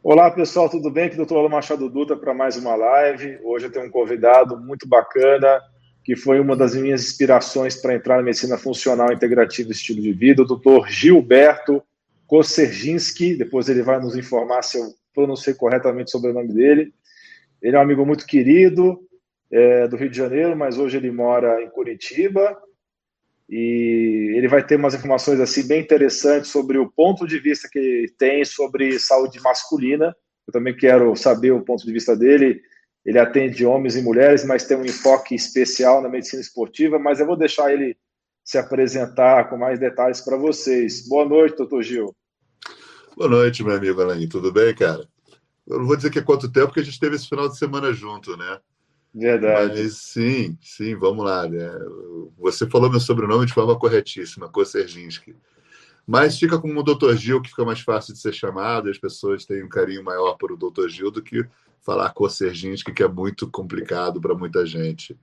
Olá 0.00 0.30
pessoal, 0.30 0.70
tudo 0.70 0.90
bem? 0.90 1.06
Aqui 1.06 1.18
é 1.18 1.22
o 1.22 1.26
Dr. 1.26 1.50
Machado 1.50 1.90
Dutra 1.90 2.16
para 2.16 2.32
mais 2.32 2.56
uma 2.56 2.76
live. 2.76 3.40
Hoje 3.42 3.66
eu 3.66 3.72
tenho 3.72 3.86
um 3.86 3.90
convidado 3.90 4.56
muito 4.56 4.88
bacana, 4.88 5.60
que 6.04 6.14
foi 6.14 6.38
uma 6.38 6.54
das 6.54 6.76
minhas 6.76 7.02
inspirações 7.02 7.74
para 7.74 7.96
entrar 7.96 8.16
na 8.16 8.22
medicina 8.22 8.56
funcional 8.56 9.12
integrativa 9.12 9.70
e 9.70 9.72
estilo 9.72 10.00
de 10.00 10.12
vida, 10.12 10.42
o 10.42 10.46
Dr. 10.46 10.86
Gilberto 10.88 11.82
Koserginski. 12.28 13.34
Depois 13.34 13.68
ele 13.68 13.82
vai 13.82 14.00
nos 14.00 14.16
informar 14.16 14.62
se 14.62 14.78
eu 14.78 14.84
pronunciei 15.12 15.54
corretamente 15.56 16.12
sobre 16.12 16.30
o 16.30 16.34
nome 16.34 16.52
dele. 16.52 16.94
Ele 17.60 17.74
é 17.74 17.78
um 17.78 17.82
amigo 17.82 18.06
muito 18.06 18.24
querido 18.24 19.00
é, 19.50 19.88
do 19.88 19.96
Rio 19.96 20.10
de 20.10 20.16
Janeiro, 20.16 20.56
mas 20.56 20.78
hoje 20.78 20.96
ele 20.96 21.10
mora 21.10 21.60
em 21.60 21.68
Curitiba 21.68 22.56
e 23.48 24.34
ele 24.36 24.46
vai 24.46 24.64
ter 24.64 24.76
umas 24.76 24.94
informações 24.94 25.40
assim 25.40 25.66
bem 25.66 25.80
interessantes 25.80 26.50
sobre 26.50 26.76
o 26.76 26.90
ponto 26.90 27.26
de 27.26 27.38
vista 27.38 27.68
que 27.70 28.12
tem 28.18 28.44
sobre 28.44 28.98
saúde 28.98 29.40
masculina. 29.40 30.14
Eu 30.46 30.52
também 30.52 30.76
quero 30.76 31.16
saber 31.16 31.52
o 31.52 31.64
ponto 31.64 31.84
de 31.84 31.92
vista 31.92 32.14
dele. 32.14 32.60
Ele 33.06 33.18
atende 33.18 33.64
homens 33.64 33.96
e 33.96 34.02
mulheres, 34.02 34.44
mas 34.44 34.66
tem 34.66 34.76
um 34.76 34.84
enfoque 34.84 35.34
especial 35.34 36.02
na 36.02 36.10
medicina 36.10 36.42
esportiva. 36.42 36.98
Mas 36.98 37.20
eu 37.20 37.26
vou 37.26 37.36
deixar 37.36 37.72
ele 37.72 37.96
se 38.44 38.58
apresentar 38.58 39.48
com 39.48 39.56
mais 39.56 39.78
detalhes 39.78 40.20
para 40.20 40.36
vocês. 40.36 41.08
Boa 41.08 41.26
noite, 41.26 41.56
doutor 41.56 41.82
Gil. 41.82 42.14
Boa 43.16 43.30
noite, 43.30 43.64
meu 43.64 43.76
amigo 43.76 44.00
Alain. 44.02 44.28
Tudo 44.28 44.52
bem, 44.52 44.74
cara? 44.74 45.08
Eu 45.66 45.78
não 45.78 45.86
vou 45.86 45.96
dizer 45.96 46.10
que 46.10 46.18
é 46.18 46.22
quanto 46.22 46.52
tempo 46.52 46.72
que 46.72 46.80
a 46.80 46.84
gente 46.84 47.00
teve 47.00 47.16
esse 47.16 47.28
final 47.28 47.48
de 47.48 47.58
semana 47.58 47.92
junto, 47.92 48.36
né? 48.36 48.60
Verdade. 49.14 49.82
Mas 49.82 49.96
sim, 49.98 50.56
sim, 50.60 50.94
vamos 50.94 51.24
lá. 51.24 51.48
Né? 51.48 51.70
Você 52.38 52.68
falou 52.68 52.90
meu 52.90 53.00
sobrenome 53.00 53.46
de 53.46 53.54
forma 53.54 53.78
corretíssima, 53.78 54.48
Koserginski. 54.48 55.34
Mas 56.06 56.38
fica 56.38 56.58
como 56.58 56.80
o 56.80 56.82
Dr. 56.82 57.14
Gil, 57.16 57.42
que 57.42 57.50
fica 57.50 57.64
mais 57.64 57.80
fácil 57.80 58.14
de 58.14 58.20
ser 58.20 58.32
chamado, 58.32 58.88
as 58.88 58.98
pessoas 58.98 59.44
têm 59.44 59.62
um 59.62 59.68
carinho 59.68 60.02
maior 60.02 60.34
por 60.34 60.50
o 60.52 60.56
Dr. 60.56 60.88
Gil 60.88 61.10
do 61.10 61.22
que 61.22 61.44
falar 61.82 62.12
Koserginski, 62.14 62.92
que 62.92 63.02
é 63.02 63.08
muito 63.08 63.50
complicado 63.50 64.20
para 64.20 64.34
muita 64.34 64.64
gente. 64.64 65.18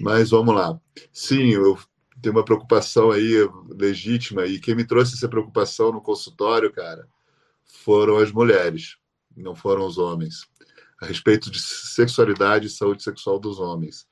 Mas 0.00 0.30
vamos 0.30 0.54
lá. 0.54 0.78
Sim, 1.12 1.50
eu 1.50 1.78
tenho 2.20 2.34
uma 2.34 2.44
preocupação 2.44 3.10
aí 3.12 3.48
legítima, 3.68 4.46
e 4.46 4.58
quem 4.58 4.74
me 4.74 4.84
trouxe 4.84 5.14
essa 5.14 5.28
preocupação 5.28 5.92
no 5.92 6.00
consultório, 6.00 6.72
cara, 6.72 7.06
foram 7.64 8.16
as 8.16 8.32
mulheres, 8.32 8.96
não 9.36 9.54
foram 9.54 9.86
os 9.86 9.98
homens 9.98 10.48
a 11.04 11.06
respeito 11.06 11.50
de 11.50 11.60
sexualidade 11.60 12.66
e 12.66 12.70
saúde 12.70 13.02
sexual 13.02 13.38
dos 13.38 13.60
homens. 13.60 14.06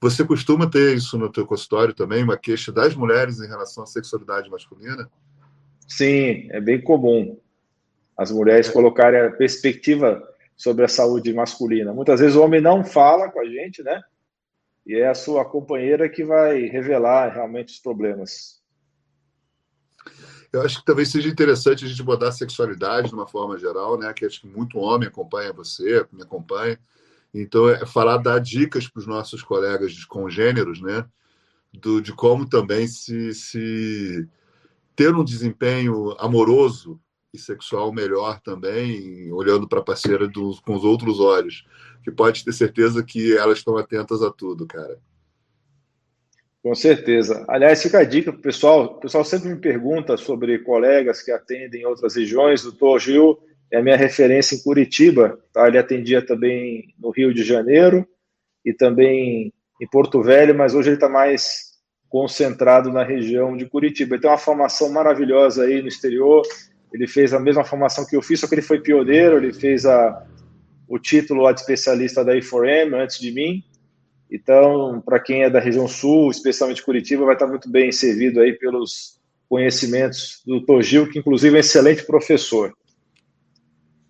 Você 0.00 0.24
costuma 0.24 0.70
ter 0.70 0.96
isso 0.96 1.18
no 1.18 1.30
teu 1.30 1.46
consultório 1.46 1.94
também, 1.94 2.22
uma 2.22 2.36
queixa 2.36 2.70
das 2.70 2.94
mulheres 2.94 3.40
em 3.40 3.48
relação 3.48 3.82
à 3.82 3.86
sexualidade 3.86 4.48
masculina? 4.50 5.10
Sim, 5.88 6.48
é 6.50 6.60
bem 6.60 6.80
comum 6.80 7.38
as 8.16 8.30
mulheres 8.30 8.68
é. 8.68 8.72
colocarem 8.72 9.20
a 9.20 9.30
perspectiva 9.30 10.22
sobre 10.56 10.84
a 10.84 10.88
saúde 10.88 11.32
masculina. 11.34 11.92
Muitas 11.92 12.20
vezes 12.20 12.34
o 12.34 12.42
homem 12.42 12.60
não 12.60 12.82
fala 12.82 13.30
com 13.30 13.40
a 13.40 13.44
gente, 13.44 13.82
né? 13.82 14.02
E 14.86 14.94
é 14.94 15.08
a 15.08 15.14
sua 15.14 15.44
companheira 15.44 16.08
que 16.08 16.24
vai 16.24 16.62
revelar 16.62 17.34
realmente 17.34 17.74
os 17.74 17.78
problemas. 17.78 18.62
Eu 20.52 20.62
acho 20.62 20.78
que 20.78 20.84
talvez 20.84 21.08
seja 21.08 21.28
interessante 21.28 21.84
a 21.84 21.88
gente 21.88 22.00
abordar 22.00 22.28
a 22.30 22.32
sexualidade 22.32 23.08
de 23.08 23.14
uma 23.14 23.26
forma 23.26 23.58
geral, 23.58 23.98
né? 23.98 24.12
Que 24.12 24.24
acho 24.24 24.40
que 24.40 24.46
muito 24.46 24.78
homem 24.78 25.08
acompanha 25.08 25.52
você, 25.52 26.06
me 26.12 26.22
acompanha. 26.22 26.78
Então, 27.34 27.68
é 27.68 27.84
falar, 27.84 28.18
dar 28.18 28.38
dicas 28.38 28.88
para 28.88 29.00
os 29.00 29.06
nossos 29.06 29.42
colegas 29.42 30.04
congêneros, 30.04 30.80
né? 30.80 31.04
Do, 31.72 32.00
de 32.00 32.12
como 32.12 32.48
também 32.48 32.86
se, 32.86 33.34
se 33.34 34.28
ter 34.94 35.14
um 35.14 35.24
desempenho 35.24 36.12
amoroso 36.18 36.98
e 37.34 37.38
sexual 37.38 37.92
melhor 37.92 38.40
também, 38.40 39.30
olhando 39.32 39.68
para 39.68 39.80
a 39.80 39.84
parceira 39.84 40.30
com 40.32 40.74
os 40.74 40.84
outros 40.84 41.20
olhos, 41.20 41.66
que 42.02 42.10
pode 42.10 42.44
ter 42.44 42.52
certeza 42.52 43.02
que 43.04 43.36
elas 43.36 43.58
estão 43.58 43.76
atentas 43.76 44.22
a 44.22 44.30
tudo, 44.30 44.66
cara. 44.66 44.98
Com 46.66 46.74
certeza. 46.74 47.44
Aliás, 47.46 47.80
fica 47.80 48.00
a 48.00 48.04
dica 48.04 48.32
para 48.32 48.40
o 48.40 48.42
pessoal. 48.42 48.84
O 48.86 48.94
pessoal 48.94 49.24
sempre 49.24 49.50
me 49.50 49.56
pergunta 49.56 50.16
sobre 50.16 50.58
colegas 50.58 51.22
que 51.22 51.30
atendem 51.30 51.82
em 51.82 51.86
outras 51.86 52.16
regiões. 52.16 52.64
O 52.64 52.72
doutor 52.72 52.98
Gil 52.98 53.38
é 53.70 53.78
a 53.78 53.82
minha 53.84 53.96
referência 53.96 54.56
em 54.56 54.62
Curitiba. 54.64 55.38
Tá? 55.52 55.68
Ele 55.68 55.78
atendia 55.78 56.26
também 56.26 56.92
no 56.98 57.10
Rio 57.10 57.32
de 57.32 57.44
Janeiro 57.44 58.04
e 58.64 58.72
também 58.72 59.52
em 59.80 59.86
Porto 59.86 60.20
Velho, 60.20 60.56
mas 60.56 60.74
hoje 60.74 60.88
ele 60.88 60.96
está 60.96 61.08
mais 61.08 61.74
concentrado 62.08 62.92
na 62.92 63.04
região 63.04 63.56
de 63.56 63.66
Curitiba. 63.66 64.16
Ele 64.16 64.22
tem 64.22 64.30
uma 64.32 64.36
formação 64.36 64.90
maravilhosa 64.90 65.66
aí 65.66 65.80
no 65.80 65.86
exterior. 65.86 66.42
Ele 66.92 67.06
fez 67.06 67.32
a 67.32 67.38
mesma 67.38 67.62
formação 67.62 68.04
que 68.04 68.16
eu 68.16 68.22
fiz, 68.22 68.40
só 68.40 68.48
que 68.48 68.56
ele 68.56 68.62
foi 68.62 68.80
pioneiro. 68.80 69.36
Ele 69.36 69.52
fez 69.52 69.86
a, 69.86 70.20
o 70.88 70.98
título 70.98 71.48
de 71.52 71.60
especialista 71.60 72.24
da 72.24 72.34
I4M 72.34 72.92
antes 72.92 73.20
de 73.20 73.30
mim. 73.30 73.62
Então, 74.30 75.00
para 75.04 75.20
quem 75.20 75.44
é 75.44 75.50
da 75.50 75.60
região 75.60 75.86
sul, 75.86 76.30
especialmente 76.30 76.82
Curitiba, 76.82 77.24
vai 77.24 77.34
estar 77.34 77.46
muito 77.46 77.70
bem 77.70 77.92
servido 77.92 78.40
aí 78.40 78.52
pelos 78.52 79.20
conhecimentos 79.48 80.42
do 80.44 80.60
Dr. 80.60 80.82
Gil, 80.82 81.08
que 81.08 81.18
inclusive 81.20 81.54
é 81.54 81.58
um 81.58 81.60
excelente 81.60 82.04
professor. 82.04 82.72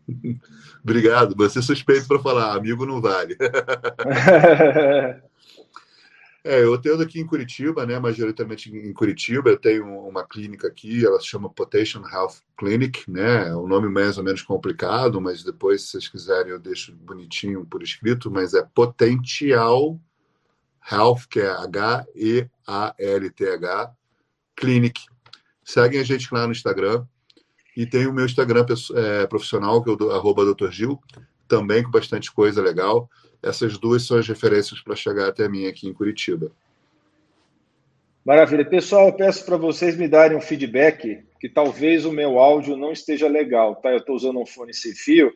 Obrigado, 0.82 1.34
você 1.36 1.60
suspeito 1.60 2.06
para 2.06 2.20
falar, 2.20 2.54
amigo 2.56 2.86
não 2.86 3.00
vale. 3.00 3.36
é, 6.46 6.62
eu 6.62 6.78
tenho 6.78 7.00
aqui 7.00 7.20
em 7.20 7.26
Curitiba, 7.26 7.84
né, 7.84 7.98
majoritariamente 7.98 8.70
em 8.70 8.92
Curitiba, 8.92 9.50
eu 9.50 9.58
tenho 9.58 9.86
uma 10.06 10.24
clínica 10.24 10.68
aqui, 10.68 11.04
ela 11.04 11.18
se 11.20 11.26
chama 11.26 11.50
Potation 11.50 12.02
Health 12.06 12.36
Clinic, 12.56 13.10
né, 13.10 13.48
é 13.48 13.56
um 13.56 13.66
nome 13.66 13.88
mais 13.88 14.16
ou 14.16 14.24
menos 14.24 14.42
complicado, 14.42 15.20
mas 15.20 15.42
depois, 15.42 15.82
se 15.82 15.88
vocês 15.88 16.08
quiserem, 16.08 16.52
eu 16.52 16.58
deixo 16.58 16.94
bonitinho 16.94 17.66
por 17.66 17.82
escrito, 17.82 18.30
mas 18.30 18.54
é 18.54 18.62
Potential 18.62 20.00
Health, 20.90 21.26
que 21.28 21.40
é 21.40 21.50
H-E-A-L-T-H, 21.50 22.46
Clinic. 24.54 25.04
Seguem 25.64 26.00
a 26.00 26.04
gente 26.04 26.32
lá 26.32 26.46
no 26.46 26.52
Instagram. 26.52 27.04
E 27.76 27.84
tem 27.84 28.06
o 28.06 28.12
meu 28.12 28.24
Instagram 28.24 28.64
é, 28.94 29.26
profissional, 29.26 29.82
que 29.82 29.90
é 29.90 29.92
o 29.92 30.10
arroba 30.12 30.44
Dr. 30.46 30.70
Gil, 30.70 30.98
também 31.46 31.82
com 31.82 31.90
bastante 31.90 32.32
coisa 32.32 32.62
legal. 32.62 33.10
Essas 33.46 33.78
duas 33.78 34.06
são 34.06 34.18
as 34.18 34.26
referências 34.26 34.80
para 34.80 34.96
chegar 34.96 35.28
até 35.28 35.48
mim 35.48 35.66
aqui 35.66 35.88
em 35.88 35.92
Curitiba. 35.92 36.50
Maravilha. 38.24 38.64
Pessoal, 38.64 39.06
eu 39.06 39.12
peço 39.12 39.44
para 39.46 39.56
vocês 39.56 39.96
me 39.96 40.08
darem 40.08 40.36
um 40.36 40.40
feedback, 40.40 41.24
que 41.38 41.48
talvez 41.48 42.04
o 42.04 42.12
meu 42.12 42.38
áudio 42.38 42.76
não 42.76 42.90
esteja 42.90 43.28
legal, 43.28 43.76
tá? 43.76 43.90
Eu 43.90 43.98
estou 43.98 44.16
usando 44.16 44.40
um 44.40 44.46
fone 44.46 44.74
sem 44.74 44.92
fio 44.92 45.32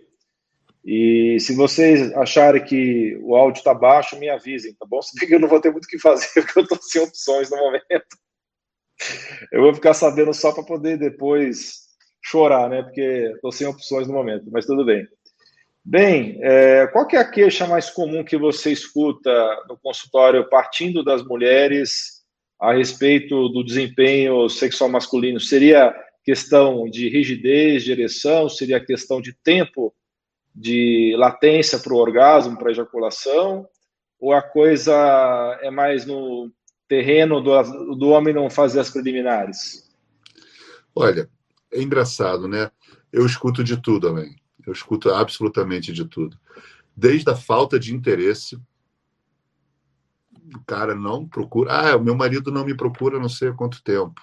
e 0.84 1.36
se 1.40 1.54
vocês 1.54 2.12
acharem 2.14 2.64
que 2.64 3.18
o 3.22 3.36
áudio 3.36 3.60
está 3.60 3.74
baixo, 3.74 4.18
me 4.18 4.28
avisem, 4.28 4.74
tá 4.74 4.86
bom? 4.86 5.00
Se 5.02 5.18
bem 5.18 5.28
que 5.28 5.34
eu 5.34 5.40
não 5.40 5.48
vou 5.48 5.60
ter 5.60 5.70
muito 5.70 5.84
o 5.84 5.88
que 5.88 5.98
fazer, 5.98 6.26
porque 6.42 6.58
eu 6.58 6.62
estou 6.62 6.78
sem 6.80 7.02
opções 7.02 7.50
no 7.50 7.58
momento. 7.58 8.18
Eu 9.52 9.62
vou 9.62 9.74
ficar 9.74 9.94
sabendo 9.94 10.32
só 10.32 10.52
para 10.52 10.62
poder 10.62 10.98
depois 10.98 11.88
chorar, 12.22 12.68
né? 12.68 12.82
Porque 12.82 13.32
estou 13.34 13.52
sem 13.52 13.66
opções 13.66 14.08
no 14.08 14.14
momento, 14.14 14.50
mas 14.50 14.66
tudo 14.66 14.84
bem. 14.84 15.06
Bem, 15.84 16.38
é, 16.42 16.86
qual 16.88 17.08
é 17.10 17.16
a 17.16 17.28
queixa 17.28 17.66
mais 17.66 17.88
comum 17.88 18.22
que 18.22 18.36
você 18.36 18.70
escuta 18.70 19.32
no 19.68 19.78
consultório 19.78 20.48
partindo 20.48 21.02
das 21.02 21.24
mulheres 21.24 22.20
a 22.60 22.74
respeito 22.74 23.48
do 23.48 23.64
desempenho 23.64 24.48
sexual 24.48 24.90
masculino? 24.90 25.40
Seria 25.40 25.94
questão 26.22 26.88
de 26.88 27.08
rigidez, 27.08 27.82
de 27.82 27.92
ereção? 27.92 28.48
Seria 28.48 28.84
questão 28.84 29.20
de 29.20 29.32
tempo 29.32 29.94
de 30.54 31.14
latência 31.16 31.78
para 31.78 31.94
o 31.94 31.98
orgasmo, 31.98 32.58
para 32.58 32.68
a 32.68 32.72
ejaculação, 32.72 33.66
ou 34.18 34.32
a 34.32 34.42
coisa 34.42 34.92
é 35.62 35.70
mais 35.70 36.04
no 36.04 36.52
terreno 36.86 37.40
do, 37.40 37.96
do 37.96 38.08
homem 38.10 38.34
não 38.34 38.50
fazer 38.50 38.80
as 38.80 38.90
preliminares? 38.90 39.88
Olha, 40.94 41.30
é 41.72 41.80
engraçado, 41.80 42.46
né? 42.46 42.70
Eu 43.12 43.24
escuto 43.24 43.64
de 43.64 43.80
tudo, 43.80 44.08
amém. 44.08 44.39
Eu 44.66 44.72
escuto 44.72 45.10
absolutamente 45.10 45.92
de 45.92 46.04
tudo. 46.04 46.38
Desde 46.96 47.30
a 47.30 47.36
falta 47.36 47.78
de 47.78 47.94
interesse, 47.94 48.60
o 50.54 50.60
cara 50.66 50.94
não 50.94 51.26
procura. 51.26 51.72
Ah, 51.72 51.96
o 51.96 52.02
meu 52.02 52.14
marido 52.14 52.50
não 52.50 52.64
me 52.64 52.74
procura 52.74 53.18
não 53.18 53.28
sei 53.28 53.48
há 53.48 53.52
quanto 53.52 53.82
tempo. 53.82 54.20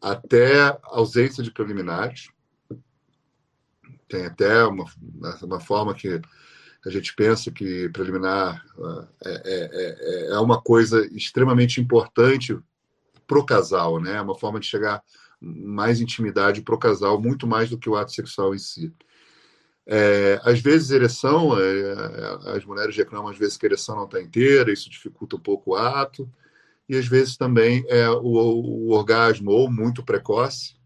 Até 0.00 0.78
ausência 0.84 1.42
de 1.42 1.50
preliminares 1.50 2.30
tem 4.08 4.26
até 4.26 4.64
uma, 4.64 4.84
uma 5.42 5.60
forma 5.60 5.94
que 5.94 6.20
a 6.84 6.90
gente 6.90 7.14
pensa 7.14 7.50
que 7.50 7.88
preliminar 7.90 8.62
é, 9.24 9.42
é, 9.44 9.70
é, 9.72 10.34
é 10.34 10.38
uma 10.38 10.60
coisa 10.60 11.06
extremamente 11.16 11.80
importante 11.80 12.58
para 13.26 13.38
o 13.38 13.46
casal, 13.46 14.00
né? 14.00 14.16
É 14.16 14.20
uma 14.20 14.34
forma 14.34 14.60
de 14.60 14.66
chegar 14.66 15.02
mais 15.42 16.00
intimidade 16.00 16.62
para 16.62 16.74
o 16.74 16.78
casal, 16.78 17.20
muito 17.20 17.46
mais 17.46 17.68
do 17.68 17.78
que 17.78 17.90
o 17.90 17.96
ato 17.96 18.12
sexual 18.12 18.54
em 18.54 18.58
si. 18.58 18.92
É, 19.86 20.40
às 20.44 20.60
vezes, 20.60 20.90
ereção, 20.90 21.58
é, 21.58 22.56
as 22.56 22.64
mulheres 22.64 22.96
reclamam 22.96 23.28
às 23.28 23.36
vezes 23.36 23.56
que 23.56 23.66
a 23.66 23.68
ereção 23.68 23.96
não 23.96 24.04
está 24.04 24.22
inteira, 24.22 24.72
isso 24.72 24.88
dificulta 24.88 25.36
um 25.36 25.40
pouco 25.40 25.72
o 25.72 25.74
ato, 25.74 26.30
e 26.88 26.96
às 26.96 27.06
vezes 27.06 27.36
também 27.36 27.84
é 27.88 28.08
o, 28.08 28.22
o 28.22 28.90
orgasmo 28.90 29.50
ou 29.50 29.70
muito 29.70 30.04
precoce, 30.04 30.76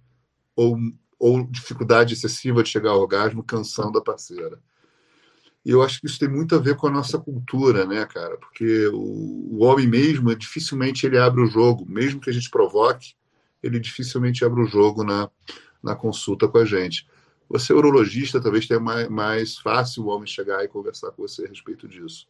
ou 0.54 0.78
ou 1.18 1.44
dificuldade 1.46 2.14
excessiva 2.14 2.62
de 2.62 2.68
chegar 2.68 2.90
ao 2.90 3.00
orgasmo, 3.00 3.42
cansando 3.42 3.98
a 3.98 4.02
parceira. 4.02 4.58
E 5.64 5.70
eu 5.70 5.82
acho 5.82 6.00
que 6.00 6.06
isso 6.06 6.18
tem 6.18 6.28
muito 6.28 6.54
a 6.54 6.58
ver 6.58 6.76
com 6.76 6.86
a 6.86 6.90
nossa 6.90 7.18
cultura, 7.18 7.84
né, 7.84 8.06
cara? 8.06 8.36
Porque 8.36 8.86
o, 8.88 9.56
o 9.56 9.64
homem 9.64 9.88
mesmo, 9.88 10.34
dificilmente 10.36 11.06
ele 11.06 11.18
abre 11.18 11.42
o 11.42 11.46
jogo, 11.46 11.84
mesmo 11.88 12.20
que 12.20 12.30
a 12.30 12.32
gente 12.32 12.50
provoque, 12.50 13.14
ele 13.66 13.80
dificilmente 13.80 14.44
abre 14.44 14.62
o 14.62 14.66
jogo 14.66 15.04
na, 15.04 15.30
na 15.82 15.94
consulta 15.94 16.48
com 16.48 16.58
a 16.58 16.64
gente. 16.64 17.06
Você, 17.48 17.72
urologista, 17.72 18.40
talvez 18.40 18.66
tenha 18.66 18.80
mais, 18.80 19.08
mais 19.08 19.58
fácil 19.58 20.04
o 20.04 20.08
homem 20.08 20.26
chegar 20.26 20.64
e 20.64 20.68
conversar 20.68 21.12
com 21.12 21.22
você 21.22 21.44
a 21.44 21.48
respeito 21.48 21.86
disso. 21.86 22.26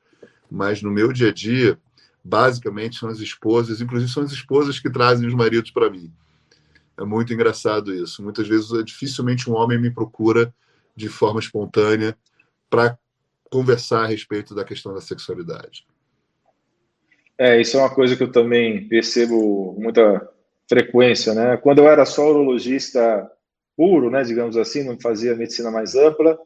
Mas 0.51 0.83
no 0.83 0.91
meu 0.91 1.13
dia 1.13 1.31
a 1.31 1.33
dia, 1.33 1.79
basicamente 2.23 2.99
são 2.99 3.09
as 3.09 3.19
esposas, 3.21 3.81
inclusive 3.81 4.11
são 4.11 4.23
as 4.23 4.33
esposas 4.33 4.79
que 4.79 4.91
trazem 4.91 5.27
os 5.27 5.35
maridos 5.35 5.71
para 5.71 5.89
mim. 5.89 6.13
É 6.99 7.05
muito 7.05 7.33
engraçado 7.33 7.95
isso. 7.95 8.23
Muitas 8.23 8.49
vezes, 8.49 8.69
dificilmente 8.85 9.51
um 9.51 9.55
homem 9.55 9.81
me 9.81 9.91
procura 9.91 10.55
de 10.95 11.09
forma 11.09 11.41
espontânea 11.41 12.17
para 12.69 12.99
conversar 13.51 14.05
a 14.05 14.07
respeito 14.07 14.55
da 14.55 14.65
questão 14.65 14.93
da 14.93 15.01
sexualidade. 15.01 15.87
É, 17.39 17.61
isso 17.61 17.77
é 17.77 17.81
uma 17.81 17.95
coisa 17.95 18.17
que 18.17 18.23
eu 18.23 18.33
também 18.33 18.89
percebo 18.89 19.77
muita 19.79 20.27
frequência, 20.69 21.35
né? 21.35 21.57
Quando 21.57 21.79
eu 21.79 21.89
era 21.89 22.05
só 22.05 22.29
urologista 22.29 23.31
puro, 23.77 24.11
né, 24.11 24.23
digamos 24.23 24.57
assim, 24.57 24.83
não 24.83 24.99
fazia 24.99 25.37
medicina 25.37 25.71
mais 25.71 25.95
ampla, 25.95 26.39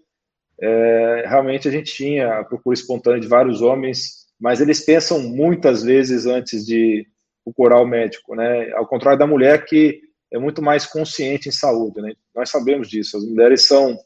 é, 0.61 1.25
realmente 1.27 1.69
a 1.69 1.71
gente 1.71 1.95
tinha 1.95 2.41
a 2.41 2.45
procura 2.45 2.75
espontânea 2.75 3.21
de 3.21 3.29
vários 3.29 3.63
homens, 3.63 4.27
mas 4.39 4.61
eles 4.61 4.81
pensam 4.81 5.21
muitas 5.21 5.83
vezes 5.83 6.27
antes 6.27 6.67
de 6.67 7.07
procurar 7.45 7.81
o 7.81 7.87
médico, 7.87 8.35
né? 8.35 8.71
Ao 8.73 8.87
contrário 8.87 9.19
da 9.19 9.27
mulher 9.27 9.65
que 9.65 10.01
é 10.33 10.39
muito 10.39 10.61
mais 10.61 10.87
consciente 10.87 11.49
em 11.49 11.53
saúde, 11.53 12.01
né? 12.01 12.15
Nós 12.35 12.51
sabemos 12.51 12.89
disso. 12.89 13.17
As 13.17 13.25
mulheres 13.25 13.67
são 13.67 13.99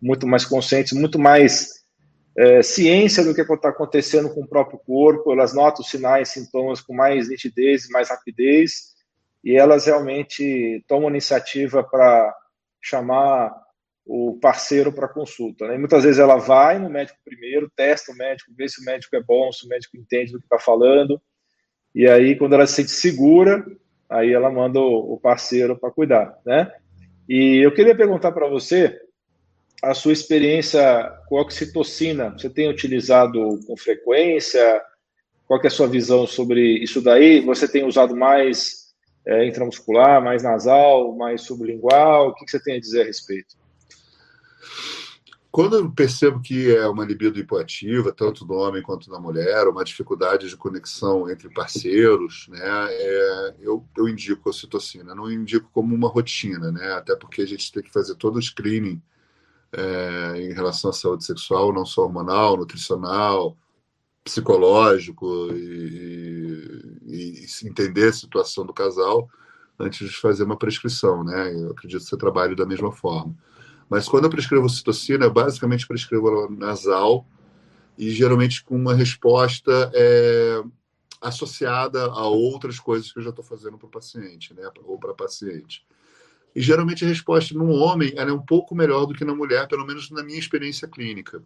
muito 0.00 0.26
mais 0.26 0.44
conscientes, 0.44 0.92
muito 0.92 1.18
mais 1.18 1.80
é, 2.36 2.62
ciência 2.62 3.24
do 3.24 3.34
que 3.34 3.40
está 3.40 3.68
acontecendo 3.68 4.30
com 4.30 4.42
o 4.42 4.48
próprio 4.48 4.78
corpo, 4.78 5.32
elas 5.32 5.52
notam 5.52 5.84
sinais, 5.84 6.30
sintomas 6.30 6.80
com 6.80 6.94
mais 6.94 7.28
nitidez, 7.28 7.88
mais 7.90 8.08
rapidez, 8.08 8.89
e 9.42 9.56
elas 9.56 9.86
realmente 9.86 10.84
tomam 10.86 11.10
iniciativa 11.10 11.82
para 11.82 12.34
chamar 12.80 13.54
o 14.06 14.38
parceiro 14.40 14.92
para 14.92 15.08
consulta. 15.08 15.68
Né? 15.68 15.78
muitas 15.78 16.02
vezes 16.02 16.18
ela 16.18 16.36
vai 16.36 16.78
no 16.78 16.90
médico 16.90 17.18
primeiro, 17.24 17.70
testa 17.74 18.12
o 18.12 18.16
médico, 18.16 18.52
vê 18.56 18.68
se 18.68 18.80
o 18.80 18.84
médico 18.84 19.14
é 19.16 19.22
bom, 19.22 19.52
se 19.52 19.66
o 19.66 19.68
médico 19.68 19.96
entende 19.96 20.32
do 20.32 20.38
que 20.38 20.46
está 20.46 20.58
falando, 20.58 21.20
e 21.94 22.08
aí 22.08 22.36
quando 22.36 22.54
ela 22.54 22.66
se 22.66 22.74
sente 22.74 22.90
segura, 22.90 23.64
aí 24.08 24.32
ela 24.32 24.50
manda 24.50 24.80
o 24.80 25.18
parceiro 25.22 25.76
para 25.76 25.90
cuidar, 25.90 26.36
né? 26.44 26.72
E 27.28 27.64
eu 27.64 27.72
queria 27.72 27.94
perguntar 27.94 28.32
para 28.32 28.48
você, 28.48 28.98
a 29.82 29.94
sua 29.94 30.12
experiência 30.12 30.82
com 31.28 31.36
oxitocina, 31.36 32.30
você 32.30 32.50
tem 32.50 32.68
utilizado 32.68 33.60
com 33.66 33.76
frequência? 33.76 34.82
Qual 35.46 35.60
é 35.62 35.66
a 35.66 35.70
sua 35.70 35.88
visão 35.88 36.26
sobre 36.26 36.60
isso 36.82 37.00
daí? 37.00 37.40
Você 37.40 37.66
tem 37.66 37.84
usado 37.84 38.14
mais 38.14 38.79
é, 39.30 39.46
intramuscular, 39.46 40.20
mais 40.22 40.42
nasal, 40.42 41.14
mais 41.16 41.42
sublingual? 41.42 42.28
O 42.30 42.34
que, 42.34 42.44
que 42.44 42.50
você 42.50 42.60
tem 42.60 42.76
a 42.76 42.80
dizer 42.80 43.02
a 43.02 43.04
respeito? 43.04 43.56
Quando 45.52 45.76
eu 45.76 45.90
percebo 45.90 46.40
que 46.40 46.74
é 46.74 46.86
uma 46.88 47.04
libido 47.04 47.38
hipoativa, 47.38 48.12
tanto 48.12 48.44
do 48.44 48.54
homem 48.54 48.82
quanto 48.82 49.08
da 49.08 49.20
mulher, 49.20 49.68
uma 49.68 49.84
dificuldade 49.84 50.48
de 50.48 50.56
conexão 50.56 51.30
entre 51.30 51.48
parceiros, 51.48 52.48
né, 52.48 52.60
é, 52.60 53.54
eu, 53.60 53.84
eu 53.96 54.08
indico 54.08 54.48
a 54.48 54.50
ocitocina. 54.50 55.14
Não 55.14 55.30
indico 55.30 55.68
como 55.72 55.94
uma 55.94 56.08
rotina, 56.08 56.72
né, 56.72 56.92
até 56.92 57.14
porque 57.14 57.42
a 57.42 57.46
gente 57.46 57.70
tem 57.72 57.82
que 57.84 57.92
fazer 57.92 58.16
todo 58.16 58.36
o 58.36 58.42
screening 58.42 59.00
é, 59.72 60.40
em 60.40 60.52
relação 60.52 60.90
à 60.90 60.92
saúde 60.92 61.24
sexual, 61.24 61.72
não 61.72 61.86
só 61.86 62.02
hormonal, 62.02 62.56
nutricional, 62.56 63.56
psicológico 64.24 65.48
e, 65.52 66.98
e, 67.06 67.46
e, 67.46 67.68
entender 67.68 68.08
a 68.08 68.12
situação 68.12 68.64
do 68.64 68.72
casal 68.72 69.28
antes 69.78 70.08
de 70.08 70.16
fazer 70.16 70.44
uma 70.44 70.58
prescrição, 70.58 71.24
né? 71.24 71.54
Eu 71.54 71.70
acredito 71.70 72.02
que 72.02 72.10
você 72.10 72.16
trabalhe 72.16 72.54
da 72.54 72.66
mesma 72.66 72.92
forma. 72.92 73.34
Mas 73.88 74.08
quando 74.08 74.24
eu 74.24 74.30
prescrevo 74.30 74.68
citocina, 74.68 75.24
eu 75.24 75.32
basicamente 75.32 75.86
prescrevo 75.86 76.48
nasal 76.50 77.26
e 77.98 78.10
geralmente 78.10 78.62
com 78.62 78.76
uma 78.76 78.94
resposta 78.94 79.90
é, 79.94 80.62
associada 81.20 82.04
a 82.04 82.26
outras 82.26 82.78
coisas 82.78 83.12
que 83.12 83.18
eu 83.18 83.22
já 83.22 83.30
estou 83.30 83.44
fazendo 83.44 83.76
para 83.76 83.86
o 83.86 83.90
paciente, 83.90 84.54
né? 84.54 84.62
Ou 84.84 84.98
para 84.98 85.14
paciente. 85.14 85.84
E 86.54 86.60
geralmente 86.60 87.04
a 87.04 87.08
resposta 87.08 87.54
no 87.54 87.70
homem 87.70 88.12
é 88.16 88.24
um 88.32 88.40
pouco 88.40 88.74
melhor 88.74 89.06
do 89.06 89.14
que 89.14 89.24
na 89.24 89.34
mulher, 89.34 89.68
pelo 89.68 89.86
menos 89.86 90.10
na 90.10 90.22
minha 90.22 90.38
experiência 90.38 90.88
clínica. 90.88 91.42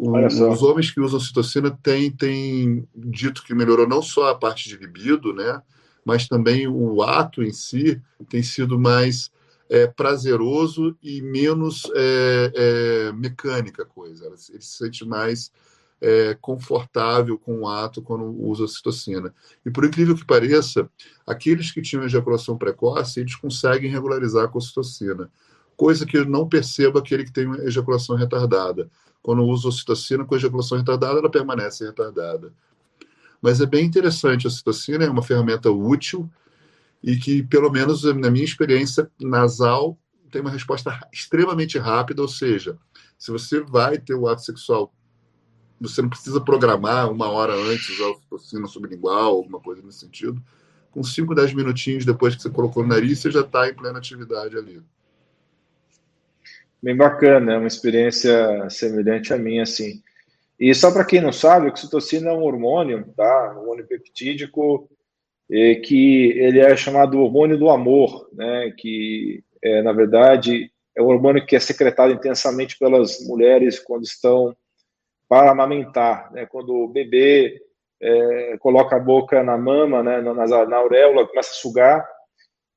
Os 0.00 0.62
homens 0.62 0.90
que 0.90 1.00
usam 1.00 1.20
citocina 1.20 1.70
têm, 1.82 2.10
têm 2.10 2.88
dito 2.94 3.42
que 3.42 3.54
melhorou 3.54 3.86
não 3.86 4.00
só 4.00 4.30
a 4.30 4.34
parte 4.34 4.68
de 4.68 4.76
libido, 4.76 5.34
né, 5.34 5.60
mas 6.04 6.26
também 6.26 6.66
o 6.66 7.02
ato 7.02 7.42
em 7.42 7.52
si 7.52 8.00
tem 8.28 8.42
sido 8.42 8.78
mais 8.78 9.30
é, 9.68 9.86
prazeroso 9.86 10.96
e 11.02 11.20
menos 11.20 11.90
é, 11.94 12.52
é, 12.54 13.12
mecânica 13.12 13.82
a 13.82 13.86
coisa. 13.86 14.26
Ele 14.26 14.36
se 14.36 14.58
sente 14.60 15.04
mais 15.04 15.52
é, 16.00 16.36
confortável 16.40 17.38
com 17.38 17.60
o 17.60 17.68
ato 17.68 18.02
quando 18.02 18.24
usa 18.24 18.64
a 18.64 18.68
citocina. 18.68 19.34
E 19.64 19.70
por 19.70 19.84
incrível 19.84 20.16
que 20.16 20.24
pareça, 20.24 20.88
aqueles 21.26 21.70
que 21.70 21.82
tinham 21.82 22.04
ejaculação 22.04 22.56
precoce, 22.56 23.20
eles 23.20 23.36
conseguem 23.36 23.90
regularizar 23.90 24.48
com 24.48 24.58
a 24.58 24.62
citocina, 24.62 25.30
coisa 25.80 26.04
que 26.04 26.22
não 26.26 26.46
percebo 26.46 26.98
aquele 26.98 27.24
que 27.24 27.32
tem 27.32 27.50
ejaculação 27.62 28.14
retardada. 28.14 28.90
Quando 29.22 29.42
usa 29.42 29.70
a 29.70 29.72
citocina 29.72 30.26
com 30.26 30.36
ejaculação 30.36 30.76
retardada, 30.76 31.18
ela 31.18 31.30
permanece 31.30 31.86
retardada. 31.86 32.52
Mas 33.40 33.62
é 33.62 33.66
bem 33.66 33.86
interessante, 33.86 34.46
a 34.46 34.50
citocina 34.50 35.06
é 35.06 35.08
uma 35.08 35.22
ferramenta 35.22 35.70
útil 35.70 36.30
e 37.02 37.16
que, 37.16 37.42
pelo 37.44 37.70
menos 37.72 38.04
na 38.04 38.30
minha 38.30 38.44
experiência 38.44 39.10
nasal, 39.18 39.98
tem 40.30 40.42
uma 40.42 40.50
resposta 40.50 41.00
extremamente 41.10 41.78
rápida, 41.78 42.20
ou 42.20 42.28
seja, 42.28 42.76
se 43.18 43.30
você 43.30 43.60
vai 43.62 43.96
ter 43.96 44.14
o 44.14 44.28
ato 44.28 44.42
sexual 44.42 44.92
você 45.80 46.02
não 46.02 46.10
precisa 46.10 46.42
programar 46.42 47.10
uma 47.10 47.30
hora 47.30 47.54
antes 47.54 47.98
a 48.02 48.34
oficina 48.34 48.66
sublingual, 48.66 49.36
alguma 49.36 49.58
coisa 49.58 49.80
nesse 49.80 50.00
sentido. 50.00 50.42
Com 50.90 51.02
5, 51.02 51.34
10 51.34 51.54
minutinhos 51.54 52.04
depois 52.04 52.36
que 52.36 52.42
você 52.42 52.50
colocou 52.50 52.82
no 52.82 52.90
nariz, 52.90 53.18
você 53.18 53.30
já 53.30 53.40
está 53.40 53.66
em 53.66 53.72
plena 53.72 53.98
atividade 53.98 54.58
ali. 54.58 54.82
Bem 56.82 56.96
bacana, 56.96 57.52
é 57.52 57.56
uma 57.58 57.66
experiência 57.66 58.68
semelhante 58.70 59.34
à 59.34 59.36
minha, 59.36 59.62
assim. 59.62 60.02
E 60.58 60.74
só 60.74 60.90
para 60.90 61.04
quem 61.04 61.20
não 61.20 61.32
sabe, 61.32 61.66
a 61.66 61.70
oxitocina 61.70 62.30
é 62.30 62.32
um 62.32 62.42
hormônio, 62.42 63.04
tá? 63.16 63.52
Um 63.54 63.60
hormônio 63.60 63.86
peptídico, 63.86 64.88
que 65.84 66.32
ele 66.38 66.58
é 66.58 66.76
chamado 66.76 67.20
hormônio 67.20 67.58
do 67.58 67.68
amor, 67.68 68.28
né? 68.32 68.72
Que, 68.76 69.42
é, 69.62 69.82
na 69.82 69.92
verdade, 69.92 70.70
é 70.96 71.02
um 71.02 71.06
hormônio 71.06 71.44
que 71.44 71.54
é 71.54 71.60
secretado 71.60 72.12
intensamente 72.12 72.78
pelas 72.78 73.26
mulheres 73.26 73.78
quando 73.78 74.04
estão 74.04 74.56
para 75.28 75.50
amamentar, 75.50 76.32
né? 76.32 76.46
Quando 76.46 76.74
o 76.74 76.88
bebê 76.88 77.60
é, 78.00 78.56
coloca 78.58 78.96
a 78.96 79.00
boca 79.00 79.42
na 79.42 79.58
mama, 79.58 80.02
né, 80.02 80.20
na, 80.22 80.66
na 80.66 80.76
auréola, 80.76 81.26
começa 81.26 81.50
a 81.50 81.54
sugar, 81.54 82.08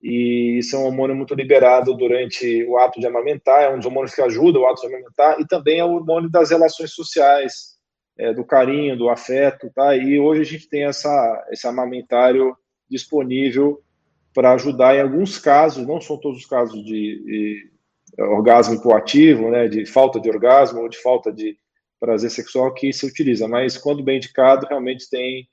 e 0.03 0.57
isso 0.60 0.75
é 0.75 0.79
um 0.79 0.83
hormônio 0.83 1.15
muito 1.15 1.33
liberado 1.33 1.93
durante 1.95 2.65
o 2.65 2.77
ato 2.77 3.00
de 3.00 3.07
amamentar, 3.07 3.63
é 3.63 3.74
um 3.74 3.77
dos 3.77 3.86
hormônios 3.86 4.13
que 4.13 4.22
ajuda 4.22 4.60
o 4.60 4.67
ato 4.67 4.81
de 4.81 4.88
amamentar, 4.88 5.39
e 5.39 5.48
também 5.48 5.79
é 5.79 5.86
o 5.86 5.93
hormônio 5.93 6.29
das 6.29 6.50
relações 6.50 6.91
sociais, 6.91 7.77
é, 8.17 8.33
do 8.33 8.43
carinho, 8.43 8.98
do 8.98 9.10
afeto, 9.10 9.72
tá? 9.74 9.95
E 9.95 10.19
hoje 10.19 10.41
a 10.41 10.45
gente 10.45 10.67
tem 10.67 10.83
essa, 10.83 11.48
esse 11.50 11.65
amamentário 11.65 12.55
disponível 12.89 13.81
para 14.33 14.51
ajudar 14.51 14.95
em 14.95 15.01
alguns 15.01 15.39
casos, 15.39 15.88
não 15.88 16.01
são 16.01 16.17
todos 16.17 16.39
os 16.39 16.45
casos 16.45 16.83
de, 16.83 17.24
de 17.24 17.72
orgasmo 18.19 18.75
hipoativo, 18.75 19.50
né, 19.50 19.67
de 19.67 19.86
falta 19.86 20.19
de 20.19 20.29
orgasmo 20.29 20.81
ou 20.81 20.89
de 20.89 20.98
falta 20.98 21.31
de 21.31 21.57
prazer 22.00 22.29
sexual 22.29 22.74
que 22.74 22.91
se 22.91 23.05
utiliza, 23.05 23.48
mas 23.48 23.77
quando 23.77 24.03
bem 24.03 24.17
indicado, 24.17 24.67
realmente 24.67 25.10
tem 25.10 25.48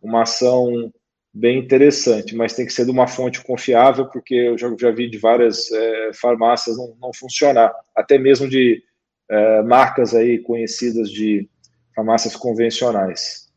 uma 0.00 0.22
ação 0.22 0.92
bem 1.32 1.58
interessante, 1.58 2.36
mas 2.36 2.54
tem 2.54 2.66
que 2.66 2.72
ser 2.72 2.84
de 2.84 2.90
uma 2.90 3.06
fonte 3.06 3.42
confiável, 3.42 4.06
porque 4.06 4.34
eu 4.34 4.58
já, 4.58 4.74
já 4.78 4.90
vi 4.90 5.08
de 5.08 5.18
várias 5.18 5.70
é, 5.72 6.12
farmácias 6.12 6.76
não, 6.76 6.94
não, 7.00 7.10
funcionar, 7.14 7.72
até 7.96 8.18
mesmo 8.18 8.48
de 8.48 8.82
é, 9.30 9.62
marcas 9.62 10.14
aí 10.14 10.38
conhecidas 10.38 11.10
de 11.10 11.48
farmácias 11.94 12.36
convencionais. 12.36 13.50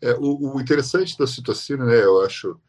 É, 0.00 0.12
o, 0.12 0.54
o, 0.54 0.60
interessante 0.60 1.18
da 1.18 1.26
citocina, 1.26 1.84
né, 1.84 1.96
eu 2.04 2.22
acho, 2.22 2.60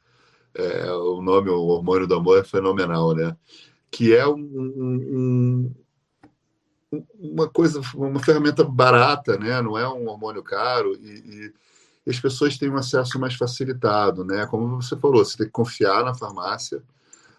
é, 0.55 0.91
o 0.91 1.21
nome, 1.21 1.49
o 1.49 1.67
hormônio 1.67 2.07
do 2.07 2.15
amor 2.15 2.39
é 2.39 2.43
fenomenal, 2.43 3.13
né, 3.13 3.35
que 3.91 4.15
é 4.15 4.27
um, 4.27 4.35
um 4.35 5.75
uma 7.19 7.49
coisa, 7.49 7.81
uma 7.95 8.19
ferramenta 8.19 8.63
barata, 8.63 9.37
né? 9.37 9.61
Não 9.61 9.77
é 9.77 9.87
um 9.87 10.07
hormônio 10.07 10.41
caro 10.41 10.95
e, 10.95 11.09
e 11.09 11.53
as 12.09 12.19
pessoas 12.19 12.57
têm 12.57 12.69
um 12.69 12.77
acesso 12.77 13.19
mais 13.19 13.35
facilitado, 13.35 14.23
né? 14.23 14.45
Como 14.47 14.81
você 14.81 14.95
falou, 14.95 15.23
você 15.23 15.37
tem 15.37 15.47
que 15.47 15.51
confiar 15.51 16.03
na 16.03 16.13
farmácia. 16.15 16.81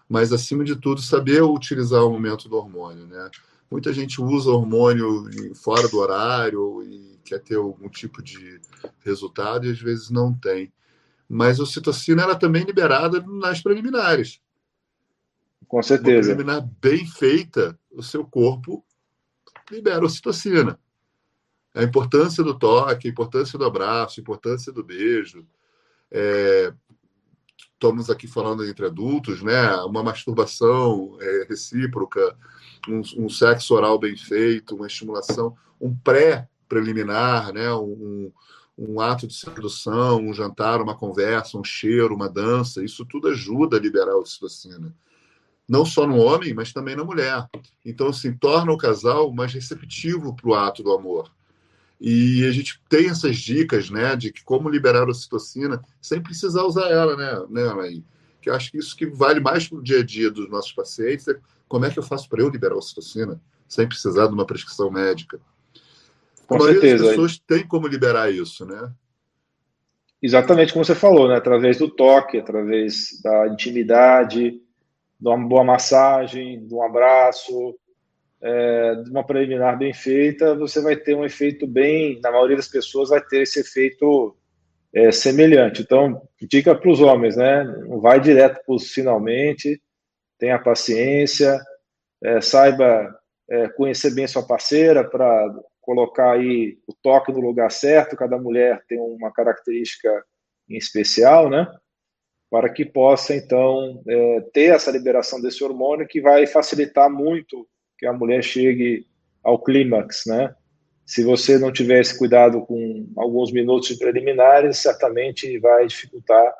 mas 0.07 0.33
acima 0.33 0.63
de 0.63 0.75
tudo 0.75 1.01
saber 1.01 1.43
utilizar 1.43 2.03
o 2.03 2.11
momento 2.11 2.49
do 2.49 2.57
hormônio, 2.57 3.05
né? 3.05 3.29
Muita 3.69 3.93
gente 3.93 4.19
usa 4.19 4.49
hormônio 4.49 5.29
fora 5.55 5.87
do 5.87 5.99
horário 5.99 6.81
e 6.83 7.19
quer 7.23 7.39
ter 7.39 7.55
algum 7.55 7.87
tipo 7.87 8.23
de 8.23 8.59
resultado 9.05 9.67
e 9.67 9.71
às 9.71 9.79
vezes 9.79 10.09
não 10.09 10.33
tem. 10.33 10.73
Mas 11.27 11.59
a 11.59 11.63
ocitocina 11.63 12.23
ela 12.23 12.35
também 12.35 12.63
é 12.63 12.65
liberada 12.65 13.21
nas 13.21 13.61
preliminares. 13.61 14.41
Com 15.67 15.83
certeza. 15.83 16.31
Uma 16.31 16.35
preliminar 16.35 16.67
bem 16.81 17.05
feita, 17.05 17.77
o 17.91 18.01
seu 18.01 18.25
corpo 18.25 18.83
libera 19.69 20.03
ocitocina. 20.03 20.79
A 21.73 21.83
importância 21.83 22.43
do 22.43 22.57
toque, 22.57 23.07
a 23.07 23.11
importância 23.11 23.57
do 23.57 23.65
abraço, 23.65 24.19
a 24.19 24.21
importância 24.21 24.71
do 24.71 24.83
beijo. 24.83 25.45
É, 26.11 26.73
estamos 27.73 28.09
aqui 28.09 28.27
falando 28.27 28.65
entre 28.65 28.85
adultos, 28.85 29.41
né? 29.41 29.73
Uma 29.83 30.03
masturbação 30.03 31.17
é, 31.21 31.45
recíproca, 31.47 32.35
um, 32.87 33.01
um, 33.23 33.29
sexo 33.29 33.73
oral 33.75 33.97
bem 33.97 34.17
feito, 34.17 34.75
uma 34.75 34.87
estimulação, 34.87 35.55
um 35.79 35.95
pré-preliminar, 35.95 37.53
né? 37.53 37.73
Um, 37.73 38.31
um, 38.77 38.99
ato 38.99 39.27
de 39.27 39.33
sedução, 39.33 40.19
um 40.19 40.33
jantar, 40.33 40.81
uma 40.81 40.95
conversa, 40.95 41.57
um 41.57 41.63
cheiro, 41.63 42.15
uma 42.15 42.29
dança, 42.29 42.83
isso 42.83 43.05
tudo 43.05 43.29
ajuda 43.29 43.77
a 43.77 43.79
liberar 43.79 44.11
a 44.11 44.17
ocitocina. 44.17 44.93
Não 45.67 45.85
só 45.85 46.07
no 46.07 46.17
homem, 46.17 46.53
mas 46.53 46.73
também 46.73 46.95
na 46.95 47.03
mulher. 47.03 47.47
Então, 47.85 48.07
assim, 48.07 48.35
torna 48.35 48.71
o 48.71 48.77
casal 48.77 49.31
mais 49.31 49.53
receptivo 49.53 50.35
para 50.35 50.49
o 50.49 50.55
ato 50.55 50.81
do 50.81 50.91
amor. 50.91 51.31
E 51.99 52.45
a 52.45 52.51
gente 52.51 52.81
tem 52.87 53.09
essas 53.09 53.37
dicas, 53.37 53.89
né, 53.89 54.15
de 54.15 54.31
que 54.31 54.43
como 54.43 54.69
liberar 54.69 55.03
a 55.03 55.11
ocitocina 55.11 55.83
sem 56.01 56.21
precisar 56.21 56.63
usar 56.63 56.89
ela, 56.89 57.15
né, 57.17 57.45
né 57.49 57.67
Alain? 57.67 58.05
Que 58.41 58.49
eu 58.49 58.55
acho 58.55 58.71
que 58.71 58.77
isso 58.77 58.95
que 58.95 59.05
vale 59.05 59.41
mais 59.41 59.67
para 59.67 59.77
o 59.77 59.83
dia 59.83 59.99
a 59.99 60.03
dia 60.03 60.31
dos 60.31 60.49
nossos 60.49 60.71
pacientes 60.71 61.27
é 61.27 61.37
como 61.67 61.85
é 61.85 61.89
que 61.89 61.99
eu 61.99 62.03
faço 62.03 62.29
para 62.29 62.41
eu 62.41 62.49
liberar 62.49 62.75
a 62.75 62.77
ocitocina 62.77 63.39
sem 63.67 63.87
precisar 63.87 64.27
de 64.27 64.33
uma 64.33 64.45
prescrição 64.45 64.89
médica. 64.89 65.39
Com 66.47 66.55
a 66.55 66.61
certeza. 66.61 67.03
As 67.03 67.09
pessoas 67.11 67.37
têm 67.37 67.67
como 67.67 67.87
liberar 67.87 68.33
isso, 68.33 68.65
né? 68.65 68.91
Exatamente 70.21 70.73
como 70.73 70.83
você 70.83 70.95
falou, 70.95 71.27
né? 71.27 71.35
Através 71.35 71.77
do 71.77 71.89
toque, 71.89 72.39
através 72.39 73.21
da 73.21 73.47
intimidade, 73.47 74.51
de 75.19 75.27
uma 75.27 75.37
boa 75.37 75.63
massagem, 75.63 76.65
de 76.65 76.73
um 76.73 76.81
abraço, 76.81 77.77
é, 78.41 78.95
de 78.95 79.09
uma 79.09 79.25
preliminar 79.25 79.77
bem 79.77 79.93
feita, 79.93 80.55
você 80.55 80.81
vai 80.81 80.95
ter 80.95 81.15
um 81.15 81.25
efeito 81.25 81.67
bem, 81.67 82.19
na 82.21 82.31
maioria 82.31 82.55
das 82.55 82.67
pessoas 82.67 83.09
vai 83.09 83.21
ter 83.21 83.41
esse 83.41 83.59
efeito 83.59 84.35
é, 84.93 85.11
semelhante. 85.11 85.81
Então, 85.81 86.21
dica 86.41 86.73
para 86.73 86.89
os 86.89 87.01
homens, 87.01 87.35
né? 87.35 87.63
Não 87.87 87.99
vai 87.99 88.19
direto 88.19 88.63
para 88.65 88.75
os 88.75 88.91
finalmente, 88.91 89.81
tenha 90.37 90.57
paciência, 90.57 91.59
é, 92.23 92.41
saiba 92.41 93.13
é, 93.49 93.67
conhecer 93.69 94.13
bem 94.13 94.27
sua 94.27 94.45
parceira 94.45 95.03
para 95.03 95.53
colocar 95.81 96.33
aí 96.33 96.77
o 96.87 96.93
toque 96.93 97.31
no 97.31 97.39
lugar 97.39 97.71
certo. 97.71 98.15
Cada 98.15 98.37
mulher 98.37 98.83
tem 98.87 98.99
uma 98.99 99.31
característica 99.31 100.09
em 100.69 100.77
especial, 100.77 101.49
né? 101.49 101.67
Para 102.49 102.69
que 102.69 102.85
possa 102.85 103.35
então 103.35 104.01
é, 104.07 104.41
ter 104.53 104.73
essa 104.73 104.91
liberação 104.91 105.41
desse 105.41 105.63
hormônio 105.63 106.07
que 106.07 106.21
vai 106.21 106.47
facilitar 106.47 107.09
muito 107.09 107.67
que 107.99 108.05
a 108.05 108.13
mulher 108.13 108.41
chegue 108.41 109.05
ao 109.43 109.61
clímax, 109.61 110.23
né? 110.25 110.55
Se 111.05 111.23
você 111.23 111.57
não 111.57 111.71
tiver 111.71 111.99
esse 111.99 112.17
cuidado 112.17 112.61
com 112.61 113.11
alguns 113.17 113.51
minutos 113.51 113.91
preliminares, 113.97 114.77
certamente 114.77 115.59
vai 115.59 115.85
dificultar 115.85 116.53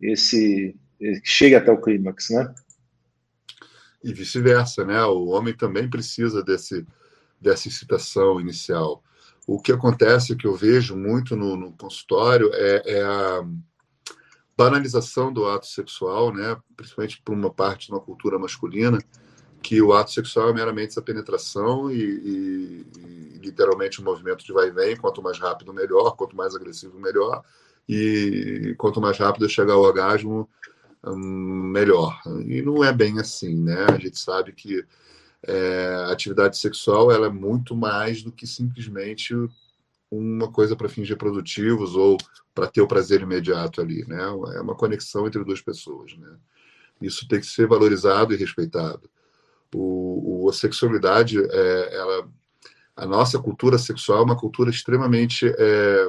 esse 0.00 0.76
chegue 1.24 1.54
até 1.54 1.72
o 1.72 1.80
clímax, 1.80 2.28
né? 2.30 2.54
E 4.04 4.12
vice-versa, 4.12 4.84
né? 4.84 5.02
O 5.04 5.28
homem 5.28 5.54
também 5.54 5.88
precisa 5.88 6.42
desse 6.42 6.86
dessa 7.40 7.68
excitação 7.68 8.38
inicial. 8.38 9.02
O 9.46 9.58
que 9.58 9.72
acontece, 9.72 10.36
que 10.36 10.46
eu 10.46 10.54
vejo 10.54 10.94
muito 10.94 11.34
no, 11.34 11.56
no 11.56 11.72
consultório, 11.72 12.50
é, 12.52 12.82
é, 12.84 13.02
a 13.02 13.48
banalização 14.54 15.32
do 15.32 15.46
ato 15.46 15.66
sexual, 15.66 16.34
né? 16.34 16.54
Principalmente 16.76 17.22
por 17.24 17.34
uma 17.34 17.50
parte 17.50 17.86
de 17.86 17.92
uma 17.92 18.00
cultura 18.00 18.38
masculina 18.38 18.98
que 19.62 19.80
o 19.80 19.92
ato 19.92 20.10
sexual 20.10 20.50
é 20.50 20.52
meramente 20.52 20.88
essa 20.88 21.02
penetração 21.02 21.90
e, 21.90 22.02
e, 22.02 22.86
e 22.98 23.38
literalmente 23.38 24.00
um 24.00 24.04
movimento 24.04 24.44
de 24.44 24.52
vai 24.52 24.68
e 24.68 24.70
vem, 24.70 24.96
quanto 24.96 25.22
mais 25.22 25.38
rápido 25.38 25.72
melhor, 25.72 26.16
quanto 26.16 26.36
mais 26.36 26.54
agressivo 26.54 26.98
melhor, 26.98 27.42
e 27.88 28.74
quanto 28.78 29.00
mais 29.00 29.18
rápido 29.18 29.48
chegar 29.48 29.74
ao 29.74 29.82
orgasmo, 29.82 30.48
hum, 31.04 31.70
melhor. 31.72 32.20
E 32.46 32.62
não 32.62 32.82
é 32.84 32.92
bem 32.92 33.18
assim, 33.18 33.54
né? 33.54 33.86
A 33.88 33.98
gente 33.98 34.18
sabe 34.18 34.52
que 34.52 34.84
é, 35.46 36.04
a 36.06 36.12
atividade 36.12 36.58
sexual 36.58 37.10
ela 37.10 37.26
é 37.26 37.30
muito 37.30 37.74
mais 37.74 38.22
do 38.22 38.32
que 38.32 38.46
simplesmente 38.46 39.34
uma 40.10 40.50
coisa 40.50 40.74
para 40.76 40.88
fins 40.88 41.08
reprodutivos 41.08 41.96
ou 41.96 42.16
para 42.54 42.66
ter 42.66 42.80
o 42.80 42.88
prazer 42.88 43.22
imediato 43.22 43.80
ali, 43.80 44.06
né? 44.06 44.22
É 44.54 44.60
uma 44.60 44.74
conexão 44.74 45.26
entre 45.26 45.44
duas 45.44 45.60
pessoas, 45.60 46.16
né? 46.16 46.36
Isso 47.00 47.26
tem 47.28 47.40
que 47.40 47.46
ser 47.46 47.66
valorizado 47.66 48.34
e 48.34 48.36
respeitado 48.36 49.08
o, 49.74 50.44
o 50.44 50.50
a 50.50 50.52
sexualidade, 50.52 51.38
é, 51.38 51.96
ela, 51.96 52.28
a 52.96 53.06
nossa 53.06 53.38
cultura 53.38 53.78
sexual 53.78 54.20
é 54.20 54.24
uma 54.24 54.36
cultura 54.36 54.70
extremamente 54.70 55.46
é, 55.58 56.08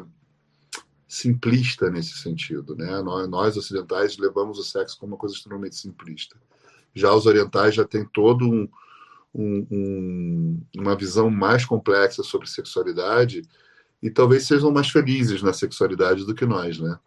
simplista 1.08 1.90
nesse 1.90 2.18
sentido, 2.18 2.76
né? 2.76 3.02
Nós, 3.02 3.28
nós, 3.28 3.58
ocidentais 3.58 4.18
levamos 4.18 4.58
o 4.58 4.64
sexo 4.64 4.98
como 5.00 5.14
uma 5.14 5.20
coisa 5.20 5.36
extremamente 5.36 5.76
simplista. 5.76 6.38
Já 6.94 7.14
os 7.14 7.26
orientais 7.26 7.76
já 7.76 7.86
têm 7.86 8.06
todo 8.06 8.46
um, 8.46 8.68
um, 9.34 9.68
um, 9.72 10.62
uma 10.78 10.96
visão 10.96 11.30
mais 11.30 11.66
complexa 11.66 12.24
sobre 12.24 12.50
sexualidade 12.50 13.44
e 14.02 14.10
talvez 14.10 14.48
sejam 14.48 14.72
mais 14.72 14.90
felizes 14.90 15.42
na 15.42 15.54
sexualidade 15.54 16.26
do 16.26 16.34
que 16.34 16.46
nós, 16.46 16.80
né? 16.80 16.98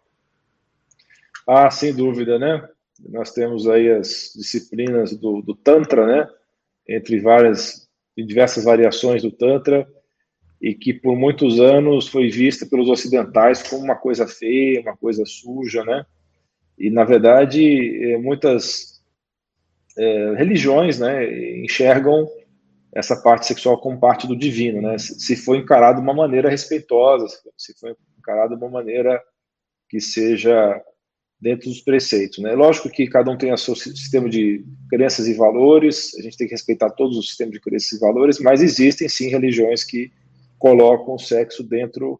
Ah, 1.47 1.69
sem 1.69 1.93
dúvida, 1.93 2.39
né? 2.39 2.67
Nós 3.09 3.31
temos 3.31 3.67
aí 3.67 3.91
as 3.91 4.33
disciplinas 4.35 5.15
do, 5.15 5.41
do 5.41 5.53
Tantra, 5.53 6.07
né? 6.07 6.29
Entre 6.87 7.19
várias 7.19 7.87
diversas 8.17 8.63
variações 8.63 9.21
do 9.21 9.31
Tantra 9.31 9.87
e 10.61 10.73
que 10.73 10.93
por 10.93 11.15
muitos 11.15 11.59
anos 11.59 12.07
foi 12.07 12.29
vista 12.29 12.65
pelos 12.65 12.89
ocidentais 12.89 13.67
como 13.67 13.83
uma 13.83 13.95
coisa 13.95 14.27
feia, 14.27 14.81
uma 14.81 14.95
coisa 14.95 15.23
suja, 15.25 15.83
né? 15.83 16.05
E 16.77 16.89
na 16.89 17.03
verdade 17.03 18.13
é, 18.13 18.17
muitas 18.17 19.01
é, 19.97 20.33
religiões, 20.35 20.99
né, 20.99 21.57
enxergam 21.63 22.27
essa 22.93 23.21
parte 23.21 23.45
sexual 23.45 23.79
como 23.79 23.99
parte 23.99 24.25
do 24.25 24.37
divino, 24.37 24.81
né? 24.81 24.97
Se 24.97 25.35
for 25.35 25.55
encarado 25.57 25.97
de 25.97 26.03
uma 26.03 26.13
maneira 26.13 26.49
respeitosa, 26.49 27.27
se 27.57 27.77
for 27.77 27.95
encarado 28.17 28.55
de 28.55 28.63
uma 28.63 28.71
maneira 28.71 29.21
que 29.89 29.99
seja 29.99 30.81
dentro 31.45 31.69
dos 31.69 31.79
preceitos. 31.79 32.39
Né? 32.39 32.55
Lógico 32.55 32.89
que 32.89 33.05
cada 33.05 33.29
um 33.29 33.37
tem 33.37 33.53
o 33.53 33.57
seu 33.57 33.75
sistema 33.75 34.27
de 34.27 34.65
crenças 34.89 35.27
e 35.27 35.35
valores, 35.35 36.15
a 36.17 36.21
gente 36.23 36.35
tem 36.35 36.47
que 36.47 36.55
respeitar 36.55 36.89
todos 36.89 37.15
os 37.15 37.27
sistemas 37.27 37.53
de 37.53 37.59
crenças 37.59 37.91
e 37.91 37.99
valores, 37.99 38.39
mas 38.39 38.63
existem 38.63 39.07
sim 39.07 39.29
religiões 39.29 39.83
que 39.83 40.11
colocam 40.57 41.13
o 41.13 41.19
sexo 41.19 41.61
dentro 41.61 42.19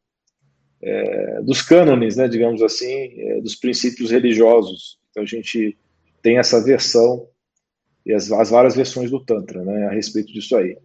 é, 0.79 1.41
dos 1.41 1.63
cânones, 1.63 2.15
né, 2.15 2.27
digamos 2.27 2.61
assim, 2.61 3.19
é, 3.19 3.41
dos 3.41 3.55
princípios 3.55 4.11
religiosos. 4.11 4.99
Então 5.09 5.23
a 5.23 5.25
gente 5.25 5.75
tem 6.21 6.37
essa 6.37 6.63
versão 6.63 7.27
e 8.05 8.13
as, 8.13 8.31
as 8.31 8.51
várias 8.51 8.75
versões 8.75 9.09
do 9.09 9.19
Tantra 9.19 9.65
né, 9.65 9.87
a 9.87 9.91
respeito 9.91 10.31
disso 10.31 10.55
aí. 10.55 10.77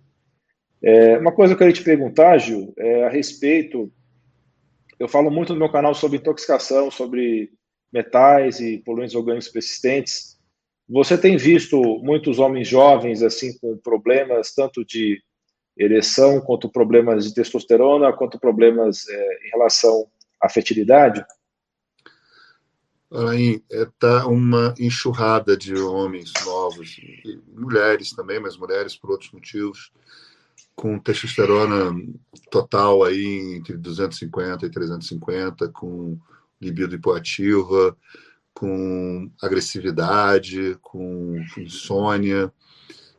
É, 0.83 1.19
uma 1.19 1.33
coisa 1.33 1.55
que 1.55 1.63
eu 1.63 1.67
queria 1.67 1.79
te 1.79 1.85
perguntar, 1.85 2.39
Gil, 2.39 2.73
é 2.79 3.05
a 3.05 3.11
respeito. 3.11 3.93
Eu 4.99 5.09
falo 5.09 5.31
muito 5.31 5.53
no 5.53 5.59
meu 5.59 5.71
canal 5.71 5.95
sobre 5.95 6.17
intoxicação, 6.17 6.91
sobre 6.91 7.51
metais 7.93 8.61
e 8.61 8.79
poluentes 8.79 9.15
orgânicos 9.15 9.49
persistentes. 9.49 10.39
Você 10.89 11.17
tem 11.17 11.37
visto 11.37 11.81
muitos 12.03 12.39
homens 12.39 12.69
jovens 12.69 13.23
assim 13.23 13.57
com 13.59 13.77
problemas 13.77 14.55
tanto 14.55 14.85
de 14.85 15.23
ereção 15.77 16.41
quanto 16.41 16.69
problemas 16.69 17.25
de 17.25 17.35
testosterona, 17.35 18.13
quanto 18.13 18.39
problemas 18.39 19.09
é, 19.09 19.47
em 19.47 19.51
relação 19.51 20.07
à 20.41 20.49
fertilidade? 20.49 21.25
Aí 23.13 23.61
está 23.69 24.27
uma 24.27 24.73
enxurrada 24.79 25.57
de 25.57 25.75
homens 25.75 26.33
novos, 26.45 26.97
mulheres 27.53 28.13
também, 28.13 28.39
mas 28.39 28.57
mulheres 28.57 28.95
por 28.95 29.11
outros 29.11 29.33
motivos, 29.33 29.91
com 30.77 30.99
testosterona 30.99 31.93
total 32.51 33.03
aí 33.03 33.57
entre 33.57 33.77
250 33.77 34.65
e 34.65 34.71
350, 34.71 35.69
com 35.71 36.17
libido 36.61 36.95
hipoativa, 36.95 37.97
com 38.53 39.31
agressividade, 39.41 40.77
com 40.83 41.37
insônia. 41.57 42.53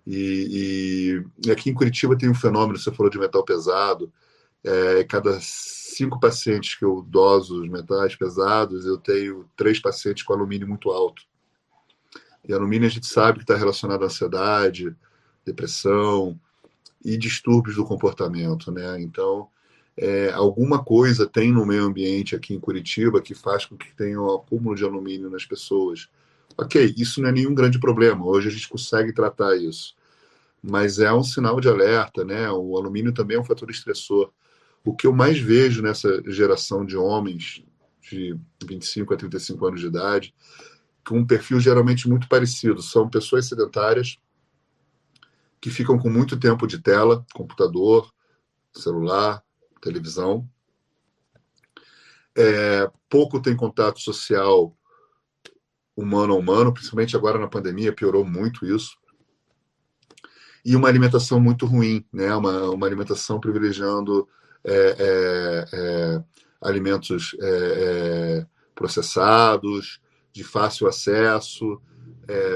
E, 0.06 1.24
e, 1.44 1.48
e, 1.48 1.52
aqui 1.52 1.70
em 1.70 1.74
Curitiba 1.74 2.18
tem 2.18 2.30
um 2.30 2.36
fenômeno, 2.36 2.78
você 2.78 2.92
falou 2.92 3.10
de 3.10 3.20
metal 3.20 3.44
pesado, 3.44 4.12
é, 4.64 5.04
cada 5.04 5.40
cinco 5.42 6.20
pacientes 6.20 6.76
que 6.76 6.86
eu 6.86 7.02
doso 7.02 7.62
os 7.62 7.70
metais 7.70 8.16
pesados, 8.16 8.86
eu 8.86 8.98
tenho 8.98 9.50
três 9.56 9.80
pacientes 9.80 10.24
com 10.24 10.34
alumínio 10.34 10.68
muito 10.68 10.90
alto. 10.92 11.24
E 12.48 12.54
alumínio 12.54 12.88
a 12.88 12.92
gente 12.92 13.08
sabe 13.08 13.40
que 13.40 13.44
está 13.44 13.56
relacionado 13.56 14.04
à 14.04 14.06
ansiedade, 14.06 14.96
depressão 15.46 16.40
e 17.04 17.18
distúrbios 17.18 17.76
do 17.76 17.86
comportamento, 17.86 18.72
né? 18.72 19.00
Então, 19.02 19.48
é, 20.02 20.32
alguma 20.32 20.84
coisa 20.84 21.28
tem 21.28 21.52
no 21.52 21.64
meio 21.64 21.84
ambiente 21.84 22.36
aqui 22.36 22.56
em 22.56 22.60
Curitiba 22.60 23.22
que 23.22 23.36
faz 23.36 23.66
com 23.66 23.78
que 23.78 23.96
tenha 23.96 24.20
um 24.20 24.34
acúmulo 24.34 24.76
de 24.76 24.84
alumínio 24.84 25.30
nas 25.30 25.46
pessoas. 25.46 26.10
Ok, 26.58 26.96
isso 26.98 27.22
não 27.22 27.30
é 27.30 27.32
nenhum 27.32 27.54
grande 27.54 27.80
problema. 27.80 28.26
Hoje 28.26 28.48
a 28.48 28.52
gente 28.52 28.68
consegue 28.68 29.14
tratar 29.14 29.56
isso. 29.56 29.96
Mas 30.62 30.98
é 30.98 31.14
um 31.14 31.24
sinal 31.24 31.62
de 31.62 31.70
alerta, 31.70 32.26
né? 32.26 32.50
O 32.50 32.76
alumínio 32.78 33.14
também 33.14 33.38
é 33.38 33.40
um 33.40 33.44
fator 33.44 33.70
estressor. 33.70 34.32
O 34.84 34.96
que 34.96 35.06
eu 35.06 35.14
mais 35.14 35.38
vejo 35.38 35.84
nessa 35.84 36.24
geração 36.32 36.84
de 36.84 36.98
homens 36.98 37.64
de 38.02 38.36
25 38.66 39.14
a 39.14 39.18
35 39.18 39.68
anos 39.68 39.82
de 39.82 39.86
idade, 39.86 40.34
com 41.08 41.20
um 41.20 41.26
perfil 41.28 41.60
geralmente 41.60 42.10
muito 42.10 42.28
parecido, 42.28 42.82
são 42.82 43.08
pessoas 43.08 43.46
sedentárias 43.46 44.18
que 45.62 45.70
ficam 45.70 46.00
com 46.00 46.10
muito 46.10 46.40
tempo 46.40 46.66
de 46.66 46.80
tela, 46.80 47.24
computador, 47.36 48.12
celular, 48.74 49.44
televisão. 49.82 50.48
É, 52.38 52.90
pouco 53.10 53.42
tem 53.42 53.56
contato 53.56 54.00
social 54.00 54.76
humano 55.96 56.34
a 56.34 56.38
humano, 56.38 56.74
principalmente 56.74 57.16
agora 57.16 57.38
na 57.38 57.48
pandemia, 57.48 57.94
piorou 57.94 58.24
muito 58.24 58.66
isso. 58.66 58.98
E 60.64 60.76
uma 60.76 60.88
alimentação 60.88 61.40
muito 61.40 61.66
ruim, 61.66 62.06
né? 62.14 62.34
uma, 62.36 62.70
uma 62.70 62.86
alimentação 62.86 63.40
privilegiando 63.40 64.30
é, 64.64 64.96
é, 65.00 65.66
é 65.74 66.24
alimentos 66.62 67.36
é, 67.42 67.48
é, 67.48 68.46
processados, 68.76 70.00
de 70.32 70.44
fácil 70.44 70.88
acesso, 70.88 71.82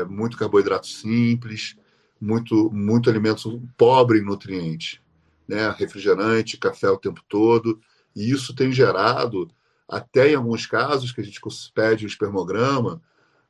muito 0.08 0.38
carboidrato 0.38 0.88
simples, 0.88 1.76
muito, 2.22 2.72
muito 2.72 3.10
alimento 3.10 3.62
pobre 3.76 4.20
em 4.20 4.24
nutrientes 4.24 5.02
né, 5.48 5.70
refrigerante, 5.78 6.58
café 6.58 6.90
o 6.90 6.98
tempo 6.98 7.22
todo, 7.28 7.80
e 8.16 8.32
isso 8.32 8.56
tem 8.56 8.72
gerado, 8.72 9.50
até 9.88 10.32
em 10.32 10.36
alguns 10.36 10.66
casos 10.66 11.12
que 11.12 11.22
a 11.22 11.24
gente 11.24 11.40
pede 11.74 12.06
o 12.06 12.08
espermograma, 12.08 13.02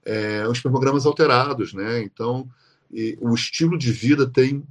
é, 0.03 0.47
os 0.47 0.57
espermogramas 0.57 1.05
alterados, 1.05 1.73
né? 1.73 2.01
Então, 2.01 2.49
e, 2.91 3.17
o 3.21 3.33
estilo 3.33 3.77
de 3.77 3.91
vida 3.91 4.29
tem 4.29 4.63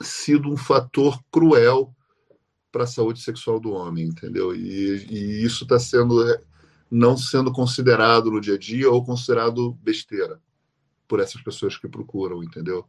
sido 0.00 0.48
um 0.48 0.56
fator 0.56 1.20
cruel 1.30 1.94
para 2.70 2.84
a 2.84 2.86
saúde 2.86 3.20
sexual 3.20 3.58
do 3.58 3.72
homem, 3.72 4.06
entendeu? 4.06 4.54
E, 4.54 5.06
e 5.10 5.44
isso 5.44 5.64
está 5.64 5.78
sendo 5.78 6.22
não 6.90 7.16
sendo 7.16 7.52
considerado 7.52 8.30
no 8.30 8.40
dia 8.40 8.54
a 8.54 8.58
dia 8.58 8.90
ou 8.90 9.04
considerado 9.04 9.72
besteira 9.82 10.40
por 11.06 11.20
essas 11.20 11.40
pessoas 11.42 11.76
que 11.76 11.88
procuram, 11.88 12.42
entendeu? 12.42 12.86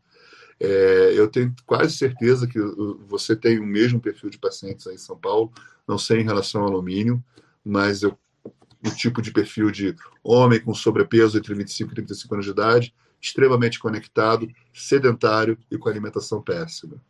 É, 0.59 1.13
eu 1.15 1.27
tenho 1.29 1.55
quase 1.65 1.93
certeza 1.93 2.45
que 2.45 2.59
você 3.07 3.35
tem 3.35 3.59
o 3.59 3.65
mesmo 3.65 3.99
perfil 3.99 4.29
de 4.29 4.37
pacientes 4.37 4.85
aí 4.87 4.95
em 4.95 4.99
São 4.99 5.17
Paulo, 5.17 5.51
não 5.87 5.97
sei 5.97 6.19
em 6.19 6.25
relação 6.25 6.61
ao 6.61 6.67
alumínio, 6.67 7.23
mas 7.63 8.03
eu, 8.03 8.17
o 8.43 8.91
tipo 8.95 9.21
de 9.21 9.31
perfil 9.31 9.71
de 9.71 9.95
homem 10.23 10.59
com 10.59 10.73
sobrepeso 10.73 11.37
entre 11.37 11.53
25 11.53 11.91
e 11.91 11.95
35 11.95 12.33
anos 12.33 12.45
de 12.45 12.51
idade, 12.51 12.93
extremamente 13.21 13.79
conectado, 13.79 14.47
sedentário 14.73 15.57
e 15.71 15.77
com 15.77 15.89
alimentação 15.89 16.41
péssima. 16.41 17.01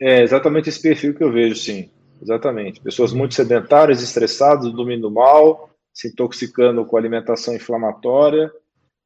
É 0.00 0.22
exatamente 0.22 0.68
esse 0.68 0.80
perfil 0.80 1.14
que 1.14 1.24
eu 1.24 1.32
vejo, 1.32 1.56
sim. 1.56 1.90
Exatamente. 2.20 2.80
Pessoas 2.80 3.12
muito 3.12 3.34
sedentárias, 3.34 4.02
estressadas, 4.02 4.72
dormindo 4.72 5.10
mal, 5.10 5.70
se 5.92 6.08
intoxicando 6.08 6.84
com 6.84 6.96
alimentação 6.96 7.54
inflamatória 7.54 8.52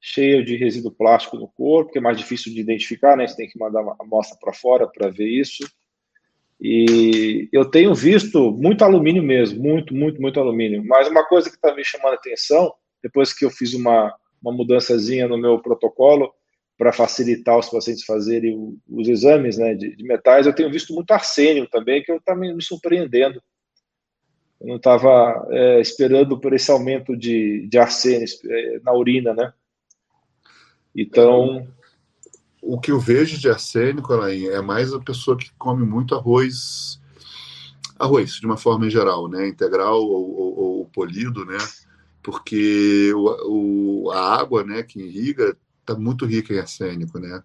cheia 0.05 0.45
de 0.45 0.57
resíduo 0.57 0.91
plástico 0.91 1.37
no 1.37 1.47
corpo, 1.47 1.93
que 1.93 1.99
é 1.99 2.01
mais 2.01 2.19
difícil 2.19 2.53
de 2.53 2.61
identificar, 2.61 3.17
né? 3.17 3.29
Você 3.29 3.37
tem 3.37 3.49
que 3.49 3.57
mandar 3.57 3.83
a 3.83 3.97
amostra 4.01 4.37
para 4.39 4.53
fora 4.53 4.89
para 4.89 5.09
ver 5.09 5.29
isso. 5.29 5.65
E 6.61 7.49
eu 7.53 7.65
tenho 7.65 7.95
visto 7.95 8.51
muito 8.51 8.83
alumínio 8.83 9.23
mesmo, 9.23 9.63
muito, 9.63 9.95
muito, 9.95 10.21
muito 10.21 10.41
alumínio. 10.41 10.85
Mas 10.85 11.07
uma 11.07 11.25
coisa 11.25 11.49
que 11.49 11.55
está 11.55 11.73
me 11.73 11.85
chamando 11.85 12.15
a 12.15 12.17
atenção, 12.17 12.75
depois 13.01 13.33
que 13.33 13.45
eu 13.45 13.51
fiz 13.51 13.75
uma, 13.75 14.13
uma 14.43 14.53
mudançazinha 14.53 15.29
no 15.29 15.39
meu 15.39 15.61
protocolo 15.61 16.35
para 16.77 16.93
facilitar 16.93 17.57
os 17.57 17.69
pacientes 17.69 18.05
fazerem 18.05 18.77
os 18.89 19.09
exames 19.09 19.57
né, 19.57 19.73
de, 19.75 19.95
de 19.95 20.03
metais, 20.03 20.47
eu 20.47 20.55
tenho 20.55 20.71
visto 20.71 20.93
muito 20.93 21.13
arsênio 21.13 21.69
também, 21.69 22.03
que 22.03 22.11
está 22.11 22.35
me, 22.35 22.53
me 22.53 22.63
surpreendendo. 22.63 23.41
Eu 24.61 24.67
não 24.67 24.77
estava 24.77 25.47
é, 25.51 25.81
esperando 25.81 26.41
por 26.41 26.53
esse 26.53 26.73
aumento 26.73 27.17
de, 27.17 27.69
de 27.69 27.79
arsênio 27.79 28.27
é, 28.49 28.81
na 28.83 28.93
urina, 28.93 29.33
né? 29.33 29.53
Então. 30.97 31.67
O 32.65 32.79
que 32.79 32.93
eu 32.93 33.01
vejo 33.01 33.41
de 33.41 33.51
arsênico, 33.51 34.13
Alain, 34.13 34.47
é 34.47 34.61
mais 34.61 34.95
a 34.95 35.01
pessoa 35.01 35.37
que 35.37 35.51
come 35.59 35.85
muito 35.85 36.15
arroz, 36.15 37.01
arroz, 37.99 38.35
de 38.35 38.47
uma 38.47 38.57
forma 38.57 38.87
em 38.87 38.91
geral, 38.91 39.29
né? 39.29 39.49
Integral 39.49 40.01
ou, 40.01 40.39
ou, 40.39 40.59
ou 40.59 40.87
polido, 40.87 41.45
né? 41.45 41.59
Porque 42.23 43.13
o, 43.17 44.05
o, 44.05 44.11
a 44.13 44.37
água, 44.39 44.63
né, 44.63 44.85
que 44.85 45.01
irriga, 45.01 45.57
está 45.81 45.99
muito 45.99 46.25
rica 46.25 46.55
em 46.55 46.59
arsênico, 46.59 47.19
né? 47.19 47.43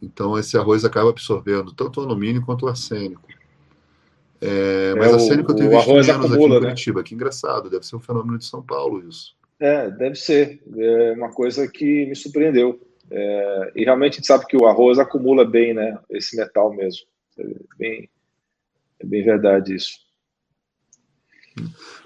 Então 0.00 0.38
esse 0.38 0.56
arroz 0.56 0.84
acaba 0.84 1.10
absorvendo 1.10 1.72
tanto 1.72 2.00
o 2.00 2.04
alumínio 2.04 2.42
quanto 2.42 2.64
o 2.64 2.68
arsênico. 2.68 3.28
É, 4.40 4.94
mas 4.94 5.10
é, 5.10 5.14
arsênico 5.14 5.50
eu 5.50 5.56
tenho 5.56 5.70
visto 5.70 5.88
menos 5.88 6.08
acumula, 6.08 6.36
aqui 6.36 6.44
em 6.44 6.48
né? 6.48 6.60
Curitiba. 6.60 7.00
Né? 7.00 7.04
Que 7.04 7.14
engraçado, 7.14 7.68
deve 7.68 7.84
ser 7.84 7.96
um 7.96 8.00
fenômeno 8.00 8.38
de 8.38 8.46
São 8.46 8.62
Paulo 8.62 9.06
isso. 9.06 9.36
É, 9.60 9.90
deve 9.90 10.14
ser. 10.14 10.60
É 10.76 11.12
uma 11.12 11.32
coisa 11.32 11.66
que 11.66 12.06
me 12.06 12.14
surpreendeu. 12.14 12.80
É, 13.10 13.72
e 13.74 13.84
realmente 13.84 14.14
a 14.14 14.16
gente 14.16 14.26
sabe 14.26 14.46
que 14.46 14.56
o 14.56 14.66
arroz 14.66 14.98
acumula 14.98 15.44
bem, 15.44 15.74
né? 15.74 15.98
Esse 16.10 16.36
metal 16.36 16.72
mesmo. 16.72 17.06
É 17.38 17.44
bem, 17.76 18.10
é 19.00 19.06
bem 19.06 19.24
verdade 19.24 19.74
isso. 19.74 20.06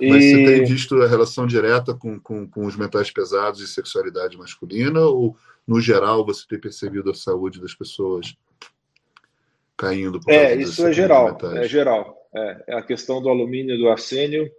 Mas 0.01 0.25
e... 0.25 0.31
você 0.31 0.45
tem 0.45 0.65
visto 0.65 1.03
a 1.03 1.09
relação 1.09 1.47
direta 1.47 1.95
com, 1.95 2.19
com, 2.19 2.49
com, 2.49 2.65
os 2.65 2.77
metais 2.77 3.11
pesados 3.11 3.61
e 3.61 3.69
sexualidade 3.69 4.39
masculina? 4.39 5.01
Ou, 5.01 5.37
no 5.67 5.81
geral, 5.81 6.25
você 6.25 6.45
tem 6.49 6.59
percebido 6.59 7.11
a 7.11 7.15
saúde 7.15 7.61
das 7.61 7.75
pessoas 7.75 8.35
caindo? 9.77 10.21
Por 10.21 10.33
é, 10.33 10.55
isso 10.55 10.87
é 10.87 10.93
geral. 10.93 11.37
É 11.55 11.69
geral. 11.69 12.17
É, 12.35 12.65
é 12.69 12.75
a 12.79 12.83
questão 12.83 13.21
do 13.21 13.29
alumínio 13.29 13.75
e 13.75 13.79
do 13.79 13.89
arsênio 13.89 14.51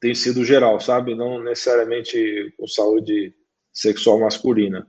tem 0.00 0.14
sido 0.14 0.44
geral, 0.44 0.80
sabe? 0.80 1.14
Não 1.14 1.42
necessariamente 1.42 2.52
com 2.56 2.66
saúde 2.66 3.34
sexual 3.72 4.20
masculina. 4.20 4.86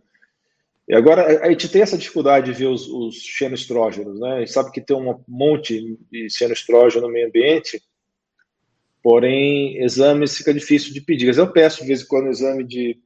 E 0.87 0.95
agora 0.95 1.45
a 1.45 1.49
gente 1.49 1.69
tem 1.69 1.83
essa 1.83 1.97
dificuldade 1.97 2.47
de 2.47 2.57
ver 2.57 2.65
os, 2.65 2.87
os 2.87 3.15
xenoestrógenos, 3.15 4.19
né? 4.19 4.33
A 4.33 4.39
gente 4.39 4.51
sabe 4.51 4.71
que 4.71 4.81
tem 4.81 4.97
um 4.97 5.23
monte 5.27 5.97
de 6.11 6.27
xenoestrógeno 6.29 7.05
no 7.05 7.13
meio 7.13 7.27
ambiente, 7.27 7.81
porém, 9.03 9.77
exames 9.83 10.35
fica 10.35 10.53
difícil 10.53 10.91
de 10.93 11.01
pedir. 11.01 11.35
Eu 11.37 11.51
peço 11.51 11.81
de 11.81 11.87
vez 11.87 12.01
em 12.01 12.07
quando 12.07 12.29
exame 12.29 12.63
de 12.63 12.99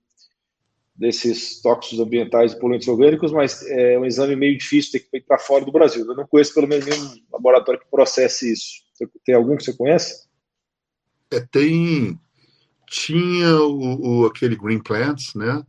desses 0.96 1.60
tóxicos 1.62 2.00
ambientais 2.00 2.54
e 2.54 2.60
poluentes 2.60 2.88
orgânicos, 2.88 3.32
mas 3.32 3.66
é 3.68 3.98
um 3.98 4.06
exame 4.06 4.36
meio 4.36 4.58
difícil, 4.58 4.92
tem 4.92 5.02
que 5.02 5.18
ir 5.18 5.22
para 5.22 5.40
fora 5.40 5.66
do 5.66 5.72
Brasil. 5.72 6.06
Eu 6.06 6.16
não 6.16 6.28
conheço 6.28 6.54
pelo 6.54 6.68
menos 6.68 6.86
nenhum 6.86 7.16
laboratório 7.32 7.82
que 7.82 7.90
processe 7.90 8.52
isso. 8.52 8.84
Tem 9.26 9.36
algum 9.36 9.58
que 9.58 9.64
você 9.64 9.74
conhece? 9.74 10.28
É, 11.34 11.40
tem 11.40 12.20
tinha 12.94 13.58
o, 13.58 14.22
o, 14.22 14.26
aquele 14.28 14.56
Green 14.56 14.80
Plants, 14.80 15.34
né? 15.34 15.64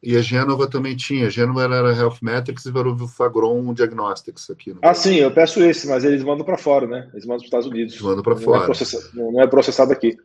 E 0.00 0.16
a 0.16 0.22
Gênova 0.22 0.68
também 0.70 0.94
tinha. 0.94 1.26
A 1.26 1.30
Gênova 1.30 1.62
era 1.62 1.92
Health 1.92 2.18
Metrics 2.22 2.64
e 2.64 2.70
virou 2.70 2.94
o 2.94 3.08
Fagron 3.08 3.74
Diagnostics 3.74 4.48
aqui. 4.48 4.72
ah, 4.80 4.94
sim, 4.94 5.16
eu 5.16 5.32
peço 5.32 5.60
esse, 5.60 5.88
mas 5.88 6.04
eles 6.04 6.22
mandam 6.22 6.46
para 6.46 6.56
fora, 6.56 6.86
né? 6.86 7.10
Eles 7.12 7.26
mandam 7.26 7.38
para 7.38 7.42
os 7.42 7.44
Estados 7.44 7.66
Unidos. 7.66 7.94
Eles 7.94 8.04
mandam 8.04 8.22
para 8.22 8.36
fora. 8.36 8.72
É 8.72 9.14
não 9.14 9.42
é 9.42 9.46
processado 9.48 9.92
aqui. 9.92 10.16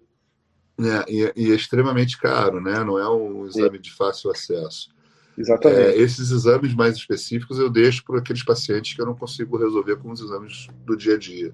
É, 0.80 1.12
e, 1.12 1.34
e, 1.36 1.52
é 1.52 1.56
extremamente 1.56 2.20
caro, 2.20 2.62
né? 2.62 2.84
Não 2.84 3.00
é 3.00 3.10
um 3.10 3.48
exame 3.48 3.80
de 3.80 3.92
fácil 3.92 4.30
acesso. 4.30 4.90
Exatamente. 5.36 5.82
É, 5.82 5.98
esses 5.98 6.30
exames 6.30 6.76
mais 6.76 6.96
específicos 6.96 7.58
eu 7.58 7.70
deixo 7.72 8.04
para 8.06 8.20
aqueles 8.20 8.44
pacientes 8.44 8.94
que 8.94 9.02
eu 9.02 9.06
não 9.08 9.16
consigo 9.16 9.58
resolver 9.58 9.96
com 9.96 10.12
os 10.12 10.22
exames 10.22 10.68
do 10.86 10.96
dia 10.96 11.16
a 11.16 11.18
dia 11.18 11.54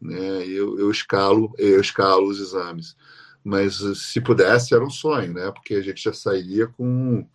né? 0.00 0.46
Eu, 0.46 0.78
eu 0.78 0.90
escalo, 0.90 1.52
eu 1.58 1.80
escalo 1.80 2.26
os 2.26 2.40
exames. 2.40 2.96
Mas 3.42 3.76
se 3.96 4.20
pudesse 4.20 4.74
era 4.74 4.84
um 4.84 4.90
sonho, 4.90 5.32
né? 5.34 5.50
Porque 5.50 5.74
a 5.74 5.82
gente 5.82 6.02
já 6.02 6.12
sairia 6.12 6.66
com 6.66 7.26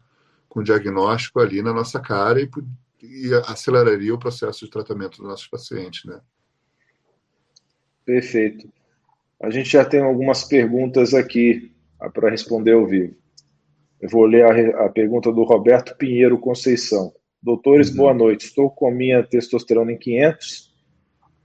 com 0.49 0.63
diagnóstico 0.63 1.39
ali 1.39 1.61
na 1.61 1.71
nossa 1.71 1.99
cara 1.99 2.41
e, 2.41 2.49
e 3.03 3.33
aceleraria 3.47 4.13
o 4.13 4.19
processo 4.19 4.65
de 4.65 4.71
tratamento 4.71 5.19
dos 5.19 5.27
nossos 5.27 5.47
pacientes, 5.47 6.03
né? 6.05 6.19
Perfeito. 8.03 8.67
A 9.41 9.51
gente 9.51 9.69
já 9.69 9.85
tem 9.85 10.01
algumas 10.01 10.43
perguntas 10.43 11.13
aqui 11.13 11.71
para 12.13 12.31
responder 12.31 12.73
ao 12.73 12.87
vivo. 12.87 13.15
Eu 14.01 14.09
vou 14.09 14.25
ler 14.25 14.43
a, 14.43 14.85
a, 14.85 14.89
pergunta 14.89 15.31
do 15.31 15.43
Roberto 15.43 15.95
Pinheiro 15.95 16.39
Conceição. 16.39 17.13
Doutores, 17.41 17.91
uhum. 17.91 17.97
boa 17.97 18.13
noite. 18.13 18.45
Estou 18.45 18.71
com 18.71 18.89
minha 18.89 19.23
testosterona 19.23 19.91
em 19.91 19.97
500 19.97 20.68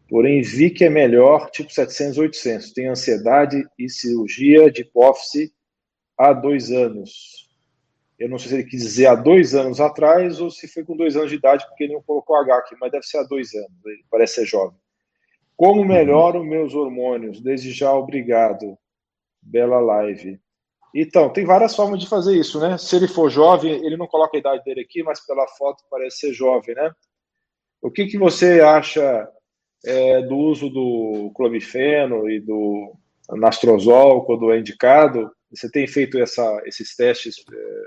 Porém, 0.09 0.43
vi 0.43 0.71
que 0.71 0.85
é 0.85 0.91
melhor, 0.91 1.51
tipo 1.51 1.73
700, 1.73 2.19
800. 2.19 2.73
Tem 2.73 2.89
ansiedade 2.89 3.65
e 3.79 3.89
cirurgia 3.89 4.71
de 4.71 4.83
hipófise 4.83 5.53
há 6.19 6.33
dois 6.33 6.71
anos. 6.71 7.45
Eu 8.19 8.29
não 8.29 8.39
sei 8.39 8.49
se 8.49 8.55
ele 8.55 8.65
quis 8.65 8.83
dizer 8.83 9.07
há 9.07 9.15
dois 9.15 9.55
anos 9.55 9.81
atrás 9.81 10.41
ou 10.41 10.51
se 10.51 10.69
foi 10.69 10.85
com 10.85 10.97
dois 10.97 11.17
anos 11.17 11.31
de 11.31 11.37
idade, 11.37 11.67
porque 11.67 11.85
ele 11.85 11.95
não 11.95 12.03
colocou 12.03 12.37
H 12.37 12.57
aqui, 12.57 12.77
mas 12.81 12.93
deve 12.93 13.05
ser 13.05 13.19
há 13.19 13.23
dois 13.23 13.53
anos. 13.55 13.85
Ele 13.85 14.05
parece 14.11 14.35
ser 14.35 14.47
jovem. 14.47 14.79
Como 15.57 15.81
uhum. 15.81 15.87
melhoro 15.87 16.45
meus 16.45 16.75
hormônios? 16.75 17.41
Desde 17.41 17.73
já, 17.73 17.93
obrigado. 17.93 18.79
Bela 19.43 19.81
live. 19.81 20.41
Então, 20.95 21.33
tem 21.33 21.45
várias 21.45 21.75
formas 21.75 21.99
de 21.99 22.09
fazer 22.09 22.37
isso, 22.37 22.61
né? 22.61 22.79
Se 22.79 22.95
ele 22.95 23.09
for 23.09 23.29
jovem, 23.29 23.73
ele 23.85 23.97
não 23.97 24.07
coloca 24.07 24.37
a 24.37 24.41
idade 24.41 24.63
dele 24.63 24.83
aqui, 24.83 25.03
mas 25.03 25.25
pela 25.27 25.47
foto 25.49 25.83
parece 25.91 26.19
ser 26.19 26.33
jovem, 26.33 26.75
né? 26.75 26.93
O 27.83 27.91
que, 27.91 28.07
que 28.07 28.17
você 28.17 28.61
acha 28.61 29.29
é, 29.85 30.23
do 30.23 30.37
uso 30.37 30.69
do 30.69 31.31
clomifeno 31.35 32.29
e 32.29 32.41
do 32.41 32.95
nastrozol 33.33 34.25
quando 34.25 34.53
é 34.53 34.59
indicado? 34.59 35.31
Você 35.53 35.71
tem 35.71 35.87
feito 35.87 36.19
essa, 36.19 36.63
esses 36.65 36.97
testes 36.97 37.37
é, 37.53 37.87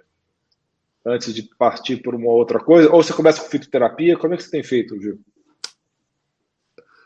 antes 1.06 1.34
de 1.34 1.44
partir 1.58 1.98
por 1.98 2.16
uma 2.16 2.32
outra 2.32 2.60
coisa? 2.60 2.92
Ou 2.92 3.04
você 3.04 3.14
começa 3.14 3.42
com 3.42 3.50
fitoterapia? 3.50 4.18
Como 4.18 4.34
é 4.34 4.38
que 4.38 4.44
você 4.44 4.52
tem 4.52 4.64
feito, 4.64 5.00
Gil? 5.02 5.20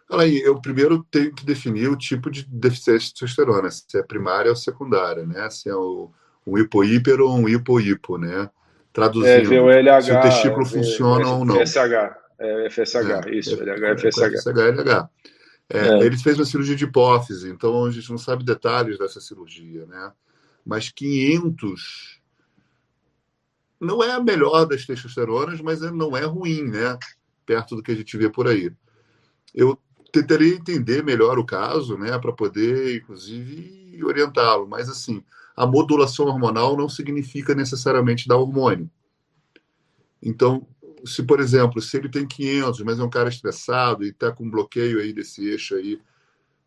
Olha 0.10 0.24
aí, 0.24 0.42
eu 0.42 0.60
primeiro 0.60 1.06
tenho 1.10 1.34
que 1.34 1.46
definir 1.46 1.90
o 1.90 1.96
tipo 1.96 2.30
de 2.30 2.46
deficiência 2.46 3.08
de 3.08 3.14
testosterona, 3.14 3.72
se 3.72 3.98
é 3.98 4.04
primária 4.04 4.52
ou 4.52 4.58
secundária, 4.58 5.26
né? 5.26 5.50
Se 5.50 5.70
é 5.70 5.74
o, 5.74 6.12
um 6.46 6.58
hipoíper 6.58 7.22
ou 7.22 7.34
um 7.34 7.48
hipoipo, 7.48 8.18
né? 8.18 8.50
Traduzindo, 8.92 9.70
é, 9.70 9.80
LH, 9.82 10.02
se 10.02 10.12
o 10.12 10.22
testículo 10.22 10.64
é, 10.64 10.70
funciona 10.70 11.30
ou 11.30 11.46
não. 11.46 11.56
FSH, 11.56 12.21
é, 12.42 12.70
FSH, 12.70 12.96
é, 13.28 13.36
isso, 13.36 13.56
LH, 13.56 13.98
FSH. 14.00 14.38
FSH, 14.38 14.58
LH. 14.58 15.10
É, 15.70 15.88
é. 15.88 16.00
Ele 16.06 16.18
fez 16.18 16.38
uma 16.38 16.46
cirurgia 16.46 16.76
de 16.76 16.86
hipófise, 16.86 17.50
então 17.50 17.86
a 17.86 17.92
gente 17.92 18.10
não 18.10 18.18
sabe 18.18 18.44
detalhes 18.44 18.98
dessa 18.98 19.22
cirurgia, 19.22 19.86
né? 19.86 20.12
Mas 20.66 20.90
500 20.90 22.20
não 23.80 24.04
é 24.04 24.12
a 24.12 24.20
melhor 24.20 24.66
das 24.66 24.86
testosteronas, 24.86 25.62
mas 25.62 25.82
não 25.82 26.16
é 26.16 26.24
ruim, 26.24 26.64
né? 26.64 26.98
Perto 27.46 27.76
do 27.76 27.84
que 27.84 27.92
a 27.92 27.96
gente 27.96 28.18
vê 28.18 28.30
por 28.30 28.48
aí. 28.48 28.72
Eu 29.54 29.78
tentaria 30.12 30.56
entender 30.56 31.04
melhor 31.04 31.40
o 31.40 31.46
caso, 31.46 31.98
né, 31.98 32.18
para 32.20 32.34
poder, 32.34 32.98
inclusive, 32.98 34.04
orientá-lo. 34.04 34.68
Mas, 34.68 34.90
assim, 34.90 35.24
a 35.56 35.66
modulação 35.66 36.28
hormonal 36.28 36.76
não 36.76 36.90
significa 36.90 37.56
necessariamente 37.56 38.28
dar 38.28 38.38
hormônio. 38.38 38.90
Então, 40.22 40.68
se, 41.06 41.24
por 41.24 41.40
exemplo, 41.40 41.82
se 41.82 41.98
ele 41.98 42.10
tem 42.10 42.28
500, 42.28 42.82
mas 42.82 43.00
é 43.00 43.04
um 43.04 43.10
cara 43.10 43.30
estressado 43.30 44.04
e 44.04 44.10
está 44.10 44.32
com 44.32 44.50
bloqueio 44.50 45.00
aí 45.00 45.14
desse 45.14 45.48
eixo 45.48 45.76
aí 45.76 46.00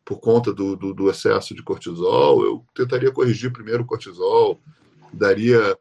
por 0.04 0.20
conta 0.20 0.52
do, 0.52 0.76
do, 0.76 0.92
do, 0.92 1.10
excesso 1.10 1.54
de 1.54 1.62
cortisol, 1.62 2.44
eu 2.44 2.64
tentaria 2.74 3.10
corrigir 3.10 3.50
primeiro 3.50 3.84
o 3.84 3.86
cortisol, 3.86 4.60
daria 5.12 5.76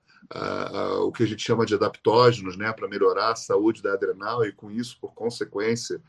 o 1.02 1.12
que 1.12 1.24
a 1.24 1.28
gente 1.28 1.44
chama 1.44 1.66
de 1.66 1.76
adaptógenos, 1.76 2.58
né, 2.58 2.72
para 2.72 2.88
melhorar 2.88 3.32
a 3.32 3.36
saúde 3.36 3.84
da 3.84 3.94
adrenal 3.94 4.44
e, 4.46 4.52
com 4.52 4.72
isso, 4.72 4.98
por 5.00 5.14
consequência, 5.14 6.02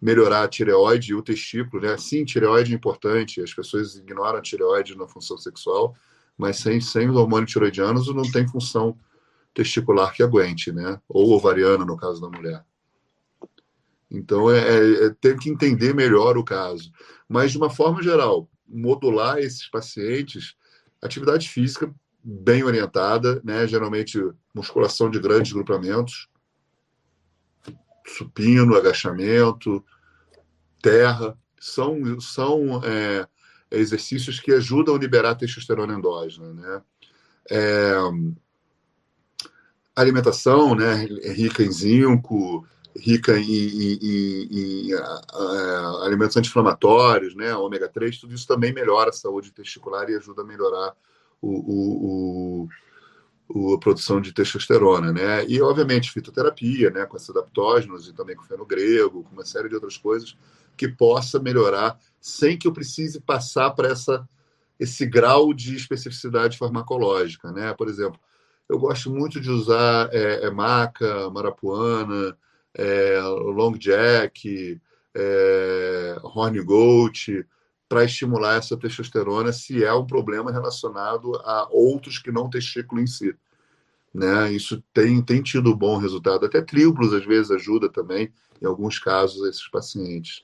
melhorar 0.00 0.42
a 0.42 0.48
tireoide 0.48 1.12
e 1.12 1.14
o 1.14 1.22
testículo, 1.22 1.82
né? 1.82 1.96
Sim, 1.96 2.24
tireoide 2.24 2.72
é 2.72 2.74
importante, 2.74 3.40
as 3.40 3.54
pessoas 3.54 3.96
ignoram 3.96 4.38
a 4.38 4.42
tireoide 4.42 4.96
na 4.96 5.08
função 5.08 5.38
sexual, 5.38 5.96
mas 6.36 6.58
sem, 6.58 6.80
sem 6.80 7.08
os 7.08 7.16
hormônios 7.16 7.52
tiroidianos 7.52 8.14
não 8.14 8.30
tem 8.30 8.46
função 8.46 8.98
testicular 9.54 10.12
que 10.12 10.22
aguente, 10.22 10.72
né? 10.72 11.00
Ou 11.08 11.32
ovariana, 11.32 11.84
no 11.84 11.96
caso 11.96 12.20
da 12.20 12.28
mulher. 12.28 12.64
Então, 14.10 14.50
é, 14.50 14.58
é, 14.58 15.06
é, 15.06 15.10
tem 15.20 15.36
que 15.36 15.48
entender 15.48 15.94
melhor 15.94 16.36
o 16.36 16.44
caso. 16.44 16.92
Mas, 17.28 17.52
de 17.52 17.58
uma 17.58 17.70
forma 17.70 18.02
geral, 18.02 18.48
modular 18.66 19.38
esses 19.38 19.68
pacientes, 19.68 20.54
atividade 21.02 21.48
física 21.48 21.92
bem 22.22 22.62
orientada, 22.62 23.40
né? 23.44 23.66
geralmente 23.66 24.18
musculação 24.54 25.10
de 25.10 25.18
grandes 25.18 25.52
grupamentos, 25.52 26.28
supino, 28.06 28.76
agachamento, 28.76 29.84
terra, 30.80 31.36
são, 31.58 32.20
são 32.20 32.82
é, 32.84 33.26
exercícios 33.70 34.38
que 34.38 34.52
ajudam 34.52 34.94
a 34.94 34.98
liberar 34.98 35.30
a 35.30 35.34
testosterona 35.34 35.94
endógena. 35.94 36.52
Né? 36.52 36.82
É, 37.50 37.94
alimentação 39.94 40.74
né, 40.74 41.06
rica 41.32 41.62
em 41.62 41.70
zinco, 41.70 42.66
rica 42.96 43.38
em, 43.38 43.44
em, 43.44 43.98
em, 44.02 44.88
em 44.88 44.92
alimentos 46.02 46.36
anti-inflamatórios, 46.36 47.34
né, 47.34 47.54
ômega 47.54 47.88
3, 47.88 48.18
tudo 48.18 48.34
isso 48.34 48.46
também 48.46 48.72
melhora 48.72 49.10
a 49.10 49.12
saúde 49.12 49.52
testicular 49.52 50.08
e 50.08 50.16
ajuda 50.16 50.42
a 50.42 50.46
melhorar 50.46 50.94
o, 51.40 52.68
o, 53.48 53.74
a 53.74 53.78
produção 53.78 54.20
de 54.20 54.32
testosterona, 54.32 55.12
né? 55.12 55.44
E, 55.46 55.60
obviamente, 55.60 56.10
fitoterapia, 56.10 56.90
né? 56.90 57.04
Com 57.04 57.16
esses 57.16 57.28
adaptógenos 57.30 58.08
e 58.08 58.12
também 58.12 58.34
com 58.34 58.42
fenogrego, 58.42 59.22
com 59.22 59.32
uma 59.32 59.44
série 59.44 59.68
de 59.68 59.74
outras 59.74 59.96
coisas 59.96 60.36
que 60.76 60.88
possa 60.88 61.38
melhorar 61.38 61.98
sem 62.20 62.58
que 62.58 62.66
eu 62.66 62.72
precise 62.72 63.20
passar 63.20 63.70
para 63.70 63.88
essa 63.88 64.28
esse 64.80 65.06
grau 65.06 65.54
de 65.54 65.76
especificidade 65.76 66.58
farmacológica, 66.58 67.52
né? 67.52 67.72
Por 67.74 67.88
exemplo, 67.88 68.18
eu 68.68 68.78
gosto 68.78 69.10
muito 69.10 69.40
de 69.40 69.50
usar 69.50 70.08
é, 70.12 70.46
é 70.46 70.50
maca, 70.50 71.30
marapuana, 71.30 72.36
é, 72.74 73.20
long 73.20 73.72
jack, 73.72 74.80
é, 75.14 76.16
horny 76.22 76.60
goat, 76.62 77.46
para 77.88 78.04
estimular 78.04 78.56
essa 78.56 78.76
testosterona 78.76 79.52
se 79.52 79.84
é 79.84 79.92
um 79.92 80.06
problema 80.06 80.50
relacionado 80.50 81.36
a 81.44 81.68
outros 81.70 82.18
que 82.18 82.32
não 82.32 82.50
testículo 82.50 83.00
em 83.00 83.06
si. 83.06 83.34
Né? 84.12 84.52
Isso 84.52 84.82
tem, 84.92 85.20
tem 85.22 85.42
tido 85.42 85.76
bom 85.76 85.98
resultado. 85.98 86.46
Até 86.46 86.62
triplos 86.62 87.12
às 87.12 87.24
vezes 87.24 87.50
ajuda 87.50 87.88
também, 87.88 88.32
em 88.60 88.66
alguns 88.66 88.98
casos, 88.98 89.46
esses 89.46 89.68
pacientes. 89.68 90.42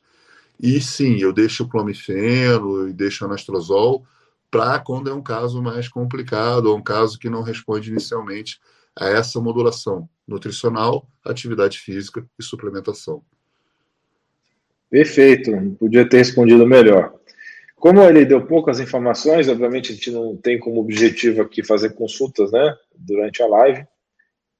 E 0.61 0.81
sim, 0.81 1.17
eu 1.19 1.33
deixo 1.33 1.65
o 1.65 1.69
clomifeno 1.69 2.89
e 2.89 2.93
deixo 2.93 3.25
o 3.25 3.27
anastrozol 3.27 4.05
para 4.51 4.79
quando 4.81 5.09
é 5.09 5.15
um 5.15 5.23
caso 5.23 5.63
mais 5.63 5.89
complicado, 5.89 6.67
ou 6.67 6.77
um 6.77 6.83
caso 6.83 7.19
que 7.19 7.31
não 7.31 7.43
responde 7.43 7.91
inicialmente 7.91 8.59
a 8.99 9.09
essa 9.09 9.41
modulação 9.41 10.09
nutricional, 10.27 11.09
atividade 11.25 11.79
física 11.79 12.27
e 12.39 12.43
suplementação. 12.43 13.23
Perfeito, 14.91 15.53
podia 15.79 16.09
ter 16.09 16.19
respondido 16.19 16.67
melhor. 16.67 17.15
Como 17.77 18.03
ele 18.03 18.27
deu 18.27 18.45
poucas 18.45 18.81
informações, 18.81 19.49
obviamente 19.49 19.93
a 19.93 19.95
gente 19.95 20.11
não 20.11 20.37
tem 20.37 20.59
como 20.59 20.81
objetivo 20.81 21.41
aqui 21.41 21.65
fazer 21.65 21.95
consultas, 21.95 22.51
né, 22.51 22.77
durante 22.95 23.43
a 23.43 23.47
live. 23.47 23.87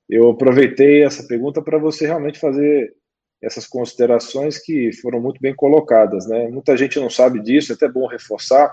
Eu 0.09 0.31
aproveitei 0.31 1.05
essa 1.05 1.25
pergunta 1.25 1.61
para 1.61 1.79
você 1.79 2.07
realmente 2.07 2.39
fazer 2.39 2.95
essas 3.43 3.67
considerações 3.67 4.59
que 4.59 4.93
foram 5.01 5.21
muito 5.21 5.41
bem 5.41 5.55
colocadas, 5.55 6.27
né? 6.27 6.49
Muita 6.49 6.77
gente 6.77 6.99
não 7.01 7.09
sabe 7.09 7.41
disso, 7.41 7.73
é 7.73 7.75
até 7.75 7.89
bom 7.89 8.07
reforçar 8.07 8.71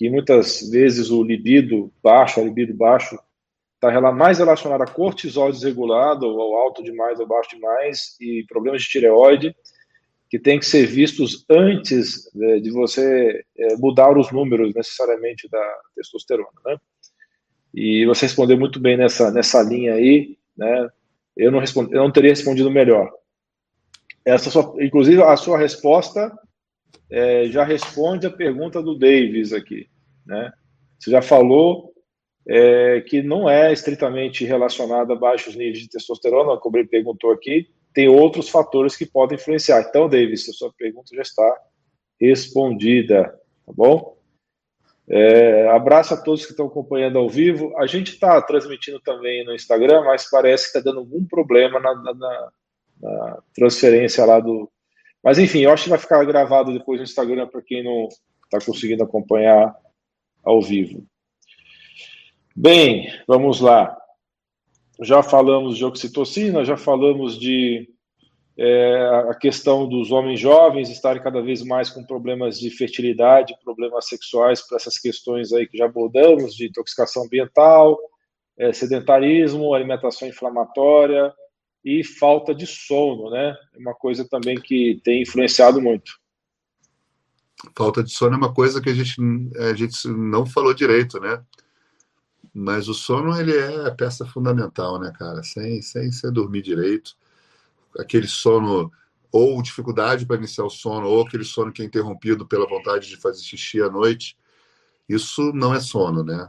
que 0.00 0.08
muitas 0.08 0.62
vezes 0.70 1.10
o 1.10 1.22
libido 1.22 1.92
baixo, 2.02 2.40
a 2.40 2.42
libido 2.42 2.72
baixo, 2.72 3.18
está 3.74 4.00
mais 4.10 4.38
relacionado 4.38 4.80
a 4.80 4.86
cortisol 4.86 5.52
desregulado, 5.52 6.26
ou 6.26 6.56
alto 6.56 6.82
demais 6.82 7.20
ou 7.20 7.26
baixo 7.26 7.50
demais, 7.50 8.16
e 8.18 8.42
problemas 8.48 8.80
de 8.80 8.88
tireoide, 8.88 9.54
que 10.30 10.38
tem 10.38 10.58
que 10.58 10.64
ser 10.64 10.86
vistos 10.86 11.44
antes 11.50 12.34
né, 12.34 12.60
de 12.60 12.70
você 12.70 13.44
é, 13.58 13.76
mudar 13.76 14.16
os 14.16 14.32
números 14.32 14.72
necessariamente 14.74 15.46
da 15.50 15.78
testosterona, 15.94 16.48
né? 16.64 16.78
E 17.74 18.06
você 18.06 18.24
respondeu 18.24 18.58
muito 18.58 18.80
bem 18.80 18.96
nessa, 18.96 19.30
nessa 19.30 19.62
linha 19.62 19.92
aí, 19.92 20.38
né? 20.56 20.88
Eu 21.36 21.52
não, 21.52 21.58
respondi, 21.58 21.94
eu 21.94 22.02
não 22.02 22.10
teria 22.10 22.30
respondido 22.30 22.70
melhor. 22.70 23.12
Essa 24.24 24.48
sua, 24.48 24.74
inclusive, 24.82 25.22
a 25.22 25.36
sua 25.36 25.58
resposta 25.58 26.32
é, 27.10 27.46
já 27.46 27.64
responde 27.64 28.26
a 28.26 28.30
pergunta 28.30 28.82
do 28.82 28.98
Davis 28.98 29.52
aqui, 29.52 29.88
né? 30.26 30.52
Você 30.98 31.10
já 31.10 31.22
falou 31.22 31.92
é, 32.48 33.00
que 33.00 33.22
não 33.22 33.48
é 33.48 33.72
estritamente 33.72 34.44
relacionada 34.44 35.12
a 35.12 35.16
baixos 35.16 35.54
níveis 35.54 35.78
de 35.78 35.88
testosterona, 35.88 36.58
como 36.58 36.76
ele 36.76 36.88
perguntou 36.88 37.32
aqui, 37.32 37.68
tem 37.92 38.08
outros 38.08 38.48
fatores 38.48 38.96
que 38.96 39.06
podem 39.06 39.36
influenciar. 39.36 39.80
Então, 39.88 40.08
Davis, 40.08 40.48
a 40.48 40.52
sua 40.52 40.72
pergunta 40.72 41.14
já 41.14 41.22
está 41.22 41.56
respondida, 42.20 43.24
tá 43.66 43.72
bom? 43.74 44.20
É, 45.08 45.68
abraço 45.68 46.14
a 46.14 46.16
todos 46.16 46.44
que 46.44 46.52
estão 46.52 46.66
acompanhando 46.66 47.18
ao 47.18 47.28
vivo. 47.28 47.76
A 47.78 47.86
gente 47.86 48.12
está 48.12 48.40
transmitindo 48.40 49.00
também 49.00 49.44
no 49.44 49.52
Instagram, 49.52 50.04
mas 50.04 50.30
parece 50.30 50.70
que 50.70 50.78
está 50.78 50.88
dando 50.88 51.00
algum 51.00 51.24
problema 51.24 51.80
na, 51.80 51.94
na, 51.96 52.14
na, 53.00 53.42
transferência 53.52 54.24
lá 54.24 54.38
do. 54.38 54.70
Mas 55.22 55.38
enfim, 55.38 55.60
eu 55.60 55.72
acho 55.72 55.84
que 55.84 55.90
vai 55.90 55.98
ficar 55.98 56.24
gravado 56.24 56.72
depois 56.72 56.98
no 56.98 57.04
Instagram 57.04 57.46
para 57.46 57.62
quem 57.62 57.84
não 57.84 58.08
está 58.44 58.64
conseguindo 58.64 59.04
acompanhar 59.04 59.74
ao 60.42 60.60
vivo. 60.62 61.04
Bem, 62.56 63.12
vamos 63.26 63.60
lá 63.60 63.96
já 65.00 65.22
falamos 65.22 65.78
de 65.78 65.84
oxitocina, 65.84 66.64
já 66.64 66.76
falamos 66.76 67.38
de 67.38 67.88
é, 68.56 69.08
a 69.30 69.34
questão 69.34 69.88
dos 69.88 70.12
homens 70.12 70.38
jovens 70.38 70.90
estarem 70.90 71.22
cada 71.22 71.40
vez 71.40 71.62
mais 71.62 71.88
com 71.88 72.04
problemas 72.04 72.60
de 72.60 72.70
fertilidade, 72.70 73.56
problemas 73.64 74.06
sexuais, 74.08 74.60
para 74.66 74.76
essas 74.76 74.98
questões 74.98 75.52
aí 75.52 75.66
que 75.66 75.78
já 75.78 75.86
abordamos, 75.86 76.54
de 76.54 76.66
intoxicação 76.66 77.24
ambiental, 77.24 77.98
é, 78.58 78.72
sedentarismo, 78.72 79.72
alimentação 79.72 80.28
inflamatória 80.28 81.32
e 81.84 82.04
falta 82.04 82.54
de 82.54 82.66
sono, 82.66 83.30
né? 83.30 83.56
É 83.74 83.78
uma 83.78 83.94
coisa 83.94 84.26
também 84.28 84.60
que 84.60 85.00
tem 85.02 85.22
influenciado 85.22 85.80
muito. 85.80 86.20
Falta 87.76 88.02
de 88.02 88.10
sono 88.10 88.34
é 88.34 88.38
uma 88.38 88.54
coisa 88.54 88.80
que 88.80 88.88
a 88.88 88.94
gente, 88.94 89.16
a 89.58 89.74
gente 89.74 90.08
não 90.08 90.46
falou 90.46 90.72
direito, 90.72 91.20
né? 91.20 91.42
Mas 92.52 92.88
o 92.88 92.94
sono 92.94 93.38
ele 93.38 93.56
é 93.56 93.86
a 93.86 93.94
peça 93.94 94.26
fundamental, 94.26 94.98
né, 94.98 95.12
cara? 95.16 95.42
Sem, 95.42 95.80
sem, 95.82 96.10
sem 96.10 96.32
dormir 96.32 96.62
direito, 96.62 97.16
aquele 97.98 98.26
sono 98.26 98.90
ou 99.32 99.62
dificuldade 99.62 100.26
para 100.26 100.36
iniciar 100.36 100.64
o 100.64 100.70
sono, 100.70 101.06
ou 101.06 101.22
aquele 101.22 101.44
sono 101.44 101.72
que 101.72 101.82
é 101.82 101.84
interrompido 101.84 102.46
pela 102.46 102.66
vontade 102.66 103.08
de 103.08 103.16
fazer 103.16 103.42
xixi 103.42 103.80
à 103.80 103.88
noite, 103.88 104.36
isso 105.08 105.52
não 105.52 105.72
é 105.72 105.80
sono, 105.80 106.24
né? 106.24 106.48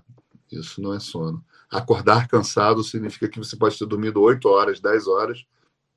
Isso 0.52 0.82
não 0.82 0.94
é 0.94 1.00
sono. 1.00 1.44
Acordar 1.72 2.28
cansado 2.28 2.84
significa 2.84 3.30
que 3.30 3.40
você 3.40 3.56
pode 3.56 3.80
ter 3.80 3.86
dormido 3.86 4.22
8 4.22 4.46
horas, 4.50 4.82
10 4.82 5.08
horas, 5.08 5.46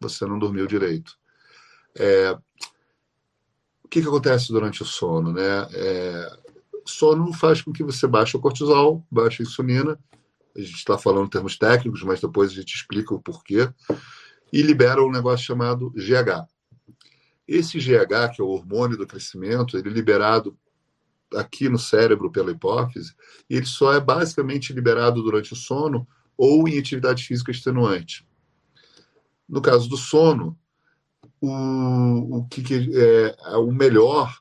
você 0.01 0.25
não 0.25 0.39
dormiu 0.39 0.69
direito. 0.69 1.19
É... 1.97 2.31
O 3.83 3.89
que, 3.89 4.01
que 4.01 4.09
acontece 4.09 4.53
durante 4.53 4.83
o 4.83 4.87
sono, 4.87 5.33
né? 5.33 5.67
É... 5.73 6.39
Sono 6.87 7.33
faz 7.33 7.61
com 7.61 7.73
que 7.73 7.83
você 7.83 8.07
baixe 8.07 8.37
o 8.37 8.41
cortisol, 8.41 9.05
baixe 9.11 9.43
a 9.43 9.47
insulina. 9.47 9.99
A 10.57 10.61
gente 10.61 10.77
está 10.77 10.97
falando 10.97 11.27
em 11.27 11.31
termos 11.31 11.59
técnicos, 11.59 12.03
mas 12.03 12.21
depois 12.21 12.53
a 12.53 12.55
gente 12.55 12.75
explica 12.75 13.13
o 13.13 13.21
porquê 13.21 13.69
e 14.53 14.63
libera 14.63 15.03
um 15.03 15.11
negócio 15.11 15.45
chamado 15.45 15.91
GH. 15.91 16.47
Esse 17.49 17.79
GH, 17.79 18.37
que 18.37 18.41
é 18.41 18.45
o 18.45 18.49
hormônio 18.49 18.97
do 18.97 19.07
crescimento, 19.07 19.77
ele 19.77 19.89
é 19.89 19.93
liberado 19.93 20.57
aqui 21.35 21.69
no 21.69 21.79
cérebro 21.79 22.31
pela 22.31 22.51
hipófise, 22.51 23.15
ele 23.49 23.67
só 23.67 23.93
é 23.93 24.01
basicamente 24.01 24.73
liberado 24.73 25.23
durante 25.23 25.53
o 25.53 25.57
sono 25.57 26.07
ou 26.37 26.69
em 26.69 26.79
atividade 26.79 27.25
física 27.25 27.51
extenuante. 27.51 28.27
No 29.49 29.61
caso 29.61 29.89
do 29.89 29.97
sono, 29.97 30.59
o, 31.41 32.39
o 32.39 32.49
que, 32.49 32.63
que 32.63 32.91
é, 32.97 33.37
é, 33.53 33.57
o 33.57 33.71
melhor 33.71 34.39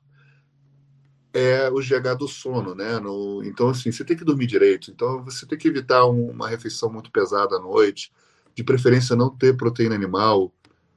é 1.34 1.70
o 1.70 1.80
GH 1.80 2.18
do 2.18 2.28
sono, 2.28 2.76
né? 2.76 3.00
No, 3.00 3.44
então, 3.44 3.70
assim, 3.70 3.92
você 3.92 4.06
tem 4.06 4.16
que 4.16 4.24
dormir 4.24 4.46
direito. 4.46 4.92
Então, 4.92 5.24
você 5.24 5.46
tem 5.46 5.58
que 5.58 5.68
evitar 5.68 6.06
um, 6.06 6.30
uma 6.30 6.48
refeição 6.48 6.92
muito 6.92 7.12
pesada 7.12 7.56
à 7.56 7.60
noite 7.60 8.12
de 8.56 8.64
preferência 8.64 9.16
não 9.16 9.36
ter 9.36 9.58
proteína 9.58 9.96
animal 9.96 10.54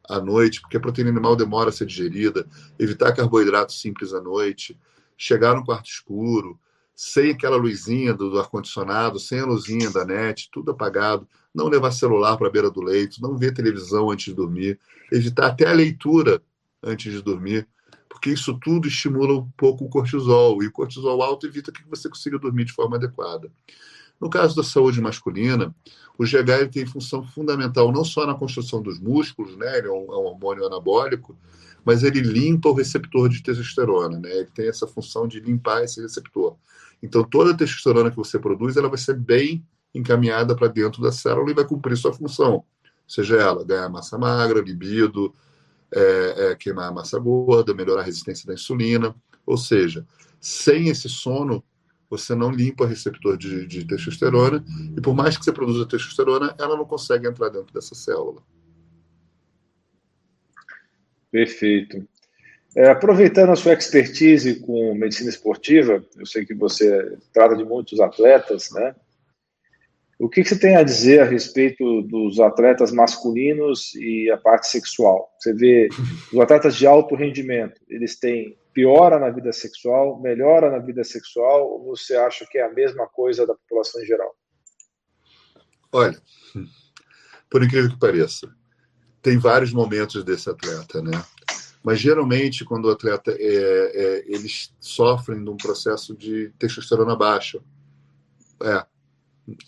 à 0.08 0.20
noite, 0.20 0.60
porque 0.60 0.76
a 0.76 0.80
proteína 0.80 1.10
animal 1.10 1.34
demora 1.34 1.70
a 1.70 1.72
ser 1.72 1.86
digerida, 1.86 2.46
evitar 2.78 3.12
carboidratos 3.12 3.80
simples 3.80 4.12
à 4.12 4.20
noite, 4.20 4.78
chegar 5.16 5.54
no 5.54 5.64
quarto 5.64 5.86
escuro, 5.86 6.58
sem 6.94 7.30
aquela 7.30 7.56
luzinha 7.56 8.14
do, 8.14 8.38
ar-condicionado, 8.38 9.18
sem 9.18 9.40
a 9.40 9.46
luzinha 9.46 9.90
da 9.90 10.04
net, 10.04 10.48
tudo 10.50 10.70
apagado, 10.70 11.28
não 11.54 11.68
levar 11.68 11.90
celular 11.90 12.36
para 12.36 12.48
a 12.48 12.50
beira 12.50 12.70
do 12.70 12.82
leito, 12.82 13.20
não 13.20 13.36
ver 13.36 13.52
televisão 13.52 14.10
antes 14.10 14.26
de 14.26 14.34
dormir, 14.34 14.78
evitar 15.12 15.48
até 15.48 15.68
a 15.68 15.72
leitura 15.72 16.42
antes 16.82 17.12
de 17.12 17.22
dormir, 17.22 17.68
porque 18.08 18.30
isso 18.30 18.58
tudo 18.58 18.88
estimula 18.88 19.34
um 19.34 19.48
pouco 19.56 19.84
o 19.84 19.88
cortisol, 19.90 20.62
e 20.62 20.66
o 20.66 20.72
cortisol 20.72 21.22
alto 21.22 21.46
evita 21.46 21.70
que 21.70 21.82
você 21.86 22.08
consiga 22.08 22.38
dormir 22.38 22.64
de 22.64 22.72
forma 22.72 22.96
adequada. 22.96 23.50
No 24.18 24.30
caso 24.30 24.56
da 24.56 24.62
saúde 24.62 25.00
masculina, 25.00 25.74
o 26.16 26.24
GH 26.24 26.70
tem 26.72 26.86
função 26.86 27.22
fundamental 27.22 27.92
não 27.92 28.04
só 28.04 28.26
na 28.26 28.34
construção 28.34 28.80
dos 28.80 28.98
músculos, 28.98 29.54
né? 29.58 29.78
ele 29.78 29.88
é 29.88 29.90
um, 29.90 30.12
é 30.12 30.16
um 30.16 30.24
hormônio 30.24 30.64
anabólico, 30.64 31.36
mas 31.86 32.02
ele 32.02 32.20
limpa 32.20 32.68
o 32.68 32.74
receptor 32.74 33.28
de 33.28 33.40
testosterona, 33.40 34.18
né? 34.18 34.28
ele 34.38 34.50
tem 34.52 34.68
essa 34.68 34.88
função 34.88 35.28
de 35.28 35.38
limpar 35.38 35.84
esse 35.84 36.02
receptor. 36.02 36.56
Então, 37.00 37.22
toda 37.22 37.52
a 37.52 37.56
testosterona 37.56 38.10
que 38.10 38.16
você 38.16 38.40
produz, 38.40 38.76
ela 38.76 38.88
vai 38.88 38.98
ser 38.98 39.14
bem 39.14 39.64
encaminhada 39.94 40.56
para 40.56 40.66
dentro 40.66 41.00
da 41.00 41.12
célula 41.12 41.48
e 41.48 41.54
vai 41.54 41.64
cumprir 41.64 41.96
sua 41.96 42.12
função, 42.12 42.64
seja 43.06 43.36
ela 43.36 43.64
ganhar 43.64 43.88
massa 43.88 44.18
magra, 44.18 44.60
libido, 44.60 45.32
é, 45.94 46.34
é, 46.50 46.56
queimar 46.56 46.88
a 46.88 46.92
massa 46.92 47.20
gorda, 47.20 47.72
melhorar 47.72 48.00
a 48.00 48.04
resistência 48.04 48.48
da 48.48 48.54
insulina, 48.54 49.14
ou 49.46 49.56
seja, 49.56 50.04
sem 50.40 50.88
esse 50.88 51.08
sono, 51.08 51.62
você 52.10 52.34
não 52.34 52.50
limpa 52.50 52.82
o 52.82 52.86
receptor 52.86 53.36
de, 53.36 53.64
de, 53.64 53.84
testosterona, 53.84 54.64
e 54.96 55.00
por 55.00 55.14
mais 55.14 55.38
que 55.38 55.44
você 55.44 55.52
produza 55.52 55.86
testosterona, 55.86 56.52
ela 56.58 56.76
não 56.76 56.84
consegue 56.84 57.28
entrar 57.28 57.48
dentro 57.48 57.72
dessa 57.72 57.94
célula. 57.94 58.42
Perfeito. 61.36 62.02
É, 62.74 62.88
aproveitando 62.88 63.52
a 63.52 63.56
sua 63.56 63.74
expertise 63.74 64.58
com 64.60 64.94
medicina 64.94 65.28
esportiva, 65.28 66.02
eu 66.16 66.24
sei 66.24 66.46
que 66.46 66.54
você 66.54 67.14
trata 67.30 67.54
de 67.54 67.62
muitos 67.62 68.00
atletas, 68.00 68.70
né? 68.72 68.94
O 70.18 70.30
que, 70.30 70.42
que 70.42 70.48
você 70.48 70.58
tem 70.58 70.76
a 70.76 70.82
dizer 70.82 71.20
a 71.20 71.26
respeito 71.26 72.00
dos 72.00 72.40
atletas 72.40 72.90
masculinos 72.90 73.94
e 73.96 74.30
a 74.30 74.38
parte 74.38 74.66
sexual? 74.68 75.30
Você 75.38 75.52
vê 75.52 75.90
os 76.32 76.40
atletas 76.40 76.74
de 76.74 76.86
alto 76.86 77.14
rendimento, 77.14 77.78
eles 77.86 78.18
têm 78.18 78.56
piora 78.72 79.18
na 79.18 79.28
vida 79.28 79.52
sexual, 79.52 80.18
melhora 80.22 80.70
na 80.70 80.78
vida 80.78 81.04
sexual, 81.04 81.70
ou 81.70 81.84
você 81.84 82.16
acha 82.16 82.46
que 82.50 82.56
é 82.56 82.64
a 82.64 82.72
mesma 82.72 83.06
coisa 83.06 83.46
da 83.46 83.54
população 83.54 84.02
em 84.02 84.06
geral? 84.06 84.34
Olha, 85.92 86.18
por 87.50 87.62
incrível 87.62 87.90
que 87.90 87.98
pareça, 87.98 88.55
tem 89.26 89.38
vários 89.38 89.72
momentos 89.72 90.22
desse 90.22 90.48
atleta, 90.48 91.02
né? 91.02 91.20
Mas 91.82 91.98
geralmente, 91.98 92.64
quando 92.64 92.84
o 92.84 92.92
atleta 92.92 93.32
é, 93.32 93.34
é, 93.42 94.24
eles 94.28 94.72
sofrem 94.78 95.42
de 95.42 95.50
um 95.50 95.56
processo 95.56 96.16
de 96.16 96.50
testosterona 96.56 97.16
baixa, 97.16 97.60
é, 98.62 98.86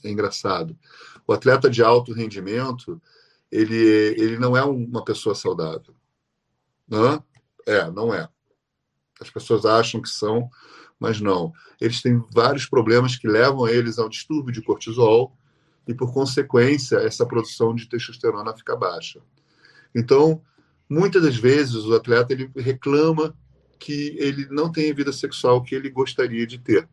é 0.04 0.10
engraçado. 0.10 0.78
O 1.26 1.32
atleta 1.32 1.68
de 1.68 1.82
alto 1.82 2.12
rendimento, 2.12 3.02
ele, 3.50 3.74
ele 4.16 4.38
não 4.38 4.56
é 4.56 4.62
uma 4.62 5.04
pessoa 5.04 5.34
saudável. 5.34 5.92
Não? 6.86 7.20
É, 7.66 7.90
não 7.90 8.14
é. 8.14 8.28
As 9.20 9.28
pessoas 9.28 9.66
acham 9.66 10.00
que 10.00 10.08
são, 10.08 10.48
mas 11.00 11.20
não. 11.20 11.52
Eles 11.80 12.00
têm 12.00 12.24
vários 12.32 12.64
problemas 12.64 13.16
que 13.16 13.26
levam 13.26 13.66
eles 13.66 13.98
ao 13.98 14.08
distúrbio 14.08 14.54
de 14.54 14.62
cortisol 14.62 15.36
e, 15.84 15.92
por 15.92 16.14
consequência, 16.14 16.98
essa 16.98 17.26
produção 17.26 17.74
de 17.74 17.88
testosterona 17.88 18.56
fica 18.56 18.76
baixa. 18.76 19.20
Então, 19.94 20.42
muitas 20.88 21.22
das 21.22 21.36
vezes, 21.36 21.76
o 21.84 21.94
atleta 21.94 22.32
ele 22.32 22.50
reclama 22.56 23.36
que 23.78 24.16
ele 24.18 24.46
não 24.50 24.70
tem 24.70 24.90
a 24.90 24.94
vida 24.94 25.12
sexual 25.12 25.62
que 25.62 25.74
ele 25.74 25.90
gostaria 25.90 26.46
de 26.46 26.58
ter. 26.58 26.88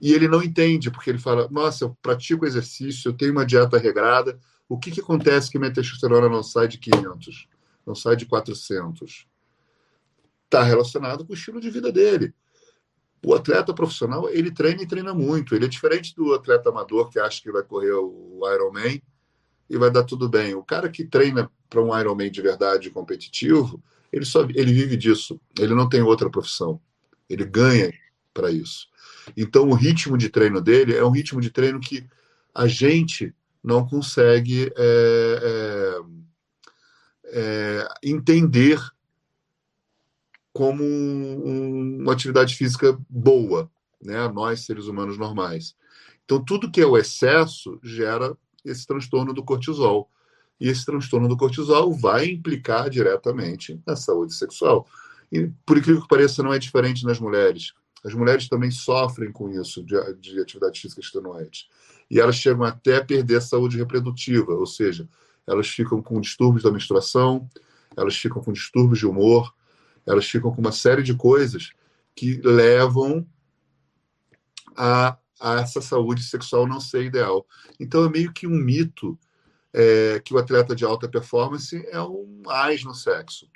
E 0.00 0.12
ele 0.12 0.28
não 0.28 0.42
entende, 0.42 0.90
porque 0.90 1.10
ele 1.10 1.18
fala: 1.18 1.48
Nossa, 1.50 1.84
eu 1.84 1.96
pratico 2.00 2.46
exercício, 2.46 3.08
eu 3.08 3.12
tenho 3.12 3.32
uma 3.32 3.44
dieta 3.44 3.78
regrada, 3.78 4.38
o 4.68 4.78
que, 4.78 4.90
que 4.90 5.00
acontece 5.00 5.50
que 5.50 5.58
minha 5.58 5.72
testosterona 5.72 6.28
não 6.28 6.42
sai 6.42 6.68
de 6.68 6.78
500, 6.78 7.48
não 7.84 7.94
sai 7.94 8.14
de 8.14 8.26
400? 8.26 9.26
está 10.48 10.62
relacionado 10.62 11.24
com 11.24 11.32
o 11.32 11.36
estilo 11.36 11.60
de 11.60 11.70
vida 11.70 11.92
dele. 11.92 12.34
O 13.24 13.34
atleta 13.34 13.74
profissional, 13.74 14.28
ele 14.30 14.50
treina 14.50 14.82
e 14.82 14.86
treina 14.86 15.12
muito. 15.12 15.54
Ele 15.54 15.66
é 15.66 15.68
diferente 15.68 16.14
do 16.14 16.34
atleta 16.34 16.70
amador 16.70 17.10
que 17.10 17.18
acha 17.18 17.42
que 17.42 17.52
vai 17.52 17.62
correr 17.62 17.92
o 17.92 18.40
Ironman 18.52 19.02
e 19.68 19.76
vai 19.76 19.90
dar 19.90 20.04
tudo 20.04 20.28
bem. 20.28 20.54
O 20.54 20.62
cara 20.62 20.88
que 20.88 21.04
treina 21.04 21.50
para 21.68 21.82
um 21.82 21.98
Ironman 21.98 22.30
de 22.30 22.40
verdade 22.40 22.90
competitivo, 22.90 23.82
ele 24.12 24.24
só 24.24 24.42
ele 24.42 24.72
vive 24.72 24.96
disso. 24.96 25.40
Ele 25.58 25.74
não 25.74 25.88
tem 25.88 26.02
outra 26.02 26.30
profissão. 26.30 26.80
Ele 27.28 27.44
ganha 27.44 27.92
para 28.32 28.50
isso. 28.50 28.88
Então, 29.36 29.68
o 29.68 29.74
ritmo 29.74 30.16
de 30.16 30.28
treino 30.28 30.60
dele 30.60 30.94
é 30.94 31.04
um 31.04 31.10
ritmo 31.10 31.40
de 31.40 31.50
treino 31.50 31.80
que 31.80 32.06
a 32.54 32.66
gente 32.66 33.34
não 33.62 33.86
consegue 33.86 34.72
é, 34.76 35.40
é, 35.42 36.00
é, 37.24 37.88
entender 38.02 38.80
como 40.52 40.82
um, 40.82 41.98
uma 42.00 42.12
atividade 42.12 42.54
física 42.54 42.98
boa, 43.08 43.70
né? 44.02 44.26
Nós, 44.28 44.64
seres 44.64 44.86
humanos 44.86 45.18
normais. 45.18 45.76
Então, 46.24 46.42
tudo 46.42 46.70
que 46.70 46.80
é 46.80 46.86
o 46.86 46.96
excesso 46.96 47.78
gera 47.82 48.36
esse 48.68 48.86
transtorno 48.86 49.32
do 49.32 49.42
cortisol. 49.42 50.10
E 50.60 50.68
esse 50.68 50.84
transtorno 50.84 51.28
do 51.28 51.36
cortisol 51.36 51.92
vai 51.92 52.26
implicar 52.26 52.90
diretamente 52.90 53.80
na 53.86 53.94
saúde 53.94 54.34
sexual. 54.34 54.86
E, 55.30 55.50
por 55.64 55.78
incrível 55.78 56.02
que 56.02 56.08
pareça, 56.08 56.42
não 56.42 56.52
é 56.52 56.58
diferente 56.58 57.04
nas 57.04 57.20
mulheres. 57.20 57.72
As 58.04 58.14
mulheres 58.14 58.48
também 58.48 58.70
sofrem 58.70 59.30
com 59.32 59.48
isso, 59.50 59.82
de, 59.82 59.96
de 60.14 60.40
atividade 60.40 60.80
física 60.80 61.00
extenuante. 61.00 61.68
E 62.10 62.18
elas 62.18 62.36
chegam 62.36 62.64
até 62.64 62.96
a 62.96 63.04
perder 63.04 63.36
a 63.36 63.40
saúde 63.40 63.76
reprodutiva, 63.76 64.52
ou 64.52 64.66
seja, 64.66 65.08
elas 65.46 65.68
ficam 65.68 66.02
com 66.02 66.20
distúrbios 66.20 66.62
da 66.62 66.70
menstruação, 66.70 67.48
elas 67.96 68.16
ficam 68.16 68.42
com 68.42 68.52
distúrbios 68.52 68.98
de 68.98 69.06
humor, 69.06 69.52
elas 70.06 70.26
ficam 70.26 70.50
com 70.52 70.60
uma 70.60 70.72
série 70.72 71.02
de 71.02 71.14
coisas 71.14 71.72
que 72.14 72.40
levam 72.42 73.26
a, 74.76 75.16
a 75.40 75.60
essa 75.60 75.80
saúde 75.80 76.22
sexual 76.22 76.66
não 76.66 76.80
ser 76.80 77.04
ideal. 77.04 77.46
Então 77.78 78.04
é 78.04 78.08
meio 78.08 78.32
que 78.32 78.46
um 78.46 78.56
mito 78.56 79.18
é, 79.72 80.20
que 80.20 80.34
o 80.34 80.38
atleta 80.38 80.74
de 80.74 80.84
alta 80.84 81.08
performance 81.08 81.76
é 81.90 82.00
um 82.00 82.42
mais 82.44 82.84
no 82.84 82.94
sexo. 82.94 83.48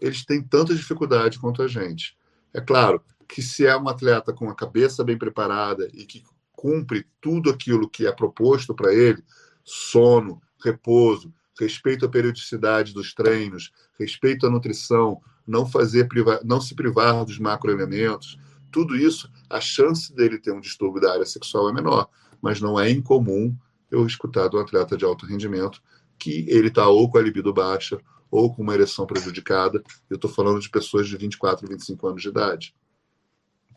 Eles 0.00 0.24
têm 0.24 0.42
tanta 0.42 0.74
dificuldade 0.74 1.38
quanto 1.38 1.62
a 1.62 1.68
gente. 1.68 2.16
É 2.52 2.60
claro 2.60 3.02
que 3.28 3.42
se 3.42 3.66
é 3.66 3.76
um 3.76 3.88
atleta 3.88 4.32
com 4.32 4.48
a 4.48 4.54
cabeça 4.54 5.04
bem 5.04 5.16
preparada 5.16 5.88
e 5.92 6.04
que 6.04 6.22
cumpre 6.52 7.06
tudo 7.20 7.50
aquilo 7.50 7.88
que 7.88 8.06
é 8.06 8.12
proposto 8.12 8.74
para 8.74 8.92
ele, 8.92 9.22
sono, 9.64 10.40
repouso, 10.62 11.32
respeito 11.58 12.04
à 12.06 12.08
periodicidade 12.08 12.92
dos 12.92 13.14
treinos, 13.14 13.72
respeito 13.98 14.46
à 14.46 14.50
nutrição, 14.50 15.20
não 15.46 15.66
fazer 15.66 16.08
não 16.44 16.60
se 16.60 16.74
privar 16.74 17.24
dos 17.24 17.38
macroelementos, 17.38 18.38
tudo 18.70 18.96
isso, 18.96 19.30
a 19.54 19.60
chance 19.60 20.12
dele 20.12 20.36
ter 20.36 20.50
um 20.50 20.60
distúrbio 20.60 21.00
da 21.00 21.12
área 21.12 21.24
sexual 21.24 21.68
é 21.68 21.72
menor, 21.72 22.08
mas 22.42 22.60
não 22.60 22.78
é 22.78 22.90
incomum 22.90 23.56
eu 23.88 24.04
escutar 24.04 24.52
um 24.52 24.58
atleta 24.58 24.96
de 24.96 25.04
alto 25.04 25.24
rendimento 25.26 25.80
que 26.18 26.44
ele 26.48 26.68
está 26.68 26.88
ou 26.88 27.08
com 27.08 27.18
a 27.18 27.22
libido 27.22 27.54
baixa 27.54 28.00
ou 28.28 28.52
com 28.52 28.62
uma 28.62 28.74
ereção 28.74 29.06
prejudicada. 29.06 29.80
Eu 30.10 30.16
estou 30.16 30.28
falando 30.28 30.58
de 30.58 30.68
pessoas 30.68 31.06
de 31.06 31.16
24, 31.16 31.68
25 31.68 32.08
anos 32.08 32.22
de 32.22 32.28
idade. 32.28 32.74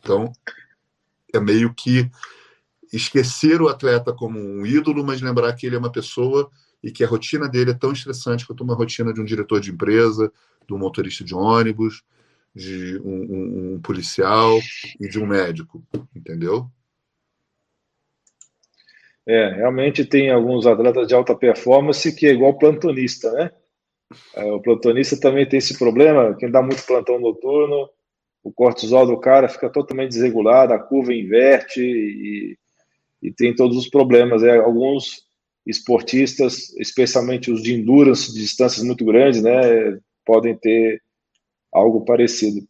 Então, 0.00 0.32
é 1.32 1.38
meio 1.38 1.72
que 1.72 2.10
esquecer 2.92 3.62
o 3.62 3.68
atleta 3.68 4.12
como 4.12 4.36
um 4.36 4.66
ídolo, 4.66 5.04
mas 5.04 5.20
lembrar 5.20 5.52
que 5.52 5.64
ele 5.64 5.76
é 5.76 5.78
uma 5.78 5.92
pessoa 5.92 6.50
e 6.82 6.90
que 6.90 7.04
a 7.04 7.08
rotina 7.08 7.48
dele 7.48 7.70
é 7.70 7.74
tão 7.74 7.92
estressante 7.92 8.44
quanto 8.44 8.64
uma 8.64 8.74
rotina 8.74 9.12
de 9.12 9.20
um 9.20 9.24
diretor 9.24 9.60
de 9.60 9.70
empresa, 9.70 10.32
de 10.66 10.74
um 10.74 10.78
motorista 10.78 11.22
de 11.22 11.36
ônibus, 11.36 12.02
de 12.54 12.98
um, 13.04 13.10
um, 13.10 13.74
um 13.74 13.80
policial 13.80 14.58
e 15.00 15.08
de 15.08 15.18
um 15.18 15.26
médico, 15.26 15.82
entendeu? 16.14 16.70
É, 19.26 19.50
realmente 19.56 20.04
tem 20.04 20.30
alguns 20.30 20.66
atletas 20.66 21.06
de 21.06 21.14
alta 21.14 21.34
performance 21.34 22.14
que 22.14 22.26
é 22.26 22.32
igual 22.32 22.58
plantonista, 22.58 23.30
né? 23.32 23.50
É, 24.34 24.44
o 24.52 24.60
plantonista 24.60 25.20
também 25.20 25.46
tem 25.46 25.58
esse 25.58 25.78
problema, 25.78 26.34
quem 26.34 26.50
dá 26.50 26.62
muito 26.62 26.86
plantão 26.86 27.20
noturno, 27.20 27.90
o 28.42 28.50
cortisol 28.50 29.06
do 29.06 29.20
cara 29.20 29.48
fica 29.48 29.68
totalmente 29.68 30.12
desregulado, 30.12 30.72
a 30.72 30.78
curva 30.78 31.12
inverte 31.12 31.82
e, 31.82 32.56
e 33.22 33.30
tem 33.30 33.54
todos 33.54 33.76
os 33.76 33.88
problemas. 33.88 34.42
É, 34.42 34.56
alguns 34.56 35.26
esportistas, 35.66 36.74
especialmente 36.78 37.50
os 37.50 37.62
de 37.62 37.74
endurance, 37.74 38.32
de 38.32 38.40
distâncias 38.40 38.82
muito 38.82 39.04
grandes, 39.04 39.42
né, 39.42 39.98
podem 40.24 40.56
ter 40.56 41.02
algo 41.72 42.04
parecido. 42.04 42.66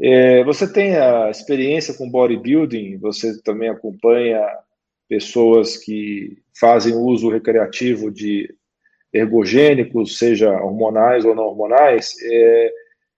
É, 0.00 0.44
você 0.44 0.70
tem 0.72 0.96
a 0.96 1.28
experiência 1.30 1.94
com 1.94 2.10
bodybuilding, 2.10 2.98
você 2.98 3.40
também 3.42 3.68
acompanha 3.68 4.40
pessoas 5.08 5.76
que 5.76 6.38
fazem 6.58 6.94
uso 6.94 7.30
recreativo 7.30 8.10
de 8.10 8.54
ergogênicos, 9.12 10.18
seja 10.18 10.50
hormonais 10.52 11.24
ou 11.24 11.34
não 11.34 11.44
hormonais. 11.44 12.14
É, 12.22 12.72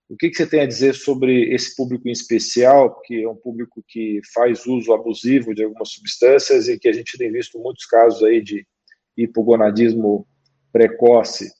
o 0.08 0.16
que, 0.16 0.30
que, 0.30 0.36
você 0.36 0.46
tem 0.46 0.60
a 0.60 0.66
dizer 0.66 0.94
sobre 0.94 1.52
esse 1.54 1.76
público 1.76 2.08
em 2.08 2.12
especial, 2.12 3.00
que 3.02 3.22
é 3.22 3.28
um 3.28 3.36
público 3.36 3.84
que 3.86 4.20
faz 4.32 4.66
uso 4.66 4.92
abusivo 4.92 5.54
de 5.54 5.64
algumas 5.64 5.90
substâncias 5.90 6.68
e 6.68 6.78
que 6.78 6.88
a 6.88 6.92
gente 6.92 7.18
tem 7.18 7.30
visto 7.30 7.58
muitos 7.58 7.86
casos 7.86 8.22
aí 8.22 8.40
de 8.40 8.66
hipogonadismo 9.16 10.26
precoce? 10.72 11.50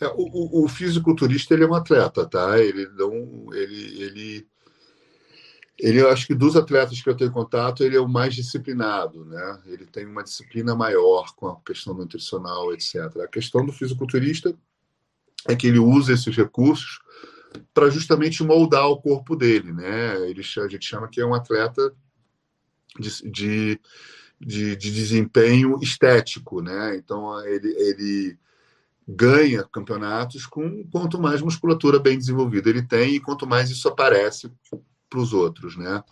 É, 0.00 0.06
o, 0.08 0.64
o, 0.64 0.68
fisiculturista 0.68 1.54
ele 1.54 1.64
é 1.64 1.66
um 1.66 1.74
atleta, 1.74 2.26
tá? 2.26 2.58
Ele 2.58 2.86
não, 2.88 3.48
ele, 3.54 4.02
ele, 4.02 4.48
ele, 5.78 6.00
eu 6.00 6.10
acho 6.10 6.26
que 6.26 6.34
dos 6.34 6.54
atletas 6.54 7.00
que 7.00 7.08
eu 7.08 7.16
tenho 7.16 7.32
contato, 7.32 7.82
ele 7.82 7.96
é 7.96 8.00
o 8.00 8.08
mais 8.08 8.34
disciplinado, 8.34 9.24
né? 9.24 9.62
Ele 9.66 9.86
tem 9.86 10.06
uma 10.06 10.22
disciplina 10.22 10.74
maior 10.74 11.34
com 11.34 11.48
a 11.48 11.60
questão 11.60 11.94
nutricional, 11.94 12.74
etc. 12.74 12.96
A 13.24 13.28
questão 13.28 13.64
do 13.64 13.72
fisiculturista 13.72 14.54
é 15.48 15.56
que 15.56 15.66
ele 15.66 15.78
usa 15.78 16.12
esses 16.12 16.36
recursos 16.36 17.00
para 17.72 17.88
justamente 17.88 18.44
moldar 18.44 18.86
o 18.88 19.00
corpo 19.00 19.34
dele, 19.34 19.72
né? 19.72 20.28
Ele, 20.28 20.42
a 20.42 20.68
gente 20.68 20.84
chama 20.84 21.08
que 21.08 21.20
é 21.20 21.26
um 21.26 21.34
atleta 21.34 21.94
de, 22.98 23.30
de, 23.30 23.80
de, 24.38 24.76
de 24.76 24.92
desempenho 24.92 25.78
estético, 25.80 26.60
né? 26.60 26.96
Então 26.96 27.42
ele, 27.46 27.68
ele 27.68 28.38
ganha 29.06 29.62
campeonatos 29.64 30.46
com 30.46 30.84
quanto 30.90 31.20
mais 31.20 31.40
musculatura 31.40 31.98
bem 31.98 32.18
desenvolvida 32.18 32.68
ele 32.68 32.82
tem 32.82 33.14
e 33.14 33.20
quanto 33.20 33.46
mais 33.46 33.70
isso 33.70 33.88
aparece 33.88 34.50
para 35.08 35.20
os 35.20 35.32
outros, 35.32 35.76
né? 35.76 36.02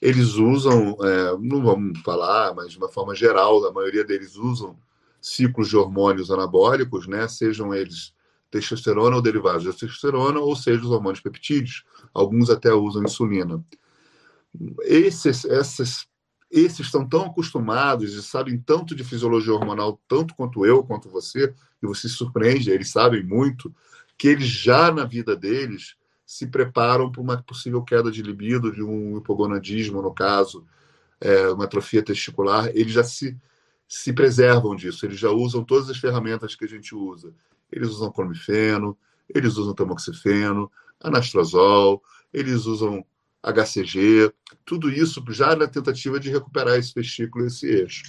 Eles 0.00 0.34
usam, 0.34 0.96
é, 1.02 1.36
não 1.40 1.62
vamos 1.62 1.98
falar, 2.00 2.54
mas 2.54 2.72
de 2.72 2.78
uma 2.78 2.88
forma 2.88 3.14
geral, 3.14 3.64
a 3.66 3.72
maioria 3.72 4.04
deles 4.04 4.36
usam 4.36 4.76
ciclos 5.20 5.68
de 5.68 5.76
hormônios 5.76 6.30
anabólicos, 6.30 7.06
né? 7.08 7.26
Sejam 7.26 7.74
eles 7.74 8.14
testosterona 8.50 9.16
ou 9.16 9.22
derivados 9.22 9.64
de 9.64 9.72
testosterona, 9.72 10.38
ou 10.38 10.54
seja, 10.54 10.82
os 10.82 10.90
hormônios 10.90 11.20
peptídeos. 11.20 11.84
Alguns 12.14 12.50
até 12.50 12.72
usam 12.72 13.02
insulina. 13.02 13.64
Esses, 14.82 15.44
essas 15.44 16.06
esses 16.50 16.86
estão 16.86 17.06
tão 17.06 17.26
acostumados 17.26 18.14
e 18.14 18.22
sabem 18.22 18.58
tanto 18.58 18.94
de 18.94 19.04
fisiologia 19.04 19.52
hormonal, 19.52 20.00
tanto 20.06 20.34
quanto 20.34 20.64
eu, 20.64 20.82
quanto 20.82 21.08
você, 21.10 21.54
e 21.82 21.86
você 21.86 22.08
se 22.08 22.14
surpreende, 22.14 22.70
eles 22.70 22.90
sabem 22.90 23.22
muito, 23.22 23.74
que 24.16 24.28
eles 24.28 24.46
já 24.46 24.90
na 24.92 25.04
vida 25.04 25.36
deles 25.36 25.96
se 26.24 26.46
preparam 26.46 27.10
para 27.10 27.20
uma 27.20 27.42
possível 27.42 27.82
queda 27.82 28.10
de 28.10 28.22
libido, 28.22 28.72
de 28.72 28.82
um 28.82 29.18
hipogonadismo, 29.18 30.02
no 30.02 30.12
caso, 30.12 30.66
é, 31.20 31.48
uma 31.48 31.64
atrofia 31.64 32.02
testicular, 32.02 32.68
eles 32.74 32.92
já 32.92 33.04
se, 33.04 33.36
se 33.88 34.12
preservam 34.12 34.74
disso, 34.74 35.06
eles 35.06 35.18
já 35.18 35.30
usam 35.30 35.64
todas 35.64 35.88
as 35.88 35.98
ferramentas 35.98 36.54
que 36.54 36.64
a 36.64 36.68
gente 36.68 36.94
usa. 36.94 37.32
Eles 37.70 37.90
usam 37.90 38.10
clomifeno, 38.10 38.96
eles 39.32 39.56
usam 39.56 39.74
tamoxifeno, 39.74 40.70
anastrozol, 41.00 42.02
eles 42.32 42.64
usam 42.66 43.04
HCG, 43.46 44.32
tudo 44.64 44.90
isso 44.90 45.24
já 45.28 45.54
na 45.54 45.68
tentativa 45.68 46.18
de 46.18 46.30
recuperar 46.30 46.76
esse 46.76 46.92
testículo, 46.92 47.46
esse 47.46 47.66
eixo. 47.66 48.02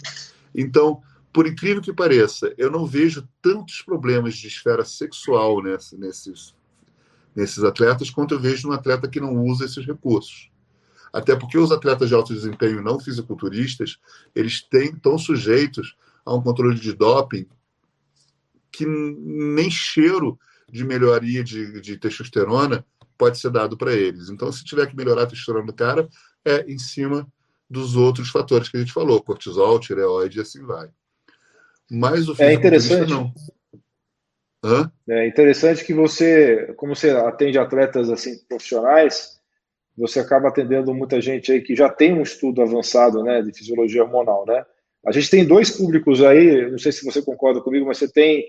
Então, 0.53 1.01
por 1.31 1.45
incrível 1.45 1.81
que 1.81 1.93
pareça, 1.93 2.51
eu 2.57 2.71
não 2.71 2.85
vejo 2.85 3.27
tantos 3.41 3.83
problemas 3.83 4.35
de 4.35 4.47
esfera 4.47 4.83
sexual 4.83 5.61
nesse, 5.61 5.95
nesses, 5.95 6.55
nesses 7.35 7.63
atletas 7.63 8.09
quanto 8.09 8.33
eu 8.33 8.39
vejo 8.39 8.67
num 8.67 8.73
atleta 8.73 9.07
que 9.07 9.19
não 9.19 9.43
usa 9.43 9.65
esses 9.65 9.85
recursos. 9.85 10.49
Até 11.13 11.35
porque 11.35 11.57
os 11.57 11.71
atletas 11.71 12.09
de 12.09 12.15
alto 12.15 12.33
desempenho 12.33 12.81
não 12.81 12.99
fisiculturistas, 12.99 13.97
eles 14.35 14.61
têm, 14.61 14.89
estão 14.89 15.17
sujeitos 15.17 15.95
a 16.25 16.33
um 16.33 16.41
controle 16.41 16.79
de 16.79 16.93
doping 16.93 17.47
que 18.71 18.85
nem 18.85 19.69
cheiro 19.69 20.37
de 20.69 20.83
melhoria 20.83 21.43
de, 21.43 21.79
de 21.79 21.97
testosterona 21.97 22.85
pode 23.17 23.39
ser 23.39 23.51
dado 23.51 23.77
para 23.77 23.93
eles. 23.93 24.29
Então, 24.29 24.51
se 24.51 24.63
tiver 24.63 24.87
que 24.87 24.95
melhorar 24.95 25.23
a 25.23 25.27
testosterona 25.27 25.65
do 25.65 25.73
cara, 25.73 26.07
é 26.45 26.65
em 26.71 26.77
cima 26.77 27.27
dos 27.69 27.95
outros 27.95 28.29
fatores 28.29 28.69
que 28.69 28.77
a 28.77 28.79
gente 28.79 28.93
falou, 28.93 29.21
cortisol, 29.21 29.79
tireoide 29.79 30.37
e 30.37 30.41
assim 30.41 30.63
vai. 30.65 30.89
Mas 31.89 32.27
o 32.27 32.35
é 32.41 32.53
interessante. 32.53 33.09
não. 33.09 33.33
Hã? 34.63 34.91
É 35.07 35.27
interessante 35.27 35.85
que 35.85 35.93
você, 35.93 36.73
como 36.77 36.95
você 36.95 37.11
atende 37.11 37.57
atletas 37.57 38.09
assim 38.09 38.37
profissionais, 38.47 39.39
você 39.97 40.19
acaba 40.19 40.49
atendendo 40.49 40.93
muita 40.93 41.21
gente 41.21 41.51
aí 41.51 41.61
que 41.61 41.75
já 41.75 41.89
tem 41.89 42.13
um 42.13 42.21
estudo 42.21 42.61
avançado, 42.61 43.23
né, 43.23 43.41
de 43.41 43.53
fisiologia 43.53 44.03
hormonal, 44.03 44.45
né? 44.45 44.65
A 45.05 45.11
gente 45.11 45.29
tem 45.29 45.45
dois 45.45 45.71
públicos 45.71 46.21
aí, 46.21 46.69
não 46.69 46.77
sei 46.77 46.91
se 46.91 47.05
você 47.05 47.21
concorda 47.21 47.61
comigo, 47.61 47.85
mas 47.85 47.97
você 47.97 48.11
tem 48.11 48.45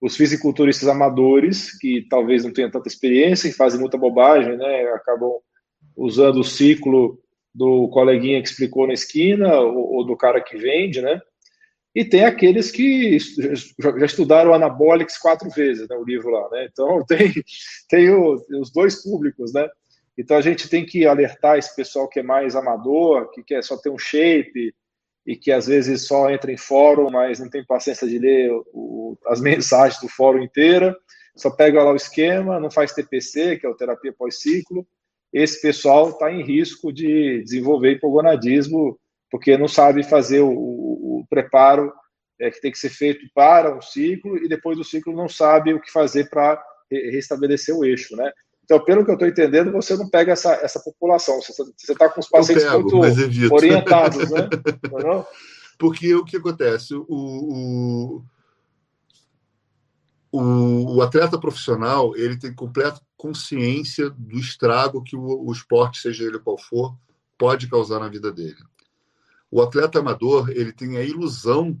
os 0.00 0.16
fisiculturistas 0.16 0.88
amadores, 0.88 1.76
que 1.78 2.06
talvez 2.08 2.44
não 2.44 2.52
tenham 2.52 2.70
tanta 2.70 2.88
experiência 2.88 3.48
e 3.48 3.52
fazem 3.52 3.78
muita 3.78 3.98
bobagem, 3.98 4.56
né? 4.56 4.82
Acabam 4.94 5.32
usando 5.96 6.40
o 6.40 6.44
ciclo 6.44 7.18
do 7.54 7.88
coleguinha 7.88 8.40
que 8.40 8.48
explicou 8.48 8.86
na 8.86 8.94
esquina 8.94 9.60
ou, 9.60 9.94
ou 9.94 10.06
do 10.06 10.16
cara 10.16 10.40
que 10.40 10.56
vende, 10.56 11.02
né? 11.02 11.20
E 11.94 12.04
tem 12.04 12.24
aqueles 12.24 12.70
que 12.70 13.18
já 13.18 14.06
estudaram 14.06 14.54
Anabolics 14.54 15.18
quatro 15.18 15.50
vezes, 15.50 15.88
né, 15.88 15.96
o 15.96 16.04
livro 16.04 16.30
lá, 16.30 16.48
né? 16.50 16.68
Então 16.70 17.04
tem, 17.06 17.32
tem 17.88 18.10
o, 18.10 18.40
os 18.60 18.72
dois 18.72 19.02
públicos, 19.02 19.52
né? 19.52 19.68
Então 20.16 20.36
a 20.36 20.40
gente 20.40 20.68
tem 20.68 20.86
que 20.86 21.06
alertar 21.06 21.58
esse 21.58 21.74
pessoal 21.74 22.08
que 22.08 22.20
é 22.20 22.22
mais 22.22 22.54
amador, 22.54 23.30
que 23.30 23.42
quer 23.42 23.62
só 23.64 23.76
ter 23.76 23.90
um 23.90 23.98
shape, 23.98 24.72
e 25.30 25.36
que 25.36 25.52
às 25.52 25.68
vezes 25.68 26.08
só 26.08 26.28
entra 26.28 26.50
em 26.50 26.56
fórum, 26.56 27.08
mas 27.08 27.38
não 27.38 27.48
tem 27.48 27.64
paciência 27.64 28.04
de 28.08 28.18
ler 28.18 28.50
o, 28.72 29.16
as 29.26 29.38
mensagens 29.40 30.00
do 30.00 30.08
fórum 30.08 30.42
inteira, 30.42 30.96
só 31.36 31.50
pega 31.50 31.84
lá 31.84 31.92
o 31.92 31.96
esquema, 31.96 32.58
não 32.58 32.68
faz 32.68 32.92
TPC, 32.92 33.56
que 33.56 33.64
é 33.64 33.68
o 33.68 33.76
terapia 33.76 34.12
pós-ciclo. 34.12 34.84
Esse 35.32 35.62
pessoal 35.62 36.10
está 36.10 36.32
em 36.32 36.42
risco 36.42 36.92
de 36.92 37.44
desenvolver 37.44 37.92
hipogonadismo, 37.92 38.98
porque 39.30 39.56
não 39.56 39.68
sabe 39.68 40.02
fazer 40.02 40.40
o, 40.40 40.50
o, 40.50 41.20
o 41.20 41.26
preparo 41.30 41.92
é, 42.40 42.50
que 42.50 42.60
tem 42.60 42.72
que 42.72 42.78
ser 42.78 42.90
feito 42.90 43.24
para 43.32 43.72
um 43.72 43.80
ciclo 43.80 44.36
e 44.36 44.48
depois 44.48 44.76
do 44.76 44.82
ciclo 44.82 45.14
não 45.14 45.28
sabe 45.28 45.72
o 45.72 45.80
que 45.80 45.92
fazer 45.92 46.28
para 46.28 46.60
restabelecer 46.90 47.72
o 47.76 47.84
eixo, 47.84 48.16
né? 48.16 48.32
Então, 48.70 48.84
pelo 48.84 49.04
que 49.04 49.10
eu 49.10 49.14
estou 49.14 49.26
entendendo, 49.26 49.72
você 49.72 49.96
não 49.96 50.08
pega 50.08 50.30
essa, 50.30 50.52
essa 50.62 50.78
população. 50.78 51.40
Você 51.42 51.74
está 51.90 52.08
com 52.08 52.20
os 52.20 52.28
pacientes 52.28 52.62
pego, 52.62 52.88
muito 52.88 53.52
orientados, 53.52 54.30
né? 54.30 54.48
Não, 55.02 55.22
é 55.22 55.26
Porque 55.76 56.14
o 56.14 56.24
que 56.24 56.36
acontece? 56.36 56.94
O, 56.94 57.04
o, 57.08 58.24
o, 60.30 60.94
o, 60.98 61.02
atleta 61.02 61.36
profissional 61.36 62.16
ele 62.16 62.38
tem 62.38 62.54
completa 62.54 63.00
consciência 63.16 64.08
do 64.08 64.38
estrago 64.38 65.02
que 65.02 65.16
o, 65.16 65.48
o 65.48 65.50
esporte, 65.50 66.00
seja 66.00 66.22
ele 66.22 66.38
qual 66.38 66.56
for, 66.56 66.96
pode 67.36 67.66
causar 67.66 67.98
na 67.98 68.08
vida 68.08 68.30
dele. 68.30 68.62
O 69.50 69.60
atleta 69.60 69.98
amador 69.98 70.48
ele 70.48 70.72
tem 70.72 70.96
a 70.96 71.02
ilusão 71.02 71.76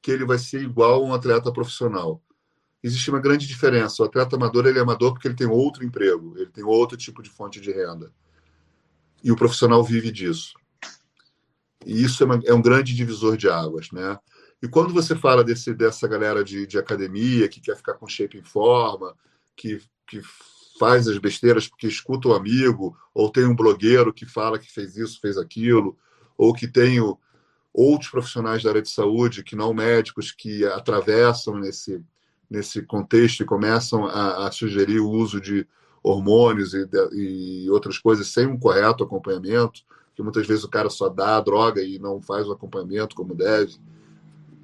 que 0.00 0.12
ele 0.12 0.24
vai 0.24 0.38
ser 0.38 0.62
igual 0.62 1.02
a 1.02 1.06
um 1.08 1.12
atleta 1.12 1.52
profissional. 1.52 2.22
Existe 2.82 3.10
uma 3.10 3.20
grande 3.20 3.46
diferença. 3.46 4.02
O 4.02 4.06
atleta 4.06 4.36
amador 4.36 4.66
ele 4.66 4.78
é 4.78 4.82
amador 4.82 5.12
porque 5.12 5.28
ele 5.28 5.34
tem 5.34 5.46
outro 5.46 5.84
emprego, 5.84 6.34
ele 6.36 6.50
tem 6.50 6.64
outro 6.64 6.96
tipo 6.96 7.22
de 7.22 7.28
fonte 7.28 7.60
de 7.60 7.70
renda. 7.70 8.12
E 9.22 9.30
o 9.30 9.36
profissional 9.36 9.84
vive 9.84 10.10
disso. 10.10 10.54
E 11.84 12.02
isso 12.02 12.22
é, 12.22 12.26
uma, 12.26 12.40
é 12.44 12.54
um 12.54 12.62
grande 12.62 12.94
divisor 12.94 13.36
de 13.36 13.48
águas, 13.48 13.90
né? 13.90 14.18
E 14.62 14.68
quando 14.68 14.92
você 14.92 15.16
fala 15.16 15.42
desse, 15.42 15.72
dessa 15.74 16.06
galera 16.06 16.44
de, 16.44 16.66
de 16.66 16.78
academia 16.78 17.48
que 17.48 17.60
quer 17.60 17.76
ficar 17.76 17.94
com 17.94 18.06
shape 18.06 18.38
em 18.38 18.42
forma, 18.42 19.14
que, 19.56 19.80
que 20.06 20.20
faz 20.78 21.08
as 21.08 21.18
besteiras 21.18 21.66
porque 21.66 21.86
escuta 21.86 22.28
o 22.28 22.34
amigo, 22.34 22.96
ou 23.14 23.30
tem 23.30 23.44
um 23.44 23.56
blogueiro 23.56 24.12
que 24.12 24.26
fala 24.26 24.58
que 24.58 24.70
fez 24.70 24.96
isso, 24.96 25.20
fez 25.20 25.38
aquilo, 25.38 25.96
ou 26.36 26.52
que 26.52 26.68
tem 26.68 26.98
outros 27.72 28.10
profissionais 28.10 28.62
da 28.62 28.70
área 28.70 28.82
de 28.82 28.90
saúde, 28.90 29.44
que 29.44 29.56
não 29.56 29.72
médicos, 29.72 30.32
que 30.32 30.64
atravessam 30.66 31.58
nesse, 31.58 32.02
nesse 32.50 32.82
contexto 32.82 33.42
e 33.42 33.46
começam 33.46 34.06
a, 34.06 34.48
a 34.48 34.52
sugerir 34.52 34.98
o 35.00 35.08
uso 35.08 35.40
de 35.40 35.66
hormônios 36.02 36.74
e, 36.74 36.88
e 37.12 37.70
outras 37.70 37.98
coisas 37.98 38.26
sem 38.28 38.46
um 38.46 38.58
correto 38.58 39.04
acompanhamento, 39.04 39.82
que 40.14 40.22
muitas 40.22 40.46
vezes 40.46 40.64
o 40.64 40.68
cara 40.68 40.90
só 40.90 41.08
dá 41.08 41.36
a 41.36 41.40
droga 41.40 41.82
e 41.82 41.98
não 41.98 42.20
faz 42.20 42.48
o 42.48 42.52
acompanhamento 42.52 43.14
como 43.14 43.34
deve 43.34 43.78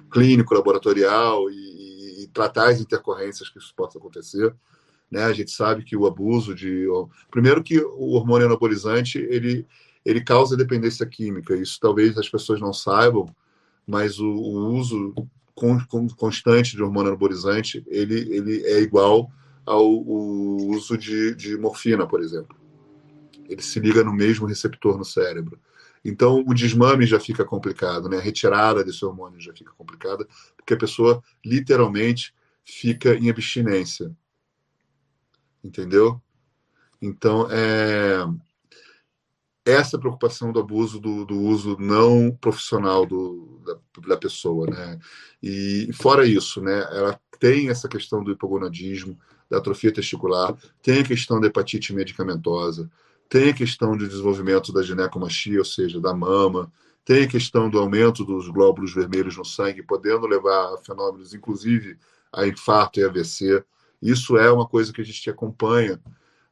clínico, 0.09 0.53
laboratorial 0.53 1.49
e, 1.49 2.23
e, 2.23 2.27
tratar 2.27 2.69
as 2.69 2.79
intercorrências 2.79 3.49
que 3.49 3.59
isso 3.59 3.73
possa 3.75 3.97
acontecer. 3.97 4.53
Né? 5.09 5.23
A 5.23 5.33
gente 5.33 5.51
sabe 5.51 5.83
que 5.83 5.95
o 5.95 6.05
abuso 6.05 6.53
de... 6.53 6.87
Primeiro 7.29 7.63
que 7.63 7.79
o 7.79 8.13
hormônio 8.13 8.47
anabolizante, 8.47 9.17
ele, 9.17 9.65
ele 10.05 10.21
causa 10.21 10.57
dependência 10.57 11.05
química. 11.05 11.55
Isso 11.55 11.79
talvez 11.79 12.17
as 12.17 12.29
pessoas 12.29 12.59
não 12.59 12.73
saibam, 12.73 13.27
mas 13.85 14.19
o, 14.19 14.27
o 14.27 14.73
uso 14.73 15.13
constante 16.15 16.75
de 16.75 16.83
hormônio 16.83 17.09
anabolizante, 17.09 17.83
ele, 17.87 18.15
ele 18.33 18.65
é 18.65 18.79
igual 18.79 19.31
ao 19.65 19.89
uso 19.89 20.97
de, 20.97 21.35
de 21.35 21.57
morfina, 21.57 22.07
por 22.07 22.21
exemplo. 22.21 22.55
Ele 23.49 23.61
se 23.61 23.79
liga 23.79 24.03
no 24.03 24.13
mesmo 24.13 24.45
receptor 24.45 24.97
no 24.97 25.05
cérebro. 25.05 25.59
Então, 26.05 26.43
o 26.47 26.53
desmame 26.53 27.05
já 27.05 27.19
fica 27.19 27.43
complicado, 27.43 28.07
né? 28.07 28.17
A 28.17 28.21
retirada 28.21 28.83
desse 28.83 29.03
hormônio 29.03 29.41
já 29.41 29.53
fica 29.53 29.71
complicada, 29.71 30.27
porque 30.55 30.73
a 30.73 30.77
pessoa 30.77 31.21
literalmente 31.43 32.33
fica 32.63 33.15
em 33.15 33.29
abstinência. 33.29 34.15
Entendeu? 35.63 36.21
Então, 37.01 37.47
é 37.49 38.25
essa 39.67 39.99
preocupação 39.99 40.51
do 40.51 40.59
abuso 40.59 40.99
do, 40.99 41.25
do 41.25 41.37
uso 41.39 41.75
não 41.77 42.31
profissional 42.31 43.05
do, 43.05 43.61
da, 43.65 43.77
da, 44.07 44.17
pessoa, 44.17 44.65
né? 44.65 44.97
E 45.43 45.89
fora 45.93 46.25
isso, 46.25 46.61
né? 46.61 46.79
Ela 46.91 47.19
tem 47.39 47.69
essa 47.69 47.87
questão 47.87 48.23
do 48.23 48.31
hipogonadismo, 48.31 49.17
da 49.49 49.57
atrofia 49.57 49.91
testicular, 49.91 50.55
tem 50.81 50.99
a 50.99 51.03
questão 51.03 51.39
da 51.39 51.47
hepatite 51.47 51.93
medicamentosa, 51.93 52.89
tem 53.29 53.49
a 53.49 53.53
questão 53.53 53.95
do 53.95 54.07
desenvolvimento 54.07 54.71
da 54.71 54.81
ginecomastia, 54.81 55.59
ou 55.59 55.65
seja, 55.65 55.99
da 55.99 56.13
mama, 56.13 56.71
tem 57.03 57.23
a 57.23 57.27
questão 57.27 57.69
do 57.69 57.77
aumento 57.77 58.23
dos 58.23 58.47
glóbulos 58.47 58.93
vermelhos 58.93 59.37
no 59.37 59.45
sangue, 59.45 59.83
podendo 59.83 60.25
levar 60.25 60.73
a 60.73 60.77
fenômenos, 60.77 61.33
inclusive 61.33 61.97
a 62.33 62.47
infarto 62.47 62.99
e 62.99 63.03
AVC. 63.03 63.63
Isso 64.01 64.37
é 64.37 64.51
uma 64.51 64.67
coisa 64.67 64.93
que 64.93 65.01
a 65.01 65.05
gente 65.05 65.29
acompanha 65.29 66.01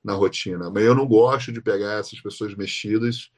na 0.05 0.13
rotina. 0.13 0.69
Mas 0.69 0.83
eu 0.83 0.93
não 0.93 1.07
gosto 1.07 1.51
de 1.51 1.59
pegar 1.59 1.99
essas 1.99 2.21
pessoas 2.21 2.53
mexidas 2.55 3.31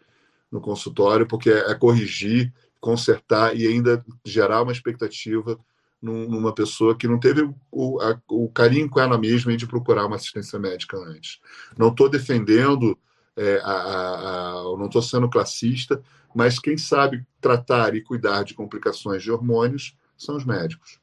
no 0.52 0.60
consultório, 0.60 1.26
porque 1.26 1.50
é 1.50 1.74
corrigir, 1.74 2.54
consertar 2.80 3.56
e 3.56 3.66
ainda 3.66 4.06
gerar 4.26 4.62
uma 4.62 4.74
expectativa 4.74 5.58
numa 6.00 6.54
pessoa 6.54 6.96
que 6.96 7.08
não 7.08 7.20
teve 7.20 7.50
o, 7.72 8.00
a, 8.02 8.22
o 8.30 8.50
carinho 8.50 8.90
com 8.90 9.00
ela 9.00 9.18
mesma 9.18 9.56
de 9.58 9.66
procurar 9.66 10.06
uma 10.06 10.18
assistência 10.18 10.60
médica 10.60 10.98
antes. 10.98 11.40
Não 11.76 11.88
estou 11.88 12.08
defendendo 12.08 12.98
é, 13.36 13.60
a, 13.64 13.72
a, 13.72 14.52
a, 14.52 14.64
não 14.78 14.86
estou 14.86 15.02
sendo 15.02 15.30
classista, 15.30 16.02
mas 16.36 16.60
quem 16.60 16.78
sabe 16.78 17.26
tratar 17.42 17.96
e 17.96 18.02
cuidar 18.02 18.44
de 18.44 18.54
complicações 18.54 19.24
de 19.24 19.32
hormônios 19.32 19.98
são 20.18 20.36
os 20.36 20.46
médicos. 20.46 21.00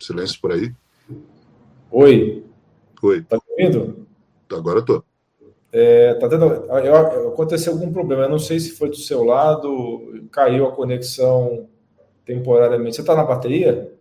Silêncio 0.00 0.40
por 0.40 0.52
aí. 0.52 0.72
Oi. 1.90 2.44
Oi. 3.02 3.22
Tá 3.22 3.36
me 3.36 3.42
ouvindo? 3.64 4.06
Agora 4.52 4.84
eu 4.86 5.04
É, 5.72 6.14
tá 6.14 6.28
tendo, 6.28 6.46
aconteceu 7.28 7.72
algum 7.72 7.92
problema, 7.92 8.24
eu 8.24 8.28
não 8.28 8.38
sei 8.38 8.58
se 8.58 8.72
foi 8.72 8.88
do 8.88 8.96
seu 8.96 9.22
lado, 9.22 10.26
caiu 10.32 10.66
a 10.66 10.72
conexão 10.72 11.68
temporariamente. 12.24 12.96
Você 12.96 13.02
está 13.02 13.14
na 13.14 13.24
bateria? 13.24 13.92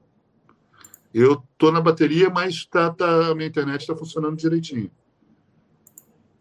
Eu 1.13 1.43
estou 1.51 1.71
na 1.71 1.81
bateria, 1.81 2.29
mas 2.29 2.65
tá, 2.65 2.91
tá, 2.91 3.29
a 3.29 3.35
minha 3.35 3.47
internet 3.47 3.81
está 3.81 3.95
funcionando 3.95 4.37
direitinho. 4.37 4.91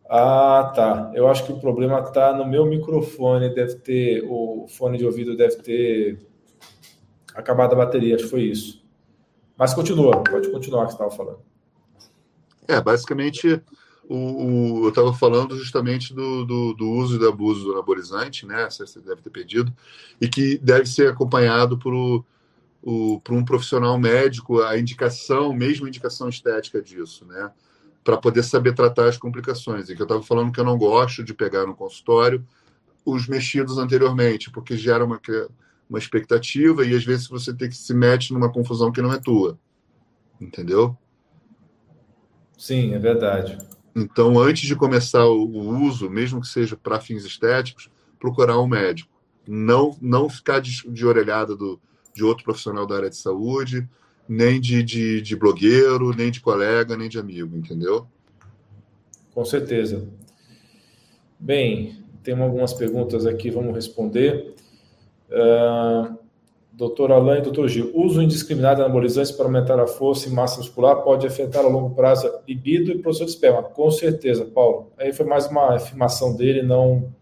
Ah, 0.09 0.73
tá. 0.75 1.13
Eu 1.15 1.29
acho 1.29 1.45
que 1.45 1.53
o 1.53 1.61
problema 1.61 2.01
está 2.01 2.33
no 2.33 2.47
meu 2.47 2.65
microfone. 2.65 3.55
Deve 3.55 3.75
ter. 3.77 4.25
O 4.25 4.67
fone 4.67 4.97
de 4.97 5.05
ouvido 5.05 5.37
deve 5.37 5.57
ter 5.57 6.27
acabado 7.35 7.75
a 7.75 7.77
bateria. 7.77 8.15
Acho 8.15 8.25
que 8.25 8.31
foi 8.31 8.43
isso. 8.45 8.78
Mas 9.59 9.75
continua, 9.75 10.23
pode 10.23 10.51
continuar 10.53 10.85
que 10.87 10.93
você 10.93 10.95
estava 10.95 11.11
falando. 11.11 11.41
É, 12.69 12.81
basicamente, 12.81 13.61
o, 14.09 14.15
o 14.15 14.85
eu 14.85 14.89
estava 14.91 15.13
falando 15.13 15.57
justamente 15.57 16.15
do, 16.15 16.45
do, 16.45 16.75
do, 16.75 16.91
uso 16.91 17.17
e 17.17 17.19
do 17.19 17.29
abuso 17.29 17.65
do 17.65 17.73
anabolizante, 17.73 18.47
né? 18.47 18.69
Você 18.71 19.01
deve 19.01 19.21
ter 19.21 19.31
pedido, 19.31 19.75
e 20.21 20.29
que 20.29 20.59
deve 20.59 20.87
ser 20.87 21.11
acompanhado 21.11 21.77
por 21.77 22.25
o, 22.83 23.21
para 23.21 23.35
um 23.35 23.45
profissional 23.45 23.99
médico 23.99 24.63
a 24.63 24.79
indicação, 24.79 25.53
mesmo 25.53 25.87
a 25.87 25.89
indicação 25.89 26.29
estética 26.29 26.81
disso, 26.81 27.25
né? 27.27 27.51
Para 28.05 28.17
poder 28.17 28.45
saber 28.45 28.75
tratar 28.75 29.09
as 29.09 29.19
complicações. 29.19 29.91
E 29.91 29.97
que 29.97 30.01
eu 30.01 30.05
estava 30.05 30.23
falando 30.23 30.53
que 30.53 30.61
eu 30.61 30.65
não 30.65 30.79
gosto 30.79 31.25
de 31.25 31.35
pegar 31.35 31.67
no 31.67 31.75
consultório 31.75 32.47
os 33.05 33.27
mexidos 33.27 33.79
anteriormente, 33.79 34.51
porque 34.51 34.77
gera 34.77 35.05
uma, 35.05 35.21
uma 35.89 35.99
expectativa 35.99 36.85
e 36.85 36.95
às 36.95 37.05
vezes 37.05 37.27
você 37.27 37.55
tem 37.55 37.69
que 37.69 37.77
se 37.77 37.95
mete 37.95 38.33
numa 38.33 38.53
confusão 38.53 38.93
que 38.93 39.03
não 39.03 39.13
é 39.13 39.19
tua. 39.19 39.59
Entendeu? 40.41 40.97
Sim, 42.57 42.93
é 42.93 42.99
verdade. 42.99 43.59
Então, 43.95 44.39
antes 44.39 44.67
de 44.67 44.77
começar 44.77 45.27
o, 45.27 45.45
o 45.45 45.83
uso, 45.87 46.11
mesmo 46.11 46.41
que 46.41 46.49
seja 46.49 46.77
para 46.77 47.01
fins 47.01 47.25
estéticos, 47.25 47.91
procurar 48.19 48.61
um 48.61 48.67
médico. 48.67 49.11
Não, 49.47 49.97
não 50.01 50.29
ficar 50.29 50.61
de, 50.61 50.89
de 50.91 51.07
orelhada 51.07 51.57
do, 51.57 51.81
de 52.15 52.23
outro 52.23 52.45
profissional 52.45 52.87
da 52.87 52.97
área 52.97 53.11
de 53.11 53.17
saúde, 53.17 53.89
nem 54.29 54.61
de, 54.61 54.83
de, 54.83 55.23
de 55.23 55.37
blogueiro, 55.37 56.15
nem 56.15 56.31
de 56.31 56.41
colega, 56.41 56.97
nem 56.97 57.09
de 57.09 57.19
amigo, 57.19 57.57
entendeu? 57.57 58.07
Com 59.33 59.45
certeza. 59.45 60.09
Bem, 61.39 62.05
tem 62.23 62.39
algumas 62.39 62.75
perguntas 62.75 63.25
aqui, 63.25 63.51
vamos 63.51 63.75
responder. 63.75 64.55
Uh, 65.31 66.17
doutor 66.73 67.11
Alain 67.11 67.39
e 67.39 67.43
doutor 67.43 67.69
Gil, 67.69 67.91
uso 67.95 68.23
indiscriminado 68.23 68.77
de 68.77 68.83
anabolizantes 68.83 69.33
para 69.33 69.47
aumentar 69.47 69.79
a 69.81 69.87
força 69.87 70.29
e 70.29 70.33
massa 70.33 70.59
muscular 70.59 71.03
pode 71.03 71.27
afetar 71.27 71.65
a 71.65 71.69
longo 71.69 71.95
prazo 71.95 72.29
a 72.29 72.41
libido 72.47 72.93
e 72.93 72.99
produção 72.99 73.27
de 73.27 73.33
esperma? 73.33 73.63
Com 73.63 73.91
certeza, 73.91 74.45
Paulo. 74.45 74.93
Aí 74.97 75.13
foi 75.13 75.27
mais 75.27 75.47
uma 75.47 75.75
afirmação 75.75 76.37
dele, 76.37 76.63
não 76.63 77.13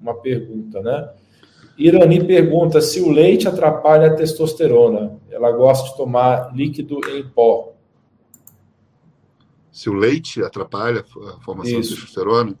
uma 0.00 0.14
pergunta, 0.14 0.80
né? 0.80 1.10
Irani 1.76 2.24
pergunta 2.24 2.80
se 2.80 3.00
o 3.00 3.10
leite 3.10 3.48
atrapalha 3.48 4.08
a 4.08 4.14
testosterona. 4.14 5.18
Ela 5.30 5.50
gosta 5.50 5.90
de 5.90 5.96
tomar 5.96 6.54
líquido 6.54 7.00
em 7.10 7.26
pó. 7.28 7.74
Se 9.72 9.90
o 9.90 9.92
leite 9.92 10.42
atrapalha 10.42 11.00
a 11.00 11.40
formação 11.40 11.80
Isso. 11.80 11.90
de 11.90 11.96
testosterona? 11.96 12.54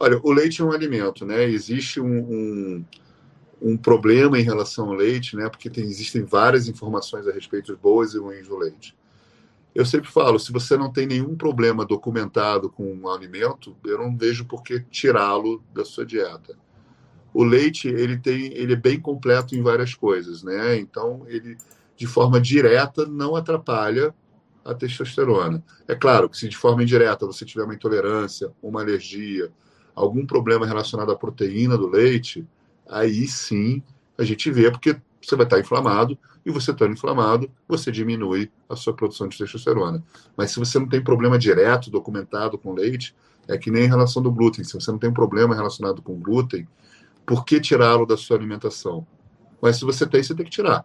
Olha, 0.00 0.18
o 0.22 0.32
leite 0.32 0.62
é 0.62 0.64
um 0.64 0.72
alimento, 0.72 1.26
né? 1.26 1.44
Existe 1.44 2.00
um, 2.00 2.06
um, 2.06 2.84
um, 3.62 3.76
problema 3.76 4.38
em 4.38 4.42
relação 4.42 4.88
ao 4.88 4.94
leite, 4.94 5.36
né? 5.36 5.48
Porque 5.48 5.70
tem, 5.70 5.84
existem 5.84 6.24
várias 6.24 6.68
informações 6.68 7.26
a 7.26 7.32
respeito 7.32 7.74
de 7.74 7.80
boas 7.80 8.14
e 8.14 8.18
ruins 8.18 8.48
do 8.48 8.56
leite. 8.56 8.96
Eu 9.74 9.86
sempre 9.86 10.10
falo, 10.10 10.38
se 10.38 10.52
você 10.52 10.76
não 10.76 10.92
tem 10.92 11.06
nenhum 11.06 11.34
problema 11.34 11.84
documentado 11.86 12.68
com 12.68 12.92
um 12.92 13.08
alimento, 13.08 13.74
eu 13.84 13.98
não 13.98 14.16
vejo 14.16 14.44
por 14.44 14.62
que 14.62 14.80
tirá-lo 14.80 15.62
da 15.72 15.84
sua 15.84 16.04
dieta 16.04 16.56
o 17.34 17.42
leite 17.42 17.88
ele 17.88 18.18
tem 18.18 18.52
ele 18.52 18.74
é 18.74 18.76
bem 18.76 19.00
completo 19.00 19.56
em 19.56 19.62
várias 19.62 19.94
coisas, 19.94 20.42
né? 20.42 20.76
Então 20.76 21.24
ele 21.26 21.56
de 21.96 22.06
forma 22.06 22.40
direta 22.40 23.06
não 23.06 23.36
atrapalha 23.36 24.14
a 24.64 24.74
testosterona. 24.74 25.62
É 25.88 25.94
claro 25.94 26.28
que 26.28 26.36
se 26.36 26.48
de 26.48 26.56
forma 26.56 26.82
indireta 26.82 27.26
você 27.26 27.44
tiver 27.44 27.64
uma 27.64 27.74
intolerância, 27.74 28.52
uma 28.62 28.80
alergia, 28.80 29.50
algum 29.94 30.26
problema 30.26 30.66
relacionado 30.66 31.10
à 31.10 31.16
proteína 31.16 31.76
do 31.76 31.88
leite, 31.88 32.46
aí 32.88 33.26
sim 33.26 33.82
a 34.18 34.24
gente 34.24 34.50
vê, 34.50 34.70
porque 34.70 34.96
você 35.20 35.36
vai 35.36 35.46
estar 35.46 35.58
inflamado, 35.58 36.18
e 36.44 36.50
você 36.50 36.72
estando 36.72 36.92
inflamado, 36.92 37.50
você 37.68 37.90
diminui 37.92 38.50
a 38.68 38.74
sua 38.74 38.92
produção 38.92 39.28
de 39.28 39.38
testosterona. 39.38 40.02
Mas 40.36 40.50
se 40.50 40.58
você 40.58 40.78
não 40.78 40.88
tem 40.88 41.02
problema 41.02 41.38
direto, 41.38 41.90
documentado 41.90 42.58
com 42.58 42.72
leite, 42.72 43.14
é 43.48 43.56
que 43.56 43.70
nem 43.70 43.84
em 43.84 43.88
relação 43.88 44.22
do 44.22 44.32
glúten. 44.32 44.64
Se 44.64 44.74
você 44.74 44.90
não 44.90 44.98
tem 44.98 45.10
um 45.10 45.14
problema 45.14 45.54
relacionado 45.54 46.02
com 46.02 46.18
glúten, 46.20 46.66
por 47.24 47.44
que 47.44 47.60
tirá-lo 47.60 48.04
da 48.04 48.16
sua 48.16 48.36
alimentação? 48.36 49.06
Mas 49.60 49.76
se 49.76 49.84
você 49.84 50.06
tem, 50.06 50.22
você 50.22 50.34
tem 50.34 50.44
que 50.44 50.50
tirar. 50.50 50.84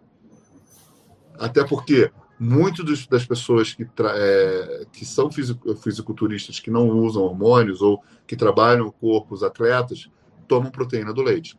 Até 1.39 1.63
porque 1.63 2.11
muitas 2.39 3.07
das 3.07 3.25
pessoas 3.25 3.73
que, 3.73 3.87
é, 3.99 4.85
que 4.91 5.05
são 5.05 5.29
fisiculturistas 5.31 6.59
que 6.59 6.69
não 6.69 6.87
usam 6.89 7.23
hormônios 7.23 7.81
ou 7.81 8.03
que 8.27 8.35
trabalham 8.35 8.87
o 8.87 8.91
corpo, 8.91 9.33
os 9.33 9.43
atletas, 9.43 10.09
tomam 10.47 10.69
proteína 10.69 11.11
do 11.11 11.23
leite. 11.23 11.57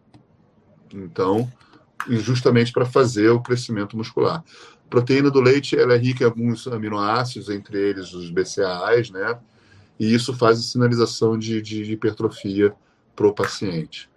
Então, 0.94 1.50
justamente 2.08 2.72
para 2.72 2.86
fazer 2.86 3.28
o 3.30 3.40
crescimento 3.40 3.96
muscular. 3.96 4.44
A 4.86 4.88
proteína 4.88 5.30
do 5.30 5.40
leite 5.40 5.78
ela 5.78 5.94
é 5.94 5.98
rica 5.98 6.24
em 6.24 6.26
alguns 6.26 6.66
aminoácidos, 6.66 7.50
entre 7.50 7.78
eles 7.78 8.12
os 8.12 8.30
BCAAs, 8.30 9.10
né? 9.10 9.38
E 9.98 10.14
isso 10.14 10.32
faz 10.32 10.58
a 10.58 10.62
sinalização 10.62 11.36
de, 11.36 11.60
de 11.60 11.82
hipertrofia 11.92 12.74
para 13.14 13.26
o 13.26 13.34
paciente. 13.34 14.08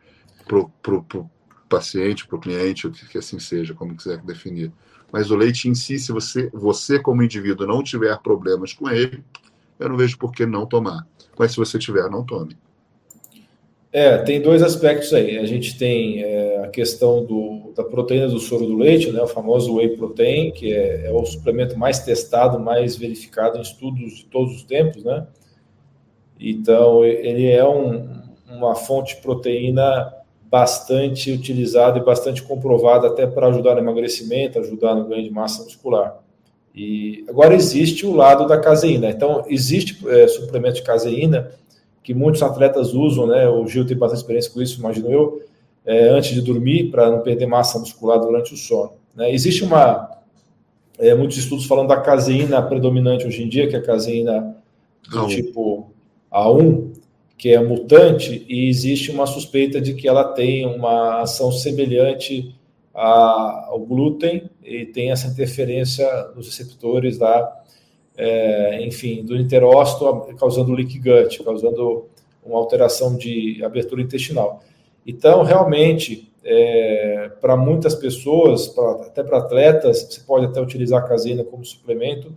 Para 0.46 0.60
o 0.60 1.30
paciente, 1.68 2.28
para 2.28 2.38
o 2.38 2.40
cliente, 2.40 2.88
o 2.88 2.92
que, 2.92 3.08
que 3.08 3.18
assim 3.18 3.40
seja, 3.40 3.74
como 3.74 3.96
quiser 3.96 4.20
definir. 4.20 4.72
Mas 5.12 5.32
o 5.32 5.36
leite 5.36 5.68
em 5.68 5.76
si, 5.76 6.00
se 6.00 6.12
você, 6.12 6.50
você 6.54 7.00
como 7.00 7.24
indivíduo 7.24 7.68
não 7.68 7.84
tiver 7.84 8.18
problemas 8.20 8.74
com 8.74 8.90
ele, 8.90 9.24
eu 9.80 9.90
não 9.90 9.98
vejo 9.98 10.18
por 10.18 10.32
que 10.32 10.46
não 10.46 10.66
tomar. 10.66 11.06
Mas 11.38 11.52
se 11.52 11.58
você 11.58 11.80
tiver, 11.80 12.10
não 12.10 12.24
tome. 12.24 12.58
É, 13.94 14.18
tem 14.20 14.42
dois 14.42 14.64
aspectos 14.64 15.14
aí. 15.14 15.38
A 15.38 15.46
gente 15.46 15.78
tem 15.78 16.24
é, 16.24 16.64
a 16.64 16.68
questão 16.70 17.26
do, 17.26 17.74
da 17.76 17.84
proteína 17.84 18.28
do 18.30 18.40
soro 18.40 18.66
do 18.66 18.78
leite, 18.78 19.12
né, 19.12 19.22
o 19.22 19.28
famoso 19.28 19.76
whey 19.76 19.90
protein, 19.98 20.52
que 20.52 20.74
é, 20.74 21.08
é, 21.08 21.12
o 21.12 21.26
suplemento 21.26 21.78
mais 21.78 22.00
testado, 22.00 22.58
mais 22.58 22.96
verificado 22.96 23.58
em 23.58 23.62
estudos 23.62 24.18
de 24.18 24.26
todos 24.26 24.56
os 24.56 24.64
tempos, 24.64 25.04
né? 25.04 25.28
Então, 26.40 27.06
ele 27.06 27.48
é 27.48 27.68
um, 27.68 28.08
uma 28.50 28.76
fonte 28.76 29.16
de 29.16 29.22
proteína 29.22 30.12
bastante 30.50 31.32
utilizada 31.32 32.00
e 32.00 32.04
bastante 32.04 32.42
comprovada 32.42 33.08
até 33.08 33.28
para 33.28 33.48
ajudar 33.48 33.76
no 33.76 33.82
emagrecimento, 33.82 34.58
ajudar 34.58 34.96
no 34.96 35.06
ganho 35.06 35.24
de 35.24 35.30
massa 35.30 35.64
muscular. 35.64 36.18
E 36.74 37.26
agora 37.28 37.54
existe 37.54 38.06
o 38.06 38.14
lado 38.14 38.48
da 38.48 38.58
caseína. 38.58 39.10
Então, 39.10 39.44
existe 39.48 39.98
é, 40.08 40.28
suplemento 40.28 40.76
de 40.76 40.84
caseína 40.84 41.52
que 42.04 42.14
muitos 42.14 42.42
atletas 42.42 42.94
usam, 42.94 43.28
né? 43.28 43.48
O 43.48 43.68
Gil 43.68 43.86
tem 43.86 43.98
bastante 43.98 44.22
experiência 44.22 44.52
com 44.52 44.62
isso, 44.62 44.80
imagino 44.80 45.12
eu, 45.12 45.44
é, 45.86 46.10
antes 46.10 46.34
de 46.34 46.42
dormir, 46.42 46.90
para 46.90 47.10
não 47.10 47.22
perder 47.22 47.46
massa 47.46 47.80
muscular 47.80 48.20
durante 48.20 48.54
o 48.54 48.58
sono. 48.58 48.94
Né? 49.16 49.34
Existe 49.34 49.64
uma. 49.64 50.10
É, 50.98 51.16
muitos 51.16 51.38
estudos 51.38 51.66
falando 51.66 51.88
da 51.88 52.00
caseína 52.00 52.62
predominante 52.62 53.26
hoje 53.26 53.44
em 53.44 53.50
dia, 53.50 53.68
que 53.68 53.76
é 53.76 53.80
a 53.80 53.84
caseína 53.84 54.56
do 55.10 55.28
tipo 55.28 55.90
A1, 56.32 56.94
que 57.38 57.50
é 57.50 57.60
mutante, 57.60 58.46
e 58.48 58.70
existe 58.70 59.10
uma 59.10 59.26
suspeita 59.26 59.82
de 59.82 59.96
que 59.96 60.08
ela 60.08 60.24
tem 60.26 60.66
uma 60.66 61.22
ação 61.22 61.52
semelhante 61.52 62.56
ao 62.94 63.80
glúten 63.80 64.50
e 64.64 64.86
tem 64.86 65.12
essa 65.12 65.28
interferência 65.28 66.08
nos 66.36 66.46
receptores 66.46 67.18
da 67.18 67.61
é, 68.18 68.86
enfim, 68.86 69.24
do 69.24 69.36
interócito, 69.36 70.34
causando 70.38 70.74
leak 70.74 71.00
gut, 71.00 71.44
causando 71.44 72.08
uma 72.44 72.58
alteração 72.58 73.16
de 73.16 73.64
abertura 73.64 74.02
intestinal. 74.02 74.62
Então, 75.06 75.44
realmente, 75.44 76.32
é, 76.44 77.32
para 77.40 77.56
muitas 77.56 77.96
pessoas, 77.96 78.68
pra, 78.68 78.92
até 78.92 79.24
para 79.24 79.40
atletas, 79.40 80.08
você 80.10 80.22
pode 80.22 80.46
até 80.46 80.62
utilizar 80.62 81.04
a 81.04 81.08
caseína 81.08 81.44
como 81.44 81.66
suplemento. 81.66 82.34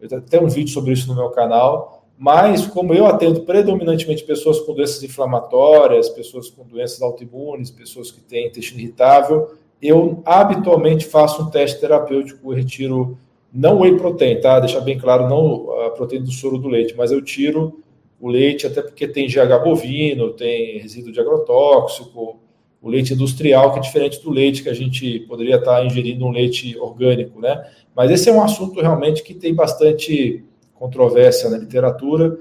Eu 0.00 0.20
tenho 0.22 0.44
um 0.44 0.48
vídeo 0.48 0.72
sobre 0.72 0.92
isso 0.92 1.08
no 1.08 1.14
meu 1.14 1.30
canal. 1.30 1.98
Mas, 2.16 2.66
como 2.66 2.92
eu 2.92 3.06
atendo 3.06 3.42
predominantemente 3.42 4.24
pessoas 4.24 4.58
com 4.60 4.74
doenças 4.74 5.00
inflamatórias, 5.04 6.08
pessoas 6.08 6.50
com 6.50 6.64
doenças 6.64 7.00
autoimunes, 7.00 7.70
pessoas 7.70 8.10
que 8.10 8.20
têm 8.20 8.48
intestino 8.48 8.80
irritável, 8.80 9.54
eu 9.80 10.20
habitualmente 10.24 11.04
faço 11.04 11.42
um 11.42 11.50
teste 11.50 11.78
terapêutico, 11.78 12.52
retiro 12.52 13.16
não 13.52 13.80
whey 13.80 13.96
protein, 13.96 14.40
tá? 14.40 14.60
Deixar 14.60 14.80
bem 14.80 14.98
claro, 14.98 15.28
não 15.28 15.70
a 15.86 15.90
proteína 15.90 16.24
do 16.24 16.32
soro 16.32 16.58
do 16.58 16.68
leite, 16.68 16.94
mas 16.96 17.10
eu 17.10 17.22
tiro 17.22 17.80
o 18.20 18.28
leite, 18.28 18.66
até 18.66 18.82
porque 18.82 19.06
tem 19.06 19.28
GH 19.28 19.62
bovino, 19.64 20.32
tem 20.32 20.78
resíduo 20.78 21.12
de 21.12 21.20
agrotóxico, 21.20 22.40
o 22.80 22.88
leite 22.88 23.14
industrial, 23.14 23.72
que 23.72 23.78
é 23.78 23.82
diferente 23.82 24.22
do 24.22 24.30
leite 24.30 24.62
que 24.62 24.68
a 24.68 24.74
gente 24.74 25.20
poderia 25.20 25.56
estar 25.56 25.84
ingerindo 25.84 26.24
um 26.24 26.30
leite 26.30 26.76
orgânico, 26.78 27.40
né? 27.40 27.64
Mas 27.94 28.10
esse 28.10 28.28
é 28.28 28.32
um 28.32 28.42
assunto 28.42 28.80
realmente 28.80 29.22
que 29.22 29.34
tem 29.34 29.54
bastante 29.54 30.44
controvérsia 30.74 31.50
na 31.50 31.58
literatura 31.58 32.38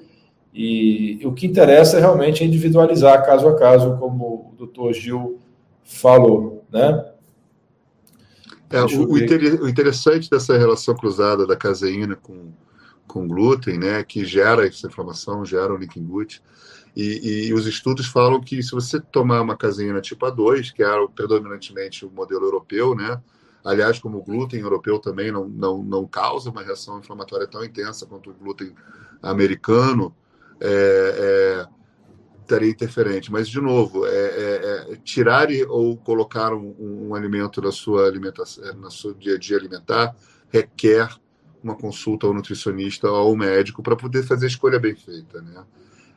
e, 0.54 1.20
e 1.22 1.26
o 1.26 1.34
que 1.34 1.48
interessa 1.48 1.98
é 1.98 2.00
realmente 2.00 2.44
individualizar 2.44 3.26
caso 3.26 3.48
a 3.48 3.56
caso, 3.56 3.98
como 3.98 4.52
o 4.52 4.56
doutor 4.58 4.94
Gil 4.94 5.40
falou, 5.84 6.64
né? 6.72 7.06
É, 8.70 8.82
o, 8.84 9.12
o, 9.12 9.70
interessante 9.70 10.30
dessa 10.30 10.58
relação 10.58 10.96
cruzada 10.96 11.48
da 11.48 11.56
caseína 11.56 12.16
com, 12.16 12.52
com 13.08 13.28
glúten, 13.28 13.78
né, 13.78 14.04
que 14.04 14.26
gera 14.26 14.68
essa 14.68 14.88
inflamação, 14.88 15.46
gera 15.46 15.74
o 15.74 15.78
leaking 15.78 16.04
gut, 16.04 16.42
e, 16.96 17.48
e, 17.48 17.54
os 17.54 17.66
estudos 17.68 18.08
falam 18.08 18.42
que 18.42 18.62
se 18.62 18.72
você 18.72 19.00
tomar 19.00 19.42
uma 19.42 19.56
caseína 19.56 20.02
tipo 20.02 20.26
A2, 20.26 20.74
que 20.74 20.84
era 20.84 21.08
predominantemente 21.08 22.06
o 22.06 22.10
modelo 22.10 22.46
europeu, 22.46 22.96
né, 22.96 23.22
aliás, 23.64 24.00
como 24.00 24.18
o 24.18 24.24
glúten 24.24 24.60
europeu 24.60 25.00
também 25.00 25.32
não, 25.32 25.48
não, 25.48 25.84
não 25.84 26.08
causa 26.08 26.50
uma 26.50 26.64
reação 26.64 27.00
inflamatória 27.00 27.48
tão 27.48 27.64
intensa 27.64 28.06
quanto 28.06 28.32
o 28.32 28.34
glúten 28.34 28.74
americano, 29.22 30.14
é, 30.60 31.66
é, 31.70 31.77
estaria 32.48 32.70
interferente. 32.70 33.32
Mas, 33.32 33.48
de 33.48 33.60
novo, 33.60 34.06
é, 34.06 34.10
é, 34.10 34.94
é 34.94 34.96
tirar 35.04 35.48
ou 35.68 35.98
colocar 35.98 36.54
um, 36.54 36.76
um, 37.10 37.16
alimento 37.16 37.62
na 37.62 37.72
sua 37.72 38.08
alimentação, 38.08 38.64
é, 38.64 38.74
no 38.74 38.90
seu 38.90 39.14
dia 39.14 39.36
a 39.36 39.38
dia 39.38 39.58
alimentar, 39.58 40.16
requer 40.50 41.10
uma 41.62 41.76
consulta 41.76 42.26
ao 42.26 42.34
nutricionista 42.34 43.10
ou 43.10 43.16
ao 43.16 43.36
médico 43.36 43.84
para 43.84 43.96
poder 43.96 44.24
fazer 44.24 44.46
a 44.46 44.50
escolha 44.50 44.80
bem 44.80 44.96
feita, 44.96 45.42
né? 45.42 45.64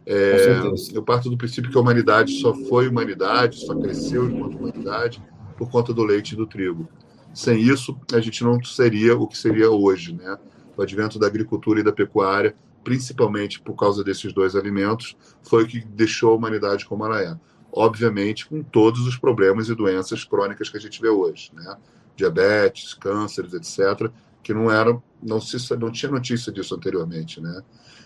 É, 0.07 0.61
eu 0.95 1.03
parto 1.03 1.29
do 1.29 1.37
princípio 1.37 1.71
que 1.71 1.77
a 1.77 1.81
humanidade 1.81 2.41
só 2.41 2.55
foi 2.55 2.89
humanidade, 2.89 3.65
só 3.67 3.75
cresceu 3.75 4.29
enquanto 4.29 4.57
humanidade 4.57 5.23
por 5.59 5.71
conta 5.71 5.93
do 5.93 6.03
leite 6.03 6.33
e 6.33 6.37
do 6.37 6.47
trigo. 6.47 6.89
Sem 7.35 7.61
isso, 7.61 7.97
a 8.13 8.19
gente 8.19 8.43
não 8.43 8.63
seria 8.65 9.15
o 9.15 9.27
que 9.27 9.37
seria 9.37 9.71
hoje, 9.71 10.15
né? 10.15 10.39
O 10.77 10.83
advento 10.83 11.19
da 11.19 11.27
agricultura 11.27 11.81
e 11.81 11.83
da 11.83 11.93
pecuária 11.93 12.57
principalmente 12.83 13.61
por 13.61 13.75
causa 13.75 14.03
desses 14.03 14.33
dois 14.33 14.57
alimentos, 14.57 15.17
foi 15.43 15.65
o 15.65 15.67
que 15.67 15.81
deixou 15.81 16.33
a 16.33 16.37
humanidade 16.37 16.87
como 16.87 17.05
ela 17.05 17.23
é. 17.23 17.37
Obviamente, 17.73 18.47
com 18.47 18.63
todos 18.63 19.07
os 19.07 19.17
problemas 19.17 19.69
e 19.69 19.75
doenças 19.75 20.25
crônicas 20.25 20.69
que 20.69 20.77
a 20.77 20.81
gente 20.81 21.01
vê 21.01 21.09
hoje, 21.09 21.51
né? 21.55 21.77
Diabetes, 22.17 22.95
cânceres, 22.95 23.53
etc., 23.55 24.11
que 24.43 24.53
não 24.53 24.71
eram, 24.71 25.03
não 25.23 25.41
se 25.41 25.57
não 25.77 25.91
tinha 25.91 26.11
notícia 26.11 26.51
disso 26.51 26.75
anteriormente, 26.75 27.41
né? 27.41 27.63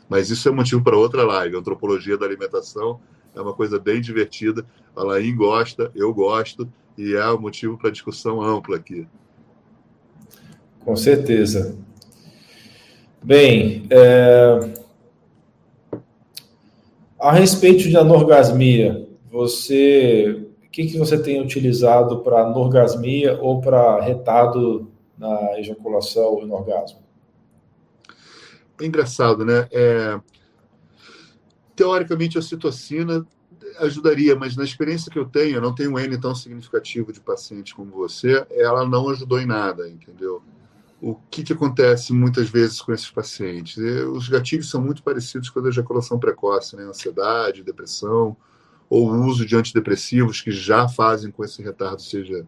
Mas 0.08 0.30
isso 0.30 0.48
é 0.48 0.52
motivo 0.52 0.82
para 0.82 0.96
outra 0.96 1.24
live. 1.24 1.56
Antropologia 1.56 2.18
da 2.18 2.26
alimentação 2.26 3.00
é 3.34 3.40
uma 3.40 3.54
coisa 3.54 3.78
bem 3.78 4.00
divertida. 4.00 4.66
A 4.94 5.02
Laís 5.02 5.34
gosta, 5.34 5.90
eu 5.94 6.12
gosto, 6.12 6.70
e 6.96 7.14
é 7.14 7.32
motivo 7.38 7.78
para 7.78 7.90
discussão 7.90 8.42
ampla 8.42 8.76
aqui. 8.76 9.06
Com 10.80 10.94
certeza. 10.94 11.76
Bem, 13.24 13.86
é... 13.88 14.74
a 17.18 17.32
respeito 17.32 17.88
de 17.88 17.96
anorgasmia, 17.96 19.08
você, 19.32 20.46
o 20.62 20.68
que, 20.68 20.86
que 20.86 20.98
você 20.98 21.18
tem 21.18 21.40
utilizado 21.40 22.20
para 22.20 22.42
anorgasmia 22.42 23.40
ou 23.40 23.62
para 23.62 23.98
retado 24.02 24.92
na 25.16 25.58
ejaculação 25.58 26.42
e 26.42 26.44
no 26.44 26.52
orgasmo? 26.52 26.98
É 28.78 28.84
engraçado, 28.84 29.42
né? 29.42 29.68
É... 29.72 30.20
Teoricamente, 31.74 32.36
a 32.36 32.42
citocina 32.42 33.26
ajudaria, 33.78 34.36
mas 34.36 34.54
na 34.54 34.64
experiência 34.64 35.10
que 35.10 35.18
eu 35.18 35.24
tenho, 35.24 35.56
eu 35.56 35.62
não 35.62 35.74
tenho 35.74 35.92
um 35.92 35.98
N 35.98 36.20
tão 36.20 36.34
significativo 36.34 37.10
de 37.10 37.22
pacientes 37.22 37.72
como 37.72 37.90
você, 37.90 38.46
ela 38.50 38.86
não 38.86 39.08
ajudou 39.08 39.40
em 39.40 39.46
nada, 39.46 39.88
entendeu? 39.88 40.42
O 41.00 41.14
que, 41.30 41.42
que 41.42 41.52
acontece 41.52 42.12
muitas 42.12 42.48
vezes 42.48 42.80
com 42.80 42.92
esses 42.92 43.10
pacientes? 43.10 43.82
É, 43.82 44.04
os 44.04 44.28
gatilhos 44.28 44.70
são 44.70 44.80
muito 44.80 45.02
parecidos 45.02 45.50
com 45.50 45.60
a 45.60 45.68
ejaculação 45.68 46.18
precoce, 46.18 46.76
né? 46.76 46.84
ansiedade, 46.84 47.62
depressão, 47.62 48.36
ou 48.88 49.10
uso 49.10 49.44
de 49.44 49.56
antidepressivos 49.56 50.40
que 50.40 50.50
já 50.50 50.88
fazem 50.88 51.30
com 51.30 51.44
esse 51.44 51.62
retardo 51.62 52.00
seja, 52.00 52.46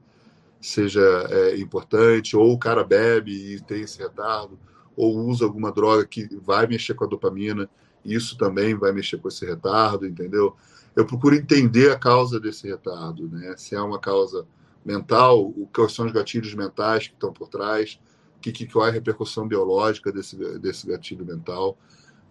seja 0.60 1.00
é, 1.30 1.58
importante, 1.58 2.36
ou 2.36 2.52
o 2.52 2.58
cara 2.58 2.84
bebe 2.84 3.32
e 3.32 3.60
tem 3.60 3.82
esse 3.82 3.98
retardo, 3.98 4.58
ou 4.96 5.18
usa 5.18 5.44
alguma 5.44 5.70
droga 5.70 6.06
que 6.06 6.28
vai 6.40 6.66
mexer 6.66 6.94
com 6.94 7.04
a 7.04 7.08
dopamina, 7.08 7.68
isso 8.04 8.38
também 8.38 8.74
vai 8.74 8.92
mexer 8.92 9.18
com 9.18 9.28
esse 9.28 9.44
retardo, 9.44 10.06
entendeu? 10.06 10.56
Eu 10.94 11.04
procuro 11.04 11.34
entender 11.34 11.90
a 11.90 11.98
causa 11.98 12.40
desse 12.40 12.66
retardo, 12.66 13.28
né? 13.28 13.54
Se 13.58 13.74
é 13.74 13.80
uma 13.80 13.98
causa 13.98 14.46
mental, 14.84 15.52
que 15.74 15.88
são 15.88 16.06
os 16.06 16.12
gatilhos 16.12 16.54
mentais 16.54 17.08
que 17.08 17.14
estão 17.14 17.32
por 17.32 17.48
trás, 17.48 18.00
que, 18.40 18.52
que, 18.52 18.66
qual 18.66 18.86
é 18.86 18.88
a 18.90 18.92
repercussão 18.92 19.46
biológica 19.46 20.12
desse, 20.12 20.36
desse 20.58 20.86
gatilho 20.86 21.24
mental. 21.24 21.76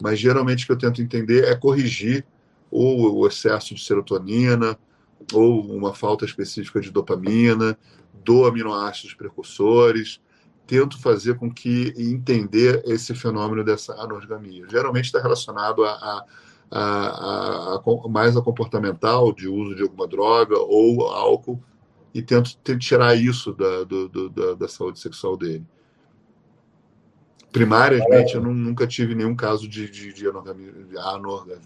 Mas 0.02 0.20
geralmente 0.20 0.64
o 0.64 0.68
que 0.68 0.74
eu 0.74 0.78
tento 0.78 1.02
entender 1.02 1.46
é 1.46 1.56
corrigir 1.56 2.26
ou 2.72 3.20
o 3.20 3.28
excesso 3.28 3.74
de 3.74 3.84
serotonina, 3.84 4.78
ou 5.34 5.62
uma 5.62 5.94
falta 5.94 6.26
específica 6.26 6.82
de 6.82 6.92
dopamina, 6.92 7.78
do 8.24 8.46
aminoácidos 8.46 9.14
precursores, 9.14 10.20
tento 10.68 11.00
fazer 11.00 11.36
com 11.36 11.52
que 11.52 11.94
entender 11.98 12.82
esse 12.86 13.14
fenômeno 13.14 13.64
dessa 13.64 13.94
anorgamia. 13.94 14.66
Geralmente 14.70 15.06
está 15.06 15.22
relacionado 15.22 15.86
a, 15.86 15.92
a, 15.92 16.26
a, 16.72 17.76
a, 17.76 18.10
mais 18.10 18.36
a 18.36 18.42
comportamental, 18.42 19.32
de 19.32 19.48
uso 19.48 19.76
de 19.76 19.84
alguma 19.84 20.08
droga 20.08 20.58
ou 20.58 21.08
álcool, 21.08 21.62
e 22.14 22.22
tento 22.22 22.58
tirar 22.78 23.16
isso 23.16 23.54
da, 23.54 23.84
do, 23.84 24.08
do, 24.08 24.30
da, 24.30 24.54
da, 24.54 24.68
saúde 24.68 25.00
sexual 25.00 25.36
dele. 25.36 25.66
Primariamente, 27.56 28.36
eu 28.36 28.42
não, 28.42 28.54
nunca 28.54 28.86
tive 28.86 29.16
nenhum 29.16 29.34
caso 29.34 29.66
de, 29.66 29.90
de, 29.90 30.12
de. 30.12 30.24
De 30.24 30.28
anorgamia. 30.28 30.74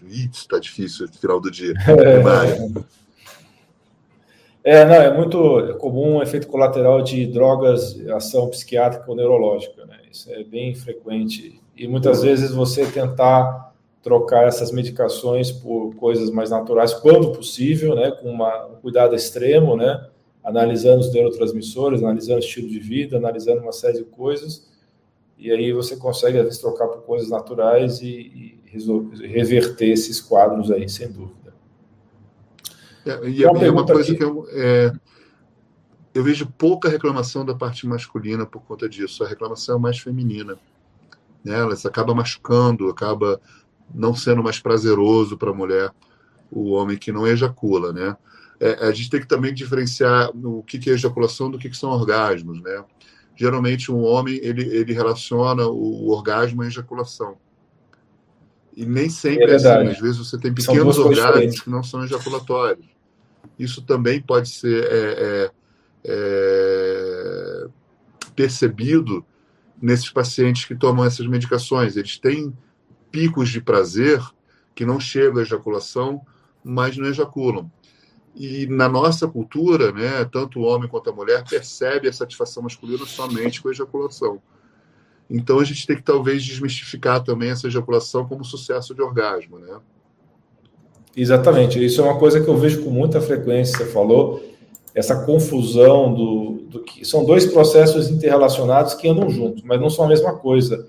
Ih, 0.08 0.30
está 0.32 0.60
difícil 0.60 1.08
no 1.08 1.12
final 1.12 1.40
do 1.40 1.50
dia. 1.50 1.74
Primária. 1.82 2.70
É, 4.62 4.84
não, 4.84 4.94
é 4.94 5.12
muito 5.12 5.76
comum 5.78 6.18
o 6.18 6.22
efeito 6.22 6.46
colateral 6.46 7.02
de 7.02 7.26
drogas, 7.26 7.98
ação 8.10 8.48
psiquiátrica 8.48 9.04
ou 9.08 9.16
neurológica, 9.16 9.84
né? 9.84 9.96
Isso 10.08 10.32
é 10.32 10.44
bem 10.44 10.76
frequente. 10.76 11.60
E 11.76 11.88
muitas 11.88 12.22
vezes 12.22 12.52
você 12.52 12.86
tentar 12.86 13.74
trocar 14.00 14.46
essas 14.46 14.70
medicações 14.70 15.50
por 15.50 15.96
coisas 15.96 16.30
mais 16.30 16.50
naturais, 16.50 16.94
quando 16.94 17.32
possível, 17.32 17.96
né? 17.96 18.12
Com 18.12 18.30
uma, 18.30 18.66
um 18.66 18.74
cuidado 18.76 19.12
extremo, 19.16 19.76
né? 19.76 20.06
Analisando 20.44 21.00
os 21.00 21.12
neurotransmissores, 21.12 22.00
analisando 22.00 22.36
o 22.36 22.44
estilo 22.44 22.68
de 22.68 22.78
vida, 22.78 23.16
analisando 23.16 23.62
uma 23.62 23.72
série 23.72 23.98
de 23.98 24.04
coisas. 24.04 24.69
E 25.40 25.50
aí 25.50 25.72
você 25.72 25.96
consegue, 25.96 26.36
às 26.36 26.44
vezes, 26.44 26.60
trocar 26.60 26.86
por 26.86 27.02
coisas 27.02 27.30
naturais 27.30 28.02
e, 28.02 28.06
e 28.06 28.60
resolver, 28.66 29.26
reverter 29.26 29.88
esses 29.88 30.20
quadros 30.20 30.70
aí, 30.70 30.86
sem 30.86 31.10
dúvida. 31.10 31.54
É, 33.06 33.26
e 33.26 33.46
uma, 33.46 33.64
é 33.64 33.70
uma 33.70 33.86
coisa 33.86 34.02
aqui. 34.02 34.18
que 34.18 34.22
eu, 34.22 34.46
é, 34.50 34.92
eu 36.12 36.22
vejo 36.22 36.46
pouca 36.58 36.90
reclamação 36.90 37.42
da 37.42 37.54
parte 37.54 37.86
masculina 37.86 38.44
por 38.44 38.60
conta 38.62 38.86
disso. 38.86 39.24
A 39.24 39.28
reclamação 39.28 39.76
é 39.76 39.80
mais 39.80 39.98
feminina. 39.98 40.58
Né? 41.42 41.58
Ela 41.58 41.74
acaba 41.84 42.14
machucando, 42.14 42.90
acaba 42.90 43.40
não 43.94 44.14
sendo 44.14 44.42
mais 44.42 44.60
prazeroso 44.60 45.38
para 45.38 45.50
a 45.50 45.54
mulher 45.54 45.90
o 46.50 46.72
homem 46.72 46.98
que 46.98 47.12
não 47.12 47.26
ejacula, 47.26 47.92
né? 47.92 48.16
É, 48.58 48.88
a 48.88 48.92
gente 48.92 49.08
tem 49.08 49.20
que 49.20 49.26
também 49.26 49.54
diferenciar 49.54 50.30
o 50.36 50.62
que, 50.62 50.78
que 50.78 50.90
é 50.90 50.92
ejaculação 50.92 51.50
do 51.50 51.58
que, 51.58 51.70
que 51.70 51.76
são 51.76 51.90
orgasmos, 51.90 52.60
né? 52.60 52.84
Geralmente 53.40 53.90
um 53.90 54.02
homem 54.02 54.38
ele, 54.42 54.68
ele 54.68 54.92
relaciona 54.92 55.66
o 55.66 56.10
orgasmo 56.10 56.60
à 56.60 56.66
ejaculação. 56.66 57.38
E 58.76 58.84
nem 58.84 59.08
sempre 59.08 59.46
é, 59.46 59.52
é 59.52 59.54
assim. 59.54 59.88
Às 59.88 59.98
vezes 59.98 60.18
você 60.18 60.36
tem 60.36 60.52
pequenos 60.52 60.98
orgasmos 60.98 61.62
que 61.62 61.70
não 61.70 61.82
são 61.82 62.04
ejaculatórios. 62.04 62.84
Isso 63.58 63.80
também 63.80 64.20
pode 64.20 64.50
ser 64.50 64.84
é, 64.84 64.90
é, 64.92 65.50
é, 66.04 67.66
percebido 68.36 69.24
nesses 69.80 70.10
pacientes 70.10 70.66
que 70.66 70.74
tomam 70.74 71.06
essas 71.06 71.26
medicações. 71.26 71.96
Eles 71.96 72.18
têm 72.18 72.52
picos 73.10 73.48
de 73.48 73.62
prazer 73.62 74.22
que 74.74 74.84
não 74.84 75.00
chegam 75.00 75.38
à 75.38 75.42
ejaculação, 75.42 76.20
mas 76.62 76.94
não 76.98 77.06
ejaculam. 77.06 77.72
E 78.34 78.66
na 78.66 78.88
nossa 78.88 79.26
cultura, 79.26 79.92
né, 79.92 80.24
tanto 80.24 80.60
o 80.60 80.62
homem 80.62 80.88
quanto 80.88 81.10
a 81.10 81.12
mulher 81.12 81.44
percebe 81.48 82.08
a 82.08 82.12
satisfação 82.12 82.62
masculina 82.62 83.04
somente 83.04 83.60
com 83.60 83.68
a 83.68 83.72
ejaculação. 83.72 84.40
Então 85.28 85.60
a 85.60 85.64
gente 85.64 85.86
tem 85.86 85.96
que 85.96 86.02
talvez 86.02 86.44
desmistificar 86.44 87.22
também 87.22 87.50
essa 87.50 87.66
ejaculação 87.66 88.26
como 88.26 88.44
sucesso 88.44 88.94
de 88.94 89.02
orgasmo, 89.02 89.58
né? 89.58 89.78
Exatamente, 91.16 91.84
isso 91.84 92.00
é 92.00 92.04
uma 92.04 92.18
coisa 92.18 92.40
que 92.40 92.48
eu 92.48 92.56
vejo 92.56 92.84
com 92.84 92.90
muita 92.90 93.20
frequência, 93.20 93.76
você 93.78 93.86
falou, 93.86 94.40
essa 94.94 95.24
confusão 95.24 96.14
do, 96.14 96.52
do 96.68 96.80
que 96.82 97.04
são 97.04 97.24
dois 97.24 97.46
processos 97.46 98.08
interrelacionados 98.08 98.94
que 98.94 99.08
andam 99.08 99.28
juntos, 99.28 99.62
mas 99.64 99.80
não 99.80 99.90
são 99.90 100.04
a 100.04 100.08
mesma 100.08 100.36
coisa. 100.36 100.86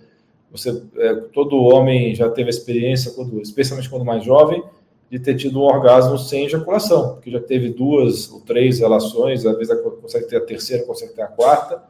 Você, 0.51 0.83
é, 0.97 1.15
todo 1.33 1.55
homem 1.55 2.13
já 2.13 2.29
teve 2.29 2.49
experiência, 2.49 3.11
quando, 3.11 3.41
especialmente 3.41 3.89
quando 3.89 4.05
mais 4.05 4.23
jovem, 4.23 4.63
de 5.11 5.19
ter 5.19 5.35
tido 5.35 5.59
um 5.59 5.63
orgasmo 5.63 6.17
sem 6.17 6.45
ejaculação, 6.45 7.15
porque 7.15 7.29
já 7.29 7.41
teve 7.41 7.67
duas 7.67 8.31
ou 8.31 8.39
três 8.39 8.79
relações, 8.79 9.45
às 9.45 9.57
vezes 9.57 9.77
consegue 10.01 10.25
ter 10.25 10.37
a 10.37 10.45
terceira, 10.45 10.85
consegue 10.85 11.11
ter 11.11 11.21
a 11.21 11.27
quarta, 11.27 11.83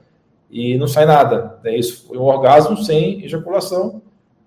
e 0.49 0.75
não 0.75 0.87
sai 0.87 1.05
nada. 1.05 1.59
É 1.63 1.77
isso 1.77 2.07
foi 2.07 2.17
um 2.17 2.23
orgasmo 2.23 2.75
sem 2.77 3.23
ejaculação, 3.23 4.01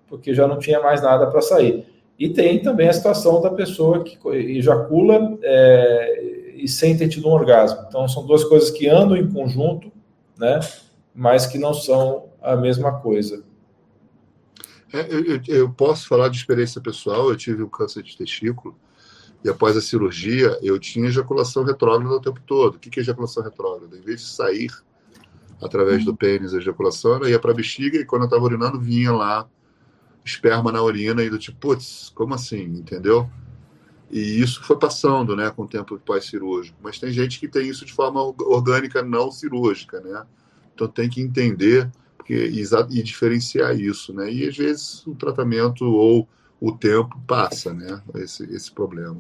porque 0.09 0.35
já 0.35 0.49
não 0.49 0.59
tinha 0.59 0.81
mais 0.81 1.01
nada 1.01 1.29
para 1.29 1.41
sair. 1.41 1.87
E 2.19 2.29
tem 2.29 2.61
também 2.61 2.89
a 2.89 2.93
situação 2.93 3.41
da 3.41 3.51
pessoa 3.51 4.03
que 4.03 4.19
ejacula 4.29 5.39
é, 5.41 6.53
e 6.57 6.67
sem 6.67 6.97
ter 6.97 7.07
tido 7.07 7.29
um 7.29 7.33
orgasmo. 7.33 7.85
Então, 7.87 8.09
são 8.09 8.27
duas 8.27 8.43
coisas 8.43 8.73
que 8.73 8.89
andam 8.89 9.17
em 9.17 9.31
conjunto, 9.31 9.93
né, 10.37 10.59
mas 11.15 11.47
que 11.47 11.59
não 11.59 11.73
são 11.73 12.25
a 12.43 12.57
mesma 12.57 13.01
coisa. 13.01 13.45
É, 14.93 15.07
eu, 15.11 15.41
eu, 15.47 15.71
posso 15.71 16.07
falar 16.07 16.29
de 16.29 16.37
experiência 16.37 16.81
pessoal. 16.81 17.29
Eu 17.29 17.37
tive 17.37 17.63
um 17.63 17.69
câncer 17.69 18.03
de 18.03 18.17
testículo 18.17 18.79
e 19.45 19.49
após 19.49 19.77
a 19.77 19.81
cirurgia 19.81 20.59
eu 20.63 20.79
tinha 20.79 21.09
ejaculação 21.09 21.65
retrógrada 21.65 22.15
o 22.15 22.21
tempo 22.21 22.41
todo. 22.47 22.77
O 22.77 22.79
que 22.79 22.99
é 22.99 23.03
ejaculação 23.03 23.43
retrógrada? 23.43 23.97
Em 23.97 24.01
vez 24.01 24.21
de 24.21 24.29
sair 24.29 24.71
através 25.61 26.05
do 26.05 26.15
pênis 26.15 26.55
a 26.55 26.59
ejaculação, 26.59 27.17
ela 27.17 27.31
ia 27.31 27.39
para 27.39 27.51
a 27.51 27.55
bexiga 27.55 27.99
e 27.99 28.05
quando 28.05 28.23
eu 28.23 28.27
estava 28.27 28.45
urinando 28.45 28.81
vinha 28.81 29.13
lá 29.13 29.49
esperma 30.25 30.73
na 30.73 30.83
urina 30.83 31.23
e 31.23 31.29
do 31.29 31.39
tipo, 31.39 31.59
putz, 31.59 32.11
como 32.15 32.35
assim, 32.35 32.63
entendeu? 32.63 33.29
E 34.11 34.41
isso 34.41 34.63
foi 34.63 34.79
passando, 34.79 35.37
né, 35.37 35.51
com 35.51 35.63
o 35.65 35.69
tempo 35.69 35.99
pós-cirúrgico. 35.99 36.79
Mas 36.83 36.99
tem 36.99 37.13
gente 37.13 37.39
que 37.39 37.49
tem 37.49 37.69
isso 37.69 37.85
de 37.85 37.93
forma 37.93 38.23
orgânica 38.23 39.03
não 39.03 39.31
cirúrgica, 39.31 40.01
né? 40.01 40.25
Então 40.75 40.89
tem 40.89 41.09
que 41.09 41.21
entender 41.21 41.91
porque, 42.25 42.35
e, 42.35 43.03
diferenciar 43.03 43.79
isso, 43.79 44.15
né? 44.15 44.33
E 44.33 44.49
às 44.49 44.57
vezes 44.57 45.07
o 45.07 45.15
tratamento 45.15 45.85
ou 45.85 46.27
o 46.59 46.73
tempo 46.73 47.21
passa, 47.27 47.75
né? 47.75 48.01
Esse, 48.15 48.45
esse 48.45 48.73
problema. 48.73 49.19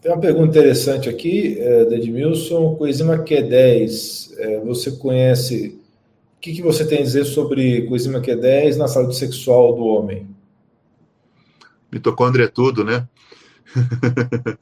Tem 0.00 0.10
uma 0.10 0.20
pergunta 0.20 0.48
interessante 0.48 1.08
aqui, 1.08 1.56
é, 1.60 1.84
da 1.84 1.94
Edmilson. 1.94 2.74
Coenzima 2.74 3.18
Q10, 3.18 4.34
é, 4.36 4.60
você 4.60 4.90
conhece. 4.90 5.80
O 6.36 6.40
que, 6.40 6.52
que 6.54 6.62
você 6.62 6.84
tem 6.84 6.98
a 6.98 7.02
dizer 7.02 7.24
sobre 7.24 7.82
coenzima 7.82 8.20
Q10 8.20 8.76
na 8.76 8.88
saúde 8.88 9.16
sexual 9.16 9.76
do 9.76 9.84
homem? 9.84 10.26
Mitocôndria 11.90 12.46
é 12.46 12.48
tudo, 12.48 12.84
né? 12.84 13.06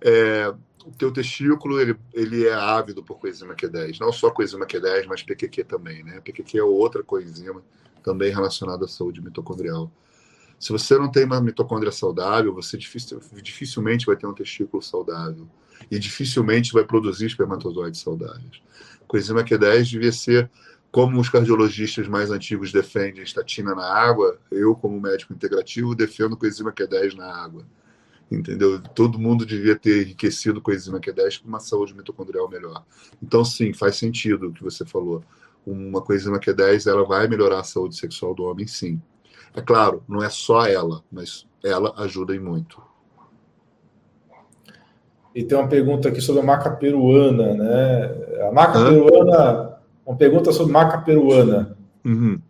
é, 0.00 0.54
o 0.88 0.96
teu 0.96 1.12
testículo 1.12 1.80
ele, 1.80 1.96
ele 2.14 2.46
é 2.46 2.54
ávido 2.54 3.02
por 3.02 3.18
coenzima 3.18 3.54
Q10. 3.54 4.00
Não 4.00 4.10
só 4.10 4.30
coenzima 4.30 4.66
Q10, 4.66 5.06
mas 5.06 5.22
PQQ 5.22 5.64
também, 5.64 6.02
né? 6.02 6.20
PQQ 6.20 6.58
é 6.58 6.62
outra 6.62 7.02
coenzima 7.02 7.62
também 8.02 8.32
relacionada 8.32 8.86
à 8.86 8.88
saúde 8.88 9.20
mitocondrial. 9.20 9.90
Se 10.58 10.72
você 10.72 10.96
não 10.98 11.10
tem 11.10 11.24
uma 11.24 11.40
mitocôndria 11.40 11.92
saudável, 11.92 12.54
você 12.54 12.76
dificil, 12.76 13.20
dificilmente 13.42 14.06
vai 14.06 14.16
ter 14.16 14.26
um 14.26 14.32
testículo 14.32 14.82
saudável 14.82 15.46
e 15.90 15.98
dificilmente 15.98 16.72
vai 16.72 16.84
produzir 16.84 17.26
espermatozoides 17.26 18.00
saudáveis. 18.00 18.62
Coenzima 19.06 19.44
Q10 19.44 19.90
devia 19.90 20.12
ser 20.12 20.50
como 20.90 21.20
os 21.20 21.28
cardiologistas 21.28 22.08
mais 22.08 22.30
antigos 22.30 22.72
defendem 22.72 23.22
estatina 23.22 23.74
na 23.74 23.84
água, 23.84 24.38
eu, 24.50 24.74
como 24.74 24.98
médico 24.98 25.34
integrativo, 25.34 25.94
defendo 25.94 26.36
coenzima 26.36 26.72
Q10 26.72 27.14
na 27.14 27.26
água. 27.26 27.64
Entendeu? 28.30 28.80
Todo 28.94 29.18
mundo 29.18 29.46
devia 29.46 29.74
ter 29.74 30.02
enriquecido 30.02 30.60
coenzima 30.60 31.00
Q10 31.00 31.42
com 31.42 31.48
uma 31.48 31.60
saúde 31.60 31.94
mitocondrial 31.94 32.48
melhor. 32.48 32.84
Então, 33.22 33.44
sim, 33.44 33.72
faz 33.72 33.96
sentido 33.96 34.48
o 34.48 34.52
que 34.52 34.62
você 34.62 34.84
falou. 34.84 35.22
Uma 35.66 36.02
coenzima 36.02 36.38
Q10 36.38 36.90
ela 36.90 37.04
vai 37.06 37.26
melhorar 37.26 37.60
a 37.60 37.64
saúde 37.64 37.96
sexual 37.96 38.34
do 38.34 38.44
homem, 38.44 38.66
sim. 38.66 39.00
É 39.54 39.62
claro, 39.62 40.02
não 40.06 40.22
é 40.22 40.28
só 40.28 40.66
ela, 40.66 41.02
mas 41.10 41.46
ela 41.64 41.94
ajuda 41.96 42.34
em 42.34 42.38
muito. 42.38 42.80
E 45.34 45.44
tem 45.44 45.56
uma 45.56 45.68
pergunta 45.68 46.08
aqui 46.08 46.20
sobre 46.20 46.42
a 46.42 46.44
maca 46.44 46.70
peruana, 46.70 47.54
né? 47.54 48.46
A 48.48 48.52
maca 48.52 48.78
Hã? 48.78 48.88
peruana, 48.90 49.78
uma 50.06 50.16
pergunta 50.16 50.52
sobre 50.52 50.72
maca 50.72 50.98
peruana. 50.98 51.76
Uhum. 52.04 52.40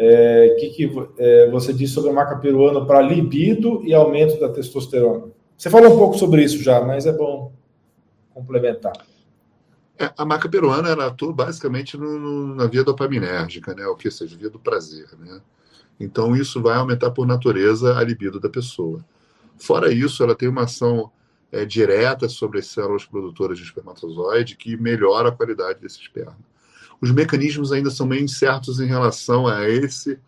É, 0.00 0.56
que, 0.60 0.70
que 0.70 1.08
é, 1.18 1.50
você 1.50 1.72
disse 1.72 1.94
sobre 1.94 2.10
a 2.10 2.12
maca 2.12 2.36
peruana 2.36 2.86
para 2.86 3.02
libido 3.02 3.82
e 3.84 3.92
aumento 3.92 4.38
da 4.38 4.48
testosterona? 4.48 5.24
Você 5.56 5.68
falou 5.68 5.92
um 5.92 5.98
pouco 5.98 6.16
sobre 6.16 6.44
isso 6.44 6.62
já, 6.62 6.80
mas 6.80 7.04
é 7.04 7.12
bom 7.12 7.52
complementar. 8.32 8.92
É, 9.98 10.12
a 10.16 10.24
maca 10.24 10.48
peruana 10.48 10.90
ela 10.90 11.06
atua 11.08 11.32
basicamente 11.32 11.96
no, 11.96 12.16
no, 12.16 12.54
na 12.54 12.66
via 12.66 12.84
dopaminérgica, 12.84 13.74
né? 13.74 13.84
O 13.88 13.96
que 13.96 14.08
seja, 14.08 14.36
via 14.36 14.48
do 14.48 14.60
prazer, 14.60 15.08
né? 15.18 15.40
Então 15.98 16.36
isso 16.36 16.62
vai 16.62 16.76
aumentar 16.76 17.10
por 17.10 17.26
natureza 17.26 17.98
a 17.98 18.04
libido 18.04 18.38
da 18.38 18.48
pessoa. 18.48 19.04
Fora 19.56 19.92
isso, 19.92 20.22
ela 20.22 20.36
tem 20.36 20.48
uma 20.48 20.62
ação 20.62 21.10
é, 21.50 21.64
direta 21.64 22.28
sobre 22.28 22.60
as 22.60 22.66
células 22.66 23.04
produtoras 23.04 23.58
de 23.58 23.64
espermatozoide 23.64 24.56
que 24.56 24.76
melhora 24.76 25.30
a 25.30 25.32
qualidade 25.32 25.80
desse 25.80 26.00
esperma. 26.00 26.36
Os 27.00 27.10
mecanismos 27.10 27.72
ainda 27.72 27.90
são 27.90 28.06
meio 28.06 28.24
incertos 28.24 28.80
em 28.80 28.86
relação 28.86 29.46
a 29.46 29.68
esse 29.68 30.18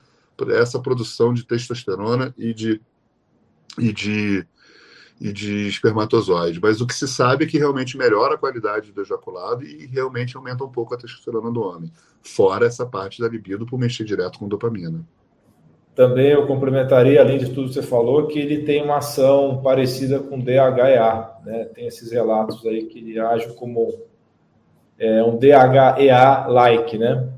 essa 0.49 0.81
produção 0.81 1.35
de 1.35 1.45
testosterona 1.45 2.35
e 2.39 2.55
de 2.55 2.81
e 3.79 3.93
de 3.93 4.47
e 5.21 5.33
de 5.33 5.69
espermatozoide. 5.69 6.59
Mas 6.63 6.81
o 6.81 6.87
que 6.87 6.95
se 6.95 7.07
sabe 7.07 7.45
é 7.45 7.47
que 7.47 7.59
realmente 7.59 7.99
melhora 7.99 8.37
a 8.37 8.39
qualidade 8.39 8.91
do 8.91 9.03
ejaculado 9.03 9.65
e 9.65 9.87
realmente 9.87 10.35
aumenta 10.35 10.65
um 10.65 10.71
pouco 10.71 10.95
a 10.95 10.97
testosterona 10.97 11.51
do 11.51 11.61
homem. 11.61 11.93
Fora 12.23 12.67
essa 12.67 12.87
parte 12.87 13.21
da 13.21 13.29
libido 13.29 13.67
por 13.67 13.79
mexer 13.79 14.05
direto 14.05 14.39
com 14.39 14.49
dopamina. 14.49 15.05
Também 15.95 16.29
eu 16.29 16.47
complementaria, 16.47 17.21
além 17.21 17.37
de 17.37 17.51
tudo 17.51 17.69
que 17.69 17.75
você 17.75 17.83
falou, 17.83 18.27
que 18.29 18.39
ele 18.39 18.63
tem 18.63 18.83
uma 18.83 18.99
ação 18.99 19.61
parecida 19.63 20.19
com 20.21 20.39
DHEA. 20.39 21.31
Né? 21.45 21.65
Tem 21.75 21.87
esses 21.87 22.11
relatos 22.11 22.65
aí 22.65 22.87
que 22.87 23.01
ele 23.01 23.19
age 23.19 23.53
como 23.55 23.93
é, 25.01 25.25
um 25.25 25.39
DHEA-like, 25.39 26.99
né? 26.99 27.33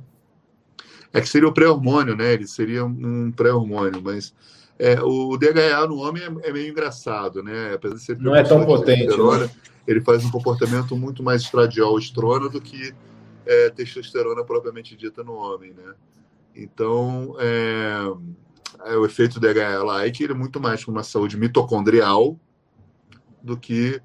É 1.13 1.21
que 1.21 1.29
seria 1.29 1.49
o 1.49 1.53
pré-hormônio, 1.53 2.17
né? 2.17 2.33
Ele 2.33 2.47
seria 2.47 2.85
um 2.85 3.31
pré-hormônio, 3.31 4.03
mas 4.03 4.35
é, 4.79 5.01
o 5.01 5.37
DHA 5.37 5.87
no 5.87 5.99
homem 5.99 6.23
é, 6.23 6.49
é, 6.49 6.53
meio 6.53 6.69
engraçado, 6.69 7.43
né? 7.43 7.75
Apesar 7.75 7.95
de 7.95 8.03
ser 8.03 8.19
não 8.19 8.35
é 8.35 8.43
tão 8.43 8.67
potente. 8.67 9.17
Né? 9.17 9.51
Ele 9.87 10.01
faz 10.01 10.25
um 10.25 10.31
comportamento 10.31 10.97
muito 10.97 11.23
mais 11.23 11.43
estradiol-estrona 11.43 12.49
do 12.49 12.61
que 12.61 12.93
é, 13.47 13.71
testosterona 13.71 14.45
propriamente 14.45 14.97
dita 14.97 15.23
no 15.23 15.35
homem, 15.35 15.73
né? 15.73 15.95
Então, 16.55 17.37
é, 17.39 18.93
é, 18.93 18.97
o 18.97 19.07
efeito 19.07 19.39
DHA-like 19.39 20.25
ele 20.25 20.33
é 20.33 20.37
muito 20.37 20.61
mais 20.61 20.85
para 20.85 20.91
uma 20.91 21.05
saúde 21.05 21.37
mitocondrial 21.37 22.37
do 23.43 23.57
que 23.57 24.01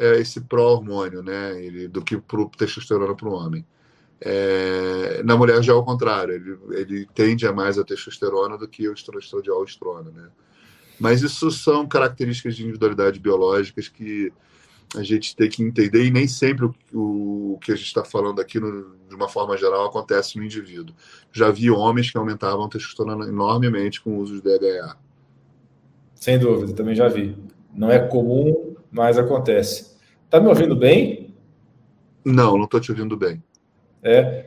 é, 0.00 0.18
esse 0.18 0.40
pró-hormônio, 0.40 1.22
né? 1.22 1.62
Ele, 1.62 1.86
do 1.86 2.02
que 2.02 2.16
para 2.16 2.44
testosterona 2.56 3.14
para 3.14 3.28
o 3.28 3.32
homem. 3.32 3.64
É, 4.20 5.22
na 5.22 5.36
mulher 5.36 5.62
já 5.62 5.72
é 5.72 5.76
o 5.76 5.82
contrário, 5.82 6.34
ele, 6.34 6.58
ele 6.72 7.08
tende 7.14 7.46
a 7.46 7.52
mais 7.52 7.78
a 7.78 7.84
testosterona 7.84 8.58
do 8.58 8.68
que 8.68 8.88
o 8.88 8.92
estradiol 8.92 9.64
estrona, 9.64 10.10
né? 10.10 10.28
Mas 10.98 11.22
isso 11.22 11.50
são 11.50 11.86
características 11.86 12.56
de 12.56 12.62
individualidade 12.62 13.18
biológicas 13.18 13.88
que 13.88 14.30
a 14.94 15.02
gente 15.02 15.36
tem 15.36 15.48
que 15.48 15.62
entender 15.62 16.04
e 16.04 16.10
nem 16.10 16.26
sempre 16.26 16.66
o, 16.92 17.54
o 17.54 17.58
que 17.62 17.72
a 17.72 17.76
gente 17.76 17.86
está 17.86 18.04
falando 18.04 18.40
aqui, 18.40 18.58
no, 18.58 18.94
de 19.08 19.14
uma 19.14 19.28
forma 19.28 19.56
geral, 19.56 19.86
acontece 19.86 20.36
no 20.36 20.44
indivíduo. 20.44 20.94
Já 21.32 21.50
vi 21.50 21.70
homens 21.70 22.10
que 22.10 22.18
aumentavam 22.18 22.64
a 22.64 22.68
testosterona 22.68 23.26
enormemente 23.26 24.00
com 24.00 24.10
o 24.10 24.18
uso 24.18 24.34
de 24.34 24.42
DHA. 24.42 24.96
Sem 26.14 26.38
dúvida, 26.38 26.74
também 26.74 26.94
já 26.94 27.08
vi. 27.08 27.36
Não 27.72 27.90
é 27.90 27.98
comum, 27.98 28.76
mas 28.90 29.16
acontece. 29.16 29.89
Tá 30.30 30.38
me 30.38 30.46
ouvindo 30.46 30.76
bem? 30.76 31.34
Não, 32.24 32.56
não 32.56 32.64
estou 32.64 32.78
te 32.78 32.92
ouvindo 32.92 33.16
bem. 33.16 33.42
É. 34.00 34.46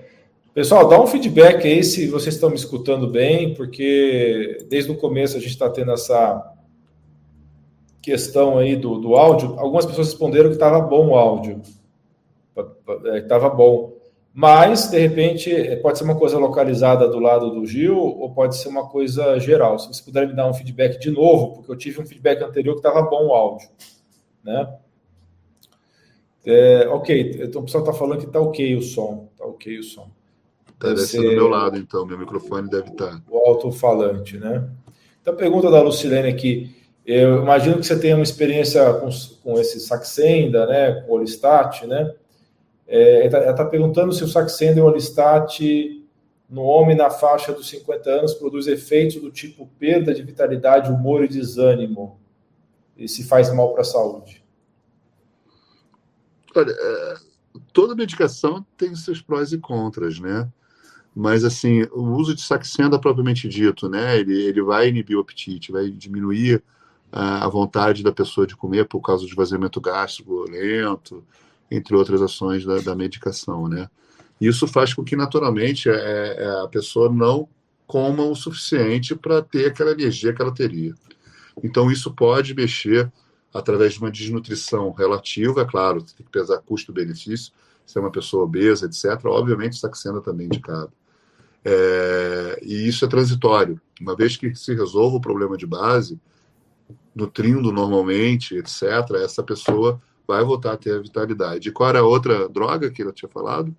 Pessoal, 0.54 0.88
dá 0.88 1.02
um 1.02 1.08
feedback 1.08 1.68
aí 1.68 1.84
se 1.84 2.08
vocês 2.08 2.36
estão 2.36 2.50
me 2.50 2.56
escutando 2.56 3.08
bem, 3.08 3.54
porque 3.54 4.66
desde 4.70 4.92
o 4.92 4.98
começo 4.98 5.36
a 5.36 5.40
gente 5.40 5.50
está 5.50 5.70
tendo 5.70 5.92
essa 5.92 6.54
questão 8.02 8.58
aí 8.58 8.76
do, 8.76 8.98
do 8.98 9.16
áudio, 9.16 9.60
algumas 9.60 9.86
pessoas 9.86 10.08
responderam 10.08 10.50
que 10.50 10.56
estava 10.56 10.80
bom 10.80 11.10
o 11.10 11.16
áudio, 11.16 11.62
estava 13.16 13.48
é, 13.48 13.50
bom. 13.50 13.94
Mas, 14.34 14.90
de 14.90 15.00
repente, 15.00 15.54
é, 15.54 15.76
pode 15.76 15.98
ser 15.98 16.06
uma 16.06 16.18
coisa 16.18 16.38
localizada 16.38 17.08
do 17.08 17.20
lado 17.20 17.52
do 17.52 17.66
Gil 17.66 17.98
ou 17.98 18.32
pode 18.34 18.56
ser 18.56 18.70
uma 18.70 18.88
coisa 18.88 19.38
geral. 19.40 19.78
Se 19.78 19.88
você 19.88 20.04
puder 20.04 20.28
me 20.28 20.34
dar 20.34 20.48
um 20.48 20.54
feedback 20.54 21.00
de 21.00 21.12
novo, 21.12 21.54
porque 21.54 21.72
eu 21.72 21.76
tive 21.76 22.02
um 22.02 22.06
feedback 22.06 22.42
anterior 22.42 22.74
que 22.74 22.80
estava 22.80 23.02
bom 23.02 23.28
o 23.28 23.34
áudio. 23.34 23.68
Né? 24.44 24.72
É, 26.46 26.88
ok, 26.90 27.40
então 27.42 27.62
o 27.62 27.66
pessoal 27.66 27.84
está 27.84 27.94
falando 27.94 28.20
que 28.20 28.26
está 28.26 28.40
ok 28.40 28.76
o 28.76 28.82
som. 28.82 29.30
Está 29.32 29.46
ok 29.46 29.80
o 29.80 29.84
som. 29.84 30.10
Deve, 30.80 30.96
deve 30.96 31.08
ser 31.08 31.22
do 31.22 31.30
meu 31.30 31.48
lado, 31.48 31.78
então. 31.78 32.06
Meu 32.06 32.18
microfone 32.18 32.70
deve 32.70 32.90
estar. 32.90 33.12
Tá. 33.12 33.22
O 33.30 33.38
alto-falante, 33.38 34.38
né? 34.38 34.70
Então, 35.22 35.36
pergunta 35.36 35.72
da 35.72 35.82
Lucilene 35.82 36.28
aqui. 36.28 36.76
Eu 37.06 37.42
imagino 37.42 37.78
que 37.78 37.86
você 37.86 37.98
tenha 37.98 38.16
uma 38.16 38.24
experiência 38.24 38.94
com, 38.96 39.10
com 39.44 39.60
esse 39.60 39.80
Saxenda, 39.80 40.66
né, 40.66 41.02
com 41.02 41.14
o 41.14 41.16
Olistat, 41.16 41.86
né? 41.86 42.14
É, 42.88 43.26
ela 43.26 43.40
está 43.40 43.54
tá 43.54 43.66
perguntando 43.66 44.14
se 44.14 44.24
o 44.24 44.28
Saxenda 44.28 44.80
e 44.80 44.82
o 44.82 44.86
Olistat 44.86 46.04
no 46.50 46.62
homem 46.64 46.96
na 46.96 47.10
faixa 47.10 47.52
dos 47.52 47.68
50 47.70 48.10
anos 48.10 48.34
produz 48.34 48.68
efeitos 48.68 49.16
do 49.16 49.32
tipo 49.32 49.68
perda 49.80 50.14
de 50.14 50.22
vitalidade, 50.22 50.92
humor 50.92 51.24
e 51.24 51.28
desânimo 51.28 52.20
e 52.96 53.08
se 53.08 53.24
faz 53.24 53.52
mal 53.54 53.72
para 53.72 53.82
a 53.82 53.86
saúde. 53.86 54.43
Olha, 56.56 56.72
é, 56.72 57.16
toda 57.72 57.96
medicação 57.96 58.66
tem 58.78 58.96
seus 58.96 59.22
prós 59.22 59.52
e 59.52 59.58
contras, 59.58 60.20
né? 60.20 60.50
Mas, 61.16 61.44
assim, 61.44 61.84
o 61.92 62.16
uso 62.16 62.34
de 62.34 62.42
Saxenda 62.42 63.00
propriamente 63.00 63.48
dito, 63.48 63.88
né? 63.88 64.18
Ele, 64.20 64.34
ele 64.34 64.62
vai 64.62 64.88
inibir 64.88 65.18
o 65.18 65.22
apetite, 65.22 65.72
vai 65.72 65.90
diminuir 65.90 66.64
a 67.16 67.48
vontade 67.48 68.02
da 68.02 68.12
pessoa 68.12 68.48
de 68.48 68.56
comer 68.56 68.88
por 68.88 69.00
causa 69.00 69.24
do 69.24 69.30
esvaziamento 69.30 69.80
gástrico 69.80 70.50
lento, 70.50 71.24
entre 71.70 71.96
outras 71.96 72.24
ações 72.24 72.66
da, 72.66 72.80
da 72.80 72.96
medicação, 72.96 73.68
né? 73.68 73.88
Isso 74.42 74.68
faz 74.68 74.96
com 74.96 75.04
que, 75.04 75.16
naturalmente, 75.16 75.90
é, 75.90 75.94
é, 75.94 76.64
a 76.64 76.68
pessoa 76.68 77.12
não 77.12 77.48
coma 77.86 78.24
o 78.24 78.36
suficiente 78.36 79.16
para 79.16 79.44
ter 79.44 79.68
aquela 79.68 79.92
energia 79.92 80.34
que 80.34 80.42
ela 80.42 80.54
teria. 80.54 80.96
Então, 81.64 81.92
isso 81.92 82.12
pode 82.12 82.56
mexer 82.56 83.12
através 83.54 83.94
de 83.94 84.00
uma 84.00 84.12
desnutrição 84.12 84.92
relativa, 84.92 85.62
é 85.62 85.66
claro, 85.66 86.04
tem 86.04 86.26
que 86.26 86.32
pesar 86.32 86.58
custo-benefício, 86.60 87.54
se 87.86 87.98
é 87.98 88.02
uma 88.02 88.12
pessoa 88.12 88.46
obesa, 88.46 88.86
etc. 88.86 89.26
Obviamente, 89.26 89.78
Saxenda 89.78 90.22
também 90.22 90.48
indicado. 90.48 90.92
É, 91.64 92.60
e 92.62 92.88
isso 92.88 93.06
é 93.06 93.08
transitório. 93.08 93.80
Uma 94.02 94.16
vez 94.16 94.36
que 94.36 94.56
se 94.56 94.74
resolva 94.74 95.18
o 95.18 95.22
problema 95.22 95.56
de 95.56 95.66
base, 95.66 96.20
nutrindo 97.16 97.72
normalmente, 97.72 98.56
etc., 98.56 98.84
essa 99.24 99.44
pessoa 99.44 100.02
vai 100.28 100.44
voltar 100.44 100.74
a 100.74 100.78
ter 100.78 100.96
a 100.96 101.02
vitalidade. 101.02 101.70
E 101.70 101.72
qual 101.72 101.90
era 101.90 102.00
a 102.00 102.06
outra 102.06 102.50
droga 102.50 102.90
que 102.90 103.02
ela 103.02 103.14
tinha 103.14 103.30
falado? 103.30 103.76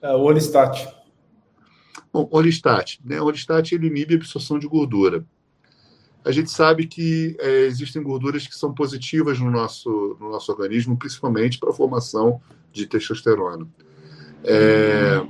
É, 0.00 0.14
o 0.14 0.20
Olistat. 0.20 0.88
Bom, 2.12 2.28
Olistat. 2.30 3.00
Né? 3.04 3.20
O 3.20 3.24
Olistat 3.24 3.74
ele 3.74 3.88
inibe 3.88 4.14
a 4.14 4.16
absorção 4.16 4.58
de 4.58 4.68
gordura. 4.68 5.24
A 6.24 6.30
gente 6.32 6.50
sabe 6.50 6.86
que 6.86 7.36
é, 7.40 7.60
existem 7.66 8.02
gorduras 8.02 8.46
que 8.46 8.54
são 8.54 8.74
positivas 8.74 9.38
no 9.38 9.50
nosso, 9.50 10.16
no 10.20 10.30
nosso 10.30 10.50
organismo, 10.52 10.96
principalmente 10.96 11.58
para 11.58 11.70
a 11.70 11.72
formação 11.72 12.40
de 12.72 12.86
testosterona. 12.86 13.66
É, 14.44 15.24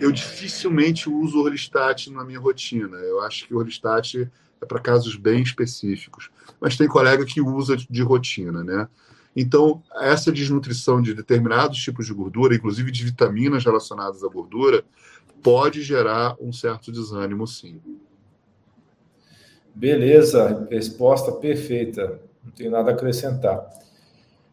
eu 0.00 0.10
dificilmente 0.10 1.08
uso 1.08 1.38
o 1.38 1.42
Orlistat 1.42 2.10
na 2.10 2.24
minha 2.24 2.40
rotina. 2.40 2.96
Eu 2.96 3.20
acho 3.22 3.46
que 3.46 3.54
o 3.54 3.58
Orlistat 3.58 4.30
é 4.60 4.66
para 4.66 4.80
casos 4.80 5.16
bem 5.16 5.42
específicos. 5.42 6.30
Mas 6.60 6.76
tem 6.76 6.88
colega 6.88 7.24
que 7.24 7.40
usa 7.40 7.76
de 7.76 8.02
rotina, 8.02 8.64
né? 8.64 8.88
Então, 9.34 9.82
essa 10.00 10.32
desnutrição 10.32 11.00
de 11.00 11.14
determinados 11.14 11.78
tipos 11.78 12.06
de 12.06 12.12
gordura, 12.12 12.54
inclusive 12.54 12.90
de 12.90 13.04
vitaminas 13.04 13.64
relacionadas 13.64 14.24
à 14.24 14.28
gordura, 14.28 14.84
pode 15.42 15.82
gerar 15.82 16.36
um 16.40 16.52
certo 16.52 16.90
desânimo, 16.90 17.46
sim. 17.46 17.80
Beleza, 19.74 20.66
resposta 20.70 21.32
perfeita. 21.32 22.20
Não 22.44 22.52
tenho 22.52 22.70
nada 22.70 22.90
a 22.90 22.94
acrescentar. 22.94 23.68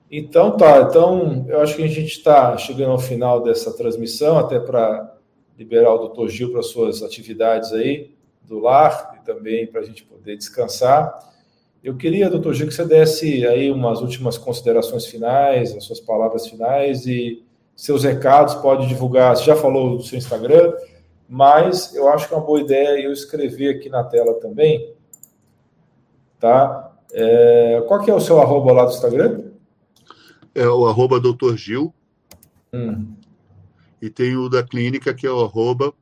Então 0.09 0.55
tá, 0.55 0.88
então 0.89 1.45
eu 1.49 1.59
acho 1.59 1.76
que 1.76 1.84
a 1.84 1.88
gente 1.88 2.07
está 2.07 2.57
chegando 2.57 2.91
ao 2.91 2.99
final 2.99 3.43
dessa 3.43 3.76
transmissão, 3.76 4.38
até 4.38 4.57
para 4.57 5.18
liberar 5.57 5.93
o 5.93 5.97
doutor 5.97 6.30
Gil 6.30 6.51
para 6.51 6.61
suas 6.61 7.03
atividades 7.03 7.74
aí 7.74 8.11
do 8.41 8.59
lar 8.59 9.18
e 9.20 9.26
também 9.26 9.68
para 9.68 9.82
a 9.82 9.84
gente 9.84 10.03
poder 10.03 10.38
descansar. 10.38 11.20
Eu 11.84 11.97
queria, 11.97 12.30
doutor 12.30 12.53
Gil, 12.53 12.68
que 12.68 12.74
você 12.74 12.86
desse 12.86 13.45
aí 13.45 13.70
umas 13.70 14.01
últimas 14.01 14.38
considerações 14.38 15.05
finais, 15.05 15.76
as 15.76 15.84
suas 15.84 15.99
palavras 15.99 16.47
finais 16.47 17.05
e 17.05 17.43
seus 17.76 18.03
recados, 18.03 18.55
pode 18.55 18.88
divulgar, 18.88 19.36
você 19.36 19.43
já 19.43 19.55
falou 19.55 19.97
do 19.97 20.03
seu 20.03 20.18
Instagram, 20.18 20.74
mas 21.30 21.93
eu 21.93 22.09
acho 22.09 22.28
que 22.28 22.34
é 22.34 22.38
uma 22.38 22.45
boa 22.45 22.59
ideia 22.59 22.99
eu 22.99 23.11
escrever 23.11 23.76
aqui 23.76 23.89
na 23.89 24.03
tela 24.03 24.34
também, 24.36 24.93
tá? 26.39 26.91
É, 27.13 27.83
qual 27.88 28.01
que 28.03 28.11
é 28.11 28.13
o 28.13 28.19
seu 28.19 28.39
arroba 28.41 28.71
lá 28.73 28.85
do 28.85 28.91
Instagram? 28.91 29.51
É 30.53 30.67
o 30.67 30.85
arroba 30.88 31.19
doutor 31.19 31.55
Gil. 31.57 31.93
Hum. 32.73 33.13
E 34.01 34.09
tem 34.09 34.35
o 34.35 34.49
da 34.49 34.63
clínica, 34.63 35.13
que 35.13 35.25
é 35.25 35.31
o 35.31 35.43
arroba 35.43 35.93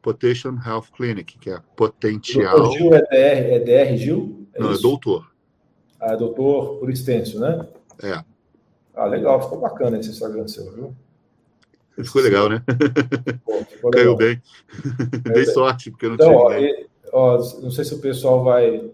Potential 0.00 0.54
Health 0.64 0.86
Clinic, 0.96 1.38
que 1.38 1.50
é 1.50 1.60
potencial. 1.76 2.56
Doutor 2.56 2.78
Gil 2.78 2.94
é 2.94 3.00
DR, 3.00 3.10
é 3.12 3.58
DR 3.60 3.96
Gil? 3.96 4.46
É 4.54 4.60
Não, 4.60 4.70
é 4.70 4.72
isso? 4.72 4.80
é 4.80 4.82
doutor. 4.82 5.30
Ah, 6.00 6.12
é 6.12 6.16
doutor 6.16 6.78
por 6.78 6.90
extenso, 6.90 7.40
né? 7.40 7.66
É. 8.02 8.22
Ah, 8.94 9.06
legal, 9.06 9.42
ficou 9.42 9.60
bacana 9.60 9.98
esse 9.98 10.10
Instagram 10.10 10.46
seu, 10.48 10.72
viu? 10.72 10.94
Ficou 12.04 12.22
legal, 12.22 12.48
né? 12.48 12.62
Pô, 13.44 13.64
ficou 13.64 13.90
Caiu 13.92 14.16
legal. 14.16 14.16
bem. 14.16 14.42
Dei 15.32 15.44
sorte, 15.46 15.90
porque 15.90 16.06
eu 16.06 16.10
não 16.10 16.14
então, 16.14 16.28
tinha 16.28 16.38
ó, 16.38 16.50
ninguém. 16.50 16.86
Ó, 17.12 17.36
não 17.60 17.70
sei 17.70 17.84
se 17.84 17.94
o 17.94 18.00
pessoal 18.00 18.44
vai 18.44 18.90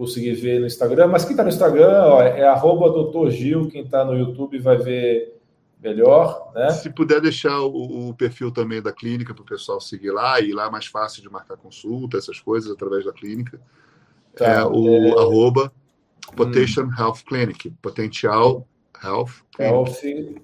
conseguir 0.00 0.32
ver 0.32 0.58
no 0.58 0.66
Instagram, 0.66 1.08
mas 1.08 1.24
quem 1.24 1.32
está 1.32 1.42
no 1.42 1.50
Instagram 1.50 2.04
ó, 2.06 2.22
é 2.22 2.42
arroba 2.42 2.88
doutor 2.90 3.30
Gil, 3.30 3.68
quem 3.68 3.82
está 3.82 4.02
no 4.02 4.16
YouTube 4.16 4.58
vai 4.58 4.78
ver 4.78 5.38
melhor. 5.78 6.50
Né? 6.54 6.70
Se 6.70 6.88
puder 6.88 7.20
deixar 7.20 7.60
o, 7.60 8.08
o 8.08 8.14
perfil 8.14 8.50
também 8.50 8.80
da 8.80 8.94
clínica 8.94 9.34
para 9.34 9.42
o 9.42 9.46
pessoal 9.46 9.78
seguir 9.78 10.10
lá, 10.10 10.40
e 10.40 10.54
lá 10.54 10.68
é 10.68 10.70
mais 10.70 10.86
fácil 10.86 11.20
de 11.20 11.28
marcar 11.28 11.58
consulta, 11.58 12.16
essas 12.16 12.40
coisas, 12.40 12.70
através 12.70 13.04
da 13.04 13.12
clínica. 13.12 13.60
Tá, 14.34 14.46
é 14.46 14.64
o 14.64 14.88
é... 14.88 15.20
arroba 15.20 15.70
Potential 16.34 16.86
hum. 16.86 16.92
Health 16.98 17.18
Clinic, 17.26 17.70
Potencial 17.82 18.66
Health 19.04 19.32
Clinic. 19.54 19.74
Health 19.74 20.42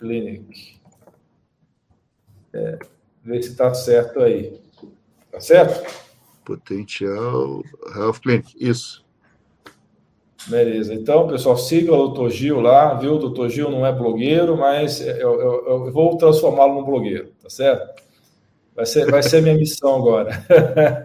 Clinic. 0.00 0.80
É, 2.52 2.78
ver 3.22 3.42
se 3.44 3.50
está 3.50 3.72
certo 3.72 4.18
aí. 4.18 4.60
Tá 5.30 5.40
certo? 5.40 6.09
Potencial 6.50 7.62
Health 7.94 8.20
Clinic, 8.22 8.56
isso. 8.58 9.04
Beleza. 10.48 10.92
Então, 10.92 11.28
pessoal, 11.28 11.56
siga 11.56 11.94
o 11.94 12.08
Dr. 12.08 12.28
Gil 12.30 12.60
lá, 12.60 12.94
viu? 12.94 13.14
O 13.14 13.28
Dr. 13.28 13.48
Gil 13.48 13.70
não 13.70 13.86
é 13.86 13.92
blogueiro, 13.92 14.56
mas 14.56 15.00
eu, 15.00 15.40
eu, 15.40 15.64
eu 15.68 15.92
vou 15.92 16.16
transformá-lo 16.16 16.74
num 16.74 16.84
blogueiro, 16.84 17.30
tá 17.40 17.48
certo? 17.48 18.02
Vai 18.74 18.84
ser, 18.84 19.08
vai 19.08 19.22
ser 19.22 19.42
minha 19.42 19.54
missão 19.54 19.94
agora. 19.94 20.44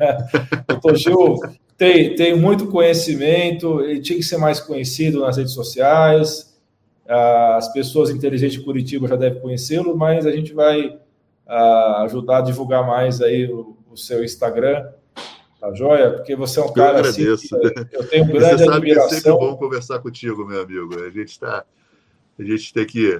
Dr. 0.67 0.95
Gil 0.95 1.39
tem, 1.77 2.15
tem 2.15 2.35
muito 2.35 2.67
conhecimento, 2.67 3.81
ele 3.81 3.99
tinha 3.99 4.17
que 4.17 4.25
ser 4.25 4.37
mais 4.37 4.59
conhecido 4.59 5.19
nas 5.19 5.37
redes 5.37 5.53
sociais. 5.53 6.57
As 7.07 7.71
pessoas 7.71 8.09
inteligentes 8.09 8.57
de 8.57 8.63
Curitiba 8.63 9.07
já 9.07 9.15
devem 9.15 9.41
conhecê-lo, 9.41 9.95
mas 9.95 10.25
a 10.25 10.31
gente 10.31 10.53
vai 10.53 10.97
ah, 11.45 12.01
ajudar 12.05 12.39
a 12.39 12.41
divulgar 12.41 12.87
mais 12.87 13.21
aí 13.21 13.45
o, 13.45 13.77
o 13.91 13.95
seu 13.95 14.23
Instagram 14.23 14.87
Tá 15.65 15.73
joia? 15.73 16.11
Porque 16.11 16.35
você 16.35 16.59
é 16.59 16.63
um 16.63 16.71
cara 16.73 16.99
eu 16.99 17.33
assim. 17.33 17.49
Eu 17.91 18.07
tenho 18.07 18.27
grande 18.31 18.57
você 18.57 18.65
sabe 18.65 18.77
admiração. 18.77 19.09
Que 19.09 19.15
é 19.15 19.19
sempre 19.19 19.39
bom 19.39 19.57
conversar 19.57 19.99
contigo, 19.99 20.45
meu 20.45 20.61
amigo. 20.61 21.03
A 21.03 21.09
gente 21.09 21.29
está. 21.29 21.65
A 22.37 22.43
gente 22.43 22.71
tem 22.73 22.85
que 22.85 23.19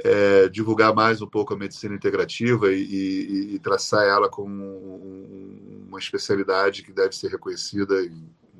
é, 0.00 0.48
divulgar 0.48 0.94
mais 0.94 1.22
um 1.22 1.26
pouco 1.26 1.54
a 1.54 1.56
medicina 1.56 1.94
integrativa 1.94 2.70
e, 2.72 2.82
e, 2.82 3.54
e 3.54 3.58
traçar 3.58 4.04
ela 4.06 4.28
como 4.28 4.52
um, 4.52 5.86
uma 5.88 5.98
especialidade 5.98 6.82
que 6.82 6.92
deve 6.92 7.16
ser 7.16 7.28
reconhecida, 7.28 7.94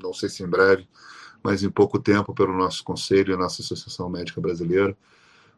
não 0.03 0.14
sei 0.14 0.28
se 0.28 0.42
em 0.42 0.49
breve, 0.49 0.88
mas 1.42 1.62
em 1.62 1.70
pouco 1.70 1.99
tempo 1.99 2.32
pelo 2.32 2.57
nosso 2.57 2.82
conselho 2.84 3.32
e 3.32 3.34
a 3.34 3.38
nossa 3.38 3.61
Associação 3.61 4.09
Médica 4.09 4.40
Brasileira, 4.40 4.97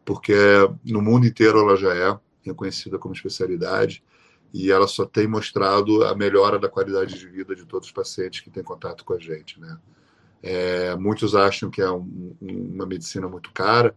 porque 0.04 0.34
no 0.84 1.02
mundo 1.02 1.26
inteiro 1.26 1.60
ela 1.60 1.76
já 1.76 1.94
é 1.94 2.18
reconhecida 2.42 2.98
como 2.98 3.14
especialidade 3.14 4.02
e 4.52 4.70
ela 4.70 4.86
só 4.86 5.04
tem 5.04 5.26
mostrado 5.26 6.04
a 6.04 6.14
melhora 6.14 6.58
da 6.58 6.68
qualidade 6.68 7.18
de 7.18 7.26
vida 7.28 7.54
de 7.54 7.64
todos 7.64 7.88
os 7.88 7.92
pacientes 7.92 8.40
que 8.40 8.50
têm 8.50 8.62
contato 8.62 9.04
com 9.04 9.14
a 9.14 9.18
gente, 9.18 9.60
né? 9.60 9.76
É, 10.42 10.94
muitos 10.96 11.34
acham 11.34 11.70
que 11.70 11.82
é 11.82 11.90
um, 11.90 12.34
uma 12.40 12.86
medicina 12.86 13.28
muito 13.28 13.52
cara, 13.52 13.94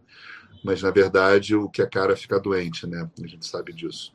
mas 0.62 0.82
na 0.82 0.90
verdade 0.90 1.54
o 1.54 1.68
que 1.68 1.80
é 1.80 1.86
caro 1.86 2.12
é 2.12 2.16
ficar 2.16 2.38
doente, 2.38 2.86
né? 2.86 3.08
A 3.22 3.26
gente 3.26 3.46
sabe 3.46 3.72
disso. 3.72 4.12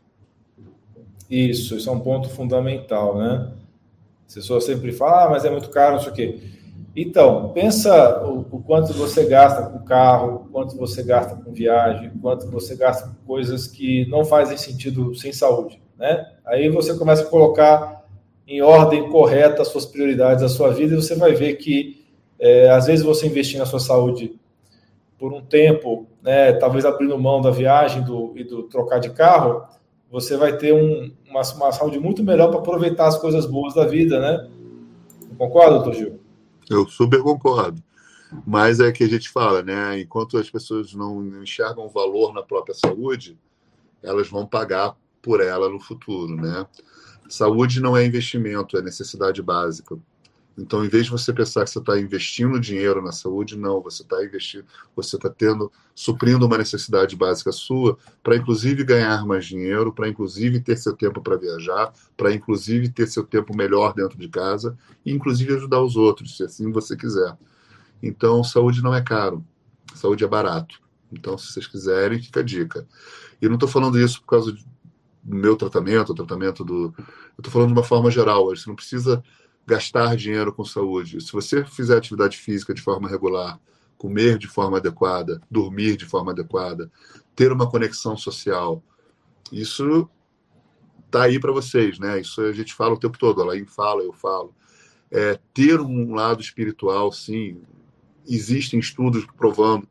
Isso, 1.29 1.75
isso 1.75 1.89
é 1.89 1.91
um 1.91 1.99
ponto 1.99 2.29
fundamental, 2.29 3.17
né? 3.17 3.51
As 4.27 4.35
pessoas 4.35 4.65
sempre 4.65 4.91
falam, 4.91 5.27
ah, 5.27 5.29
mas 5.31 5.45
é 5.45 5.49
muito 5.49 5.69
caro, 5.69 5.95
não 5.95 6.01
sei 6.01 6.11
o 6.11 6.15
quê. 6.15 6.39
Então, 6.95 7.51
pensa 7.53 8.23
o, 8.25 8.39
o, 8.39 8.61
quanto 8.61 8.91
você 8.93 9.25
gasta 9.25 9.69
com 9.69 9.79
carro, 9.85 10.49
quanto 10.51 10.75
você 10.75 11.03
gasta 11.03 11.35
com 11.35 11.53
viagem, 11.53 12.11
quanto 12.21 12.49
você 12.49 12.75
gasta 12.75 13.07
com 13.07 13.15
coisas 13.25 13.67
que 13.67 14.05
não 14.07 14.25
fazem 14.25 14.57
sentido 14.57 15.15
sem 15.15 15.31
saúde 15.31 15.79
né? 15.97 16.25
Aí 16.45 16.69
você 16.69 16.97
começa 16.97 17.23
a 17.23 17.27
colocar 17.27 18.05
em 18.47 18.61
ordem 18.61 19.09
correta 19.09 19.61
as 19.61 19.67
suas 19.67 19.85
prioridades 19.85 20.41
da 20.41 20.49
sua 20.49 20.69
vida 20.69 20.93
e 20.93 20.95
você 20.95 21.15
vai 21.15 21.33
ver 21.33 21.55
que 21.55 22.05
é, 22.39 22.69
às 22.69 22.85
vezes 22.85 23.03
você 23.03 23.27
investir 23.27 23.59
na 23.59 23.65
sua 23.65 23.79
saúde 23.79 24.39
por 25.17 25.33
um 25.33 25.41
tempo, 25.41 26.07
né, 26.21 26.53
talvez 26.53 26.85
abrindo 26.85 27.17
mão 27.17 27.41
da 27.41 27.49
viagem 27.49 28.03
do, 28.03 28.33
e 28.35 28.43
do 28.43 28.63
trocar 28.63 28.99
de 28.99 29.09
carro, 29.09 29.65
você 30.11 30.37
vai 30.37 30.55
ter 30.55 30.73
um, 30.73 31.11
uma, 31.27 31.41
uma 31.41 31.71
saúde 31.71 31.99
muito 31.99 32.23
melhor 32.23 32.49
para 32.49 32.59
aproveitar 32.59 33.07
as 33.07 33.17
coisas 33.17 33.45
boas 33.45 33.73
da 33.73 33.85
vida, 33.85 34.19
né? 34.19 34.47
Concorda, 35.37 35.75
doutor 35.75 35.93
Gil? 35.95 36.19
Eu 36.69 36.87
super 36.87 37.21
concordo. 37.21 37.81
Mas 38.45 38.79
é 38.79 38.91
que 38.91 39.03
a 39.03 39.07
gente 39.07 39.29
fala, 39.29 39.61
né? 39.61 39.99
Enquanto 39.99 40.37
as 40.37 40.49
pessoas 40.49 40.93
não 40.93 41.23
enxergam 41.41 41.89
valor 41.89 42.33
na 42.33 42.41
própria 42.41 42.75
saúde, 42.75 43.37
elas 44.01 44.29
vão 44.29 44.45
pagar 44.45 44.95
por 45.21 45.41
ela 45.41 45.69
no 45.69 45.79
futuro, 45.79 46.35
né? 46.35 46.65
Saúde 47.29 47.81
não 47.81 47.95
é 47.95 48.05
investimento, 48.05 48.77
é 48.77 48.81
necessidade 48.81 49.41
básica. 49.41 49.97
Então, 50.57 50.83
em 50.83 50.89
vez 50.89 51.05
de 51.05 51.11
você 51.11 51.31
pensar 51.31 51.63
que 51.63 51.69
você 51.69 51.77
está 51.77 51.99
investindo 51.99 52.59
dinheiro 52.59 52.99
na 52.99 53.11
saúde, 53.11 53.55
não, 53.55 53.79
você 53.79 54.01
está 54.01 54.23
investindo, 54.25 54.65
você 54.95 55.15
está 55.15 55.29
tendo, 55.29 55.71
suprindo 55.93 56.47
uma 56.47 56.57
necessidade 56.57 57.15
básica 57.15 57.51
sua, 57.51 57.95
para 58.23 58.35
inclusive 58.35 58.83
ganhar 58.83 59.23
mais 59.23 59.45
dinheiro, 59.45 59.93
para 59.93 60.09
inclusive 60.09 60.59
ter 60.59 60.75
seu 60.75 60.93
tempo 60.95 61.21
para 61.21 61.35
viajar, 61.35 61.93
para 62.15 62.33
inclusive 62.33 62.89
ter 62.89 63.07
seu 63.07 63.23
tempo 63.23 63.55
melhor 63.55 63.93
dentro 63.93 64.17
de 64.17 64.27
casa, 64.29 64.75
e 65.05 65.13
inclusive 65.13 65.53
ajudar 65.53 65.81
os 65.81 65.95
outros, 65.95 66.35
se 66.35 66.43
assim 66.43 66.71
você 66.71 66.97
quiser. 66.97 67.37
Então, 68.01 68.43
saúde 68.43 68.81
não 68.81 68.95
é 68.95 69.01
caro, 69.01 69.45
saúde 69.93 70.23
é 70.23 70.27
barato. 70.27 70.81
Então, 71.11 71.37
se 71.37 71.53
vocês 71.53 71.67
quiserem, 71.67 72.21
fica 72.21 72.39
a 72.39 72.43
dica. 72.43 72.87
E 73.39 73.47
não 73.47 73.55
estou 73.55 73.69
falando 73.69 73.99
isso 73.99 74.19
por 74.21 74.27
causa 74.27 74.51
de 74.51 74.65
meu 75.27 75.57
tratamento, 75.57 76.11
o 76.11 76.15
tratamento 76.15 76.63
do. 76.63 76.93
Eu 76.97 77.39
estou 77.39 77.51
falando 77.51 77.67
de 77.67 77.73
uma 77.73 77.83
forma 77.83 78.09
geral, 78.09 78.45
você 78.45 78.69
não 78.69 78.75
precisa 78.75 79.21
gastar 79.65 80.15
dinheiro 80.15 80.53
com 80.53 80.63
saúde. 80.63 81.21
Se 81.21 81.33
você 81.33 81.65
fizer 81.65 81.97
atividade 81.97 82.37
física 82.37 82.73
de 82.73 82.81
forma 82.81 83.09
regular, 83.09 83.59
comer 83.97 84.37
de 84.37 84.47
forma 84.47 84.77
adequada, 84.77 85.41
dormir 85.51 85.97
de 85.97 86.05
forma 86.05 86.31
adequada, 86.31 86.89
ter 87.35 87.51
uma 87.51 87.69
conexão 87.69 88.15
social, 88.15 88.81
isso 89.51 90.09
tá 91.11 91.23
aí 91.23 91.39
para 91.39 91.51
vocês, 91.51 91.99
né? 91.99 92.21
Isso 92.21 92.41
a 92.41 92.53
gente 92.53 92.73
fala 92.73 92.93
o 92.93 92.99
tempo 92.99 93.17
todo, 93.17 93.41
ela 93.41 93.53
fala, 93.65 94.01
eu 94.01 94.13
falo. 94.13 94.53
É, 95.11 95.39
ter 95.53 95.79
um 95.79 96.13
lado 96.13 96.41
espiritual, 96.41 97.11
sim, 97.11 97.61
existem 98.27 98.79
estudos 98.79 99.25
provando 99.37 99.87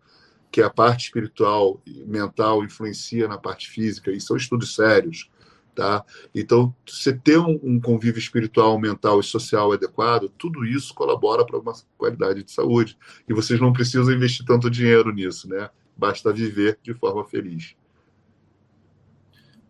que 0.50 0.62
a 0.62 0.70
parte 0.70 1.06
espiritual 1.06 1.80
e 1.86 2.04
mental 2.04 2.64
influencia 2.64 3.28
na 3.28 3.38
parte 3.38 3.68
física, 3.68 4.10
e 4.10 4.20
são 4.20 4.36
estudos 4.36 4.74
sérios. 4.74 5.30
Tá? 5.74 6.02
Então, 6.34 6.74
você 6.88 7.12
ter 7.12 7.38
um, 7.38 7.60
um 7.62 7.78
convívio 7.78 8.18
espiritual, 8.18 8.78
mental 8.80 9.20
e 9.20 9.22
social 9.22 9.72
adequado, 9.72 10.30
tudo 10.38 10.64
isso 10.64 10.94
colabora 10.94 11.44
para 11.44 11.58
uma 11.58 11.74
qualidade 11.98 12.42
de 12.42 12.50
saúde. 12.50 12.96
E 13.28 13.34
vocês 13.34 13.60
não 13.60 13.74
precisam 13.74 14.14
investir 14.14 14.46
tanto 14.46 14.70
dinheiro 14.70 15.12
nisso, 15.12 15.46
né? 15.46 15.68
Basta 15.94 16.32
viver 16.32 16.78
de 16.82 16.94
forma 16.94 17.26
feliz. 17.26 17.76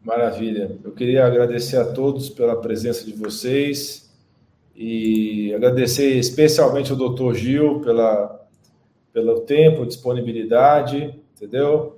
Maravilha. 0.00 0.78
Eu 0.84 0.92
queria 0.92 1.26
agradecer 1.26 1.76
a 1.76 1.92
todos 1.92 2.28
pela 2.28 2.54
presença 2.60 3.04
de 3.04 3.12
vocês 3.12 4.08
e 4.76 5.52
agradecer 5.54 6.16
especialmente 6.16 6.92
ao 6.92 6.96
Dr. 6.96 7.34
Gil 7.34 7.80
pela 7.80 8.35
pelo 9.16 9.40
tempo, 9.40 9.86
disponibilidade, 9.86 11.18
entendeu? 11.34 11.96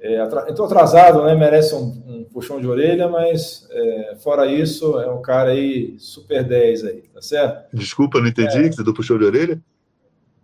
É, 0.00 0.20
entrou 0.48 0.66
atrasado, 0.66 1.22
né? 1.22 1.32
Merece 1.32 1.76
um, 1.76 2.02
um, 2.08 2.24
puxão 2.24 2.60
de 2.60 2.66
orelha, 2.66 3.08
mas 3.08 3.68
é, 3.70 4.16
fora 4.20 4.50
isso, 4.50 4.98
é 4.98 5.08
um 5.08 5.22
cara 5.22 5.50
aí 5.50 5.94
super 6.00 6.42
10 6.42 6.84
aí, 6.86 7.02
tá 7.14 7.22
certo? 7.22 7.68
Desculpa, 7.72 8.18
não 8.18 8.26
entendi 8.26 8.58
é, 8.58 8.68
que 8.68 8.74
você 8.74 8.82
deu 8.82 8.92
puxão 8.92 9.16
de 9.16 9.26
orelha? 9.26 9.62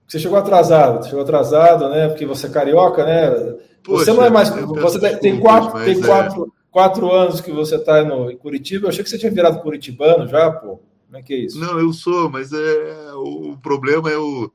Você 0.07 0.21
chegou 0.21 0.39
atrasado, 0.39 1.05
chegou 1.07 1.23
atrasado, 1.23 1.89
né? 1.89 2.07
Porque 2.07 2.25
você 2.25 2.47
é 2.47 2.51
carioca, 2.51 3.05
né? 3.05 3.57
Poxa, 3.83 4.05
você 4.05 4.13
não 4.13 4.25
é 4.25 4.31
mais. 4.31 4.49
Você 4.51 5.01
tem, 5.01 5.17
tem 5.17 5.41
quatro, 5.41 5.85
tem 5.85 5.99
é. 5.99 6.07
quatro, 6.07 6.53
quatro 6.71 7.13
anos 7.13 7.41
que 7.41 7.51
você 7.51 7.75
está 7.75 8.01
em 8.01 8.37
Curitiba. 8.37 8.85
Eu 8.85 8.91
achei 8.91 9.03
que 9.03 9.11
você 9.11 9.19
tinha 9.19 9.33
virado 9.33 9.61
curitibano 9.61 10.29
já, 10.29 10.53
pô. 10.53 10.81
Como 11.07 11.17
é 11.17 11.23
que 11.23 11.35
é 11.35 11.39
isso? 11.39 11.59
Não, 11.59 11.81
eu 11.81 11.93
sou, 11.93 12.31
mas 12.31 12.53
é 12.53 13.13
o 13.15 13.57
problema 13.61 14.09
é 14.09 14.17
o 14.17 14.53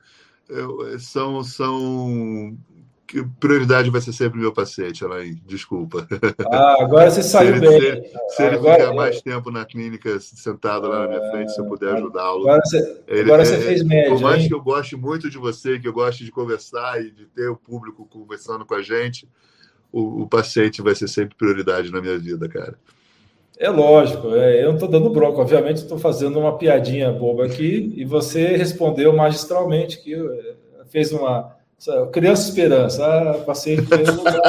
são, 1.00 1.44
são 1.44 2.58
que 3.12 3.22
prioridade 3.42 3.90
vai 3.90 4.00
ser 4.00 4.14
sempre 4.14 4.40
meu 4.40 4.54
paciente, 4.54 5.04
Alain. 5.04 5.38
Desculpa. 5.46 6.08
Ah, 6.50 6.78
agora 6.80 7.12
você 7.12 7.22
saiu 7.22 7.56
se 7.56 7.60
bem. 7.60 8.04
Se, 8.04 8.36
se 8.38 8.44
ele 8.44 8.58
ficar 8.58 8.94
mais 8.94 9.22
tempo 9.22 9.52
na 9.52 9.66
clínica 9.66 10.18
sentado 10.22 10.88
lá 10.88 11.02
na 11.02 11.08
minha 11.10 11.32
frente, 11.32 11.54
se 11.54 11.60
eu 11.60 11.66
puder 11.66 11.94
ajudá-lo. 11.96 12.44
Agora 12.44 12.62
você, 12.64 13.02
ele, 13.08 13.22
agora 13.24 13.44
você 13.44 13.56
é, 13.56 13.60
fez 13.60 13.84
médio. 13.84 14.14
Por 14.14 14.22
mais 14.22 14.42
hein? 14.42 14.48
que 14.48 14.54
eu 14.54 14.62
goste 14.62 14.96
muito 14.96 15.30
de 15.30 15.38
você, 15.38 15.78
que 15.78 15.88
eu 15.90 15.92
goste 15.92 16.24
de 16.24 16.32
conversar 16.32 17.02
e 17.02 17.12
de 17.12 17.26
ter 17.26 17.50
o 17.50 17.58
público 17.58 18.06
conversando 18.06 18.66
com 18.66 18.76
a 18.76 18.82
gente, 18.82 19.28
o, 19.92 20.22
o 20.22 20.28
paciente 20.28 20.82
vai 20.82 20.96
ser 20.96 21.10
sempre 21.10 21.36
prioridade 21.36 21.92
na 21.92 22.00
minha 22.00 22.18
vida, 22.18 22.48
cara. 22.48 22.80
É 23.62 23.70
lógico, 23.70 24.34
é, 24.34 24.64
eu 24.64 24.70
não 24.70 24.74
estou 24.74 24.90
dando 24.90 25.12
bronca, 25.12 25.40
obviamente 25.40 25.78
estou 25.78 26.00
fazendo 26.00 26.40
uma 26.40 26.58
piadinha 26.58 27.12
boba 27.12 27.46
aqui 27.46 27.94
e 27.96 28.04
você 28.04 28.58
respondeu 28.58 29.14
magistralmente 29.14 30.02
que 30.02 30.16
é, 30.16 30.56
fez 30.90 31.12
uma 31.12 31.56
Criança 32.12 32.50
Esperança, 32.50 33.06
ah, 33.06 33.34
passei 33.46 33.76
em 33.76 33.86
primeiro 33.86 34.16
lugar. 34.18 34.40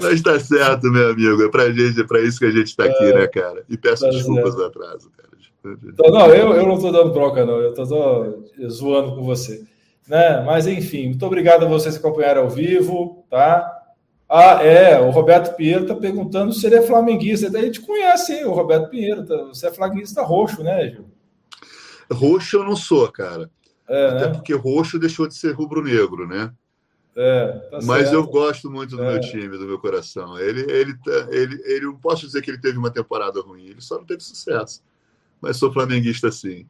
Mas 0.00 0.12
está 0.12 0.38
certo, 0.38 0.90
meu 0.90 1.10
amigo. 1.10 1.42
É 1.42 1.48
para 1.48 1.72
gente, 1.72 2.00
é 2.00 2.04
para 2.04 2.20
isso 2.20 2.38
que 2.38 2.46
a 2.46 2.50
gente 2.50 2.66
está 2.66 2.84
aqui, 2.84 3.04
é, 3.04 3.14
né, 3.14 3.26
cara? 3.26 3.64
E 3.68 3.78
peço 3.78 4.04
tá 4.04 4.10
desculpas 4.10 4.54
do 4.54 4.64
atraso, 4.64 5.10
cara. 5.16 5.30
Então, 5.86 6.10
não, 6.10 6.26
eu, 6.34 6.54
eu 6.54 6.66
não 6.66 6.74
estou 6.74 6.92
dando 6.92 7.12
bronca, 7.12 7.46
não. 7.46 7.58
Eu 7.60 7.70
estou 7.70 8.44
zoando 8.68 9.14
com 9.14 9.22
você. 9.22 9.62
Né? 10.06 10.42
Mas, 10.44 10.66
enfim, 10.66 11.08
muito 11.08 11.24
obrigado 11.24 11.64
a 11.64 11.68
vocês 11.68 11.96
que 11.96 12.06
acompanharam 12.06 12.42
ao 12.42 12.50
vivo, 12.50 13.24
tá? 13.30 13.79
Ah, 14.32 14.62
é, 14.62 15.00
o 15.00 15.10
Roberto 15.10 15.56
Pinheiro 15.56 15.82
está 15.82 15.94
perguntando 15.96 16.52
se 16.52 16.64
ele 16.64 16.76
é 16.76 16.82
flamenguista. 16.82 17.48
A 17.48 17.62
gente 17.62 17.80
conhece 17.80 18.32
hein, 18.32 18.44
o 18.44 18.52
Roberto 18.52 18.88
Pinheiro. 18.88 19.26
Tá? 19.26 19.36
Você 19.44 19.66
é 19.66 19.72
flamenguista 19.72 20.22
roxo, 20.22 20.62
né, 20.62 20.88
Gil? 20.88 21.10
Roxo 22.12 22.58
eu 22.58 22.64
não 22.64 22.76
sou, 22.76 23.10
cara. 23.10 23.50
É, 23.88 24.06
Até 24.06 24.28
né? 24.28 24.34
porque 24.34 24.54
roxo 24.54 25.00
deixou 25.00 25.26
de 25.26 25.34
ser 25.34 25.52
rubro-negro, 25.52 26.28
né? 26.28 26.52
É, 27.16 27.48
tá 27.70 27.78
Mas 27.82 28.02
certo. 28.02 28.14
eu 28.14 28.26
gosto 28.28 28.70
muito 28.70 28.96
do 28.96 29.02
é. 29.02 29.12
meu 29.12 29.20
time, 29.20 29.58
do 29.58 29.66
meu 29.66 29.80
coração. 29.80 30.38
Ele, 30.38 30.60
ele, 30.70 30.96
tá, 30.98 31.26
ele, 31.30 31.60
ele, 31.64 31.86
não 31.86 31.96
posso 31.96 32.24
dizer 32.24 32.40
que 32.40 32.52
ele 32.52 32.60
teve 32.60 32.78
uma 32.78 32.90
temporada 32.90 33.40
ruim, 33.40 33.66
ele 33.66 33.80
só 33.80 33.98
não 33.98 34.04
teve 34.04 34.22
sucesso. 34.22 34.80
Mas 35.40 35.56
sou 35.56 35.72
flamenguista 35.72 36.30
sim. 36.30 36.68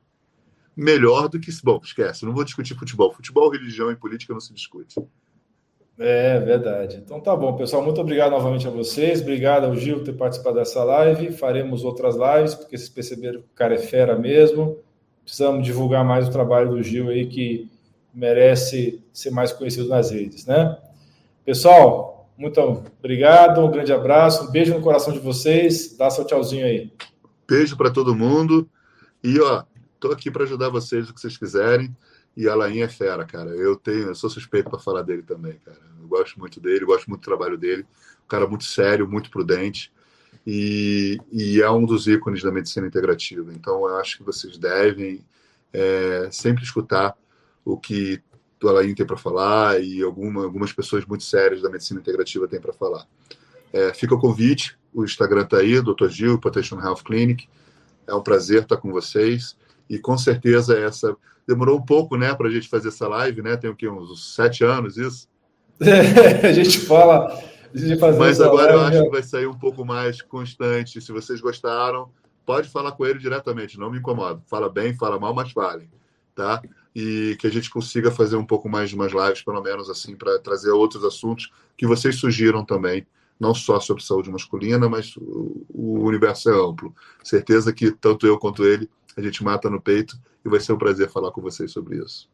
Melhor 0.75 1.29
do 1.29 1.39
que. 1.39 1.51
Bom, 1.63 1.79
esquece, 1.85 2.25
não 2.25 2.33
vou 2.33 2.43
discutir 2.43 2.75
futebol. 2.75 3.13
Futebol, 3.13 3.51
religião 3.51 3.91
e 3.91 3.97
política 3.97 4.33
não 4.33 4.41
se 4.41 4.55
discute. 4.55 4.99
É 6.03 6.41
verdade. 6.41 6.97
Então 6.97 7.21
tá 7.21 7.37
bom, 7.37 7.55
pessoal. 7.57 7.83
Muito 7.83 8.01
obrigado 8.01 8.31
novamente 8.31 8.67
a 8.67 8.71
vocês. 8.71 9.21
Obrigado 9.21 9.67
ao 9.67 9.77
Gil 9.77 9.99
por 9.99 10.05
ter 10.05 10.15
participado 10.15 10.57
dessa 10.57 10.83
live. 10.83 11.31
Faremos 11.31 11.85
outras 11.85 12.17
lives, 12.17 12.55
porque 12.55 12.79
vocês 12.79 12.89
perceberam 12.89 13.41
que 13.41 13.49
o 13.49 13.55
cara 13.55 13.75
é 13.75 13.79
fera 13.79 14.17
mesmo. 14.19 14.79
Precisamos 15.23 15.63
divulgar 15.63 16.03
mais 16.03 16.27
o 16.27 16.31
trabalho 16.31 16.71
do 16.71 16.83
Gil 16.83 17.11
aí, 17.11 17.27
que 17.27 17.71
merece 18.15 19.05
ser 19.13 19.31
mais 19.31 19.53
conhecido 19.53 19.91
nas 19.91 20.11
redes, 20.11 20.47
né? 20.47 20.79
Pessoal, 21.45 22.31
muito 22.35 22.59
obrigado, 22.99 23.61
um 23.61 23.71
grande 23.71 23.93
abraço, 23.93 24.49
um 24.49 24.51
beijo 24.51 24.73
no 24.73 24.81
coração 24.81 25.13
de 25.13 25.19
vocês. 25.19 25.99
Dá 25.99 26.09
seu 26.09 26.25
tchauzinho 26.25 26.65
aí. 26.65 26.91
Beijo 27.47 27.77
para 27.77 27.91
todo 27.91 28.17
mundo. 28.17 28.67
E 29.23 29.39
ó, 29.39 29.65
tô 30.01 30.11
aqui 30.13 30.31
para 30.31 30.45
ajudar 30.45 30.71
vocês 30.71 31.11
o 31.11 31.15
que 31.15 31.21
vocês 31.21 31.37
quiserem. 31.37 31.95
E 32.35 32.49
Alain 32.49 32.81
é 32.81 32.89
fera, 32.89 33.27
cara. 33.27 33.51
Eu 33.51 33.77
tenho, 33.77 34.07
eu 34.07 34.15
sou 34.15 34.31
suspeito 34.31 34.71
para 34.71 34.79
falar 34.79 35.03
dele 35.03 35.23
também, 35.23 35.59
cara. 35.63 35.90
Gosto 36.11 36.39
muito 36.39 36.61
dele, 36.61 36.85
gosto 36.85 37.09
muito 37.09 37.23
do 37.23 37.25
trabalho 37.25 37.57
dele. 37.57 37.87
Um 38.25 38.29
cara 38.29 38.47
muito 38.47 38.65
sério, 38.65 39.09
muito 39.09 39.31
prudente. 39.31 39.93
E, 40.47 41.19
e 41.31 41.63
é 41.63 41.71
um 41.71 41.85
dos 41.85 42.07
ícones 42.07 42.43
da 42.43 42.51
medicina 42.51 42.87
integrativa. 42.87 43.53
Então, 43.55 43.89
eu 43.89 43.97
acho 43.97 44.19
que 44.19 44.25
vocês 44.25 44.59
devem 44.59 45.25
é, 45.73 46.29
sempre 46.31 46.65
escutar 46.65 47.17
o 47.65 47.79
que 47.79 48.21
o 48.63 48.69
Alain 48.69 48.95
tem 48.95 49.07
para 49.07 49.17
falar 49.17 49.83
e 49.83 50.03
alguma, 50.03 50.45
algumas 50.45 50.73
pessoas 50.73 51.05
muito 51.07 51.25
sérias 51.25 51.63
da 51.63 51.71
medicina 51.71 52.01
integrativa 52.01 52.49
têm 52.49 52.61
para 52.61 52.73
falar. 52.73 53.07
É, 53.73 53.95
fica 53.95 54.15
o 54.15 54.19
convite, 54.19 54.77
o 54.93 55.05
Instagram 55.05 55.43
está 55.43 55.59
aí, 55.59 55.81
Dr. 55.81 56.09
Gil, 56.09 56.39
Protection 56.39 56.81
Health 56.81 57.03
Clinic. 57.05 57.49
É 58.07 58.15
um 58.15 58.23
prazer 58.23 58.63
estar 58.63 58.77
com 58.77 58.91
vocês 58.91 59.57
e 59.89 59.99
com 59.99 60.19
certeza 60.19 60.79
essa 60.79 61.17
demorou 61.47 61.79
um 61.79 61.85
pouco, 61.85 62.17
né, 62.17 62.35
para 62.35 62.49
a 62.49 62.51
gente 62.51 62.69
fazer 62.69 62.89
essa 62.89 63.09
live, 63.09 63.43
né? 63.43 63.57
Tem 63.57 63.69
o 63.69 63.75
que 63.75 63.89
uns 63.89 64.35
sete 64.35 64.63
anos 64.65 64.97
isso. 64.97 65.29
É, 65.81 66.47
a 66.49 66.53
gente 66.53 66.79
fala, 66.81 67.27
a 67.75 67.79
gente 67.79 68.01
mas 68.19 68.41
agora 68.41 68.73
eu 68.73 68.81
acho 68.81 69.03
que 69.05 69.11
vai 69.11 69.23
sair 69.23 69.47
um 69.47 69.59
pouco 69.59 69.85
mais 69.85 70.21
constante. 70.21 71.01
Se 71.01 71.13
vocês 71.13 71.41
gostaram, 71.41 72.11
pode 72.45 72.69
falar 72.69 72.93
com 72.93 73.07
ele 73.07 73.19
diretamente, 73.19 73.79
não 73.79 73.91
me 73.91 73.99
incomoda. 73.99 74.43
Fala 74.47 74.69
bem, 74.69 74.95
fala 74.95 75.19
mal, 75.19 75.35
mas 75.35 75.53
fale, 75.53 75.89
tá? 76.35 76.63
E 76.95 77.37
que 77.39 77.47
a 77.47 77.51
gente 77.51 77.71
consiga 77.71 78.11
fazer 78.11 78.37
um 78.37 78.45
pouco 78.45 78.69
mais 78.69 78.91
de 78.91 78.97
umas 78.97 79.13
lives, 79.13 79.43
pelo 79.43 79.63
menos 79.63 79.89
assim, 79.89 80.17
para 80.17 80.39
trazer 80.39 80.71
outros 80.71 81.05
assuntos 81.05 81.51
que 81.77 81.87
vocês 81.87 82.17
sugiram 82.17 82.65
também, 82.65 83.07
não 83.39 83.55
só 83.55 83.81
sobre 83.81 84.03
saúde 84.03 84.31
masculina, 84.31 84.89
mas 84.89 85.15
o 85.17 86.01
universo 86.01 86.51
é 86.51 86.53
amplo. 86.53 86.95
Certeza 87.23 87.73
que 87.73 87.91
tanto 87.93 88.27
eu 88.27 88.39
quanto 88.39 88.65
ele 88.65 88.91
a 89.17 89.23
gente 89.23 89.43
mata 89.43 89.71
no 89.71 89.81
peito 89.81 90.19
e 90.45 90.49
vai 90.49 90.61
ser 90.61 90.73
um 90.73 90.79
prazer 90.79 91.09
falar 91.09 91.31
com 91.31 91.41
vocês 91.41 91.71
sobre 91.71 91.99
isso. 91.99 92.29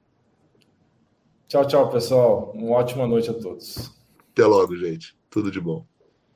Tchau, 1.49 1.65
tchau, 1.67 1.91
pessoal. 1.91 2.53
Uma 2.55 2.77
ótima 2.77 3.07
noite 3.07 3.31
a 3.31 3.35
todos. 3.35 3.93
Até 4.33 4.45
logo, 4.45 4.77
gente. 4.77 5.17
Tudo 5.31 5.51
de 5.51 5.61
bom. 5.61 5.87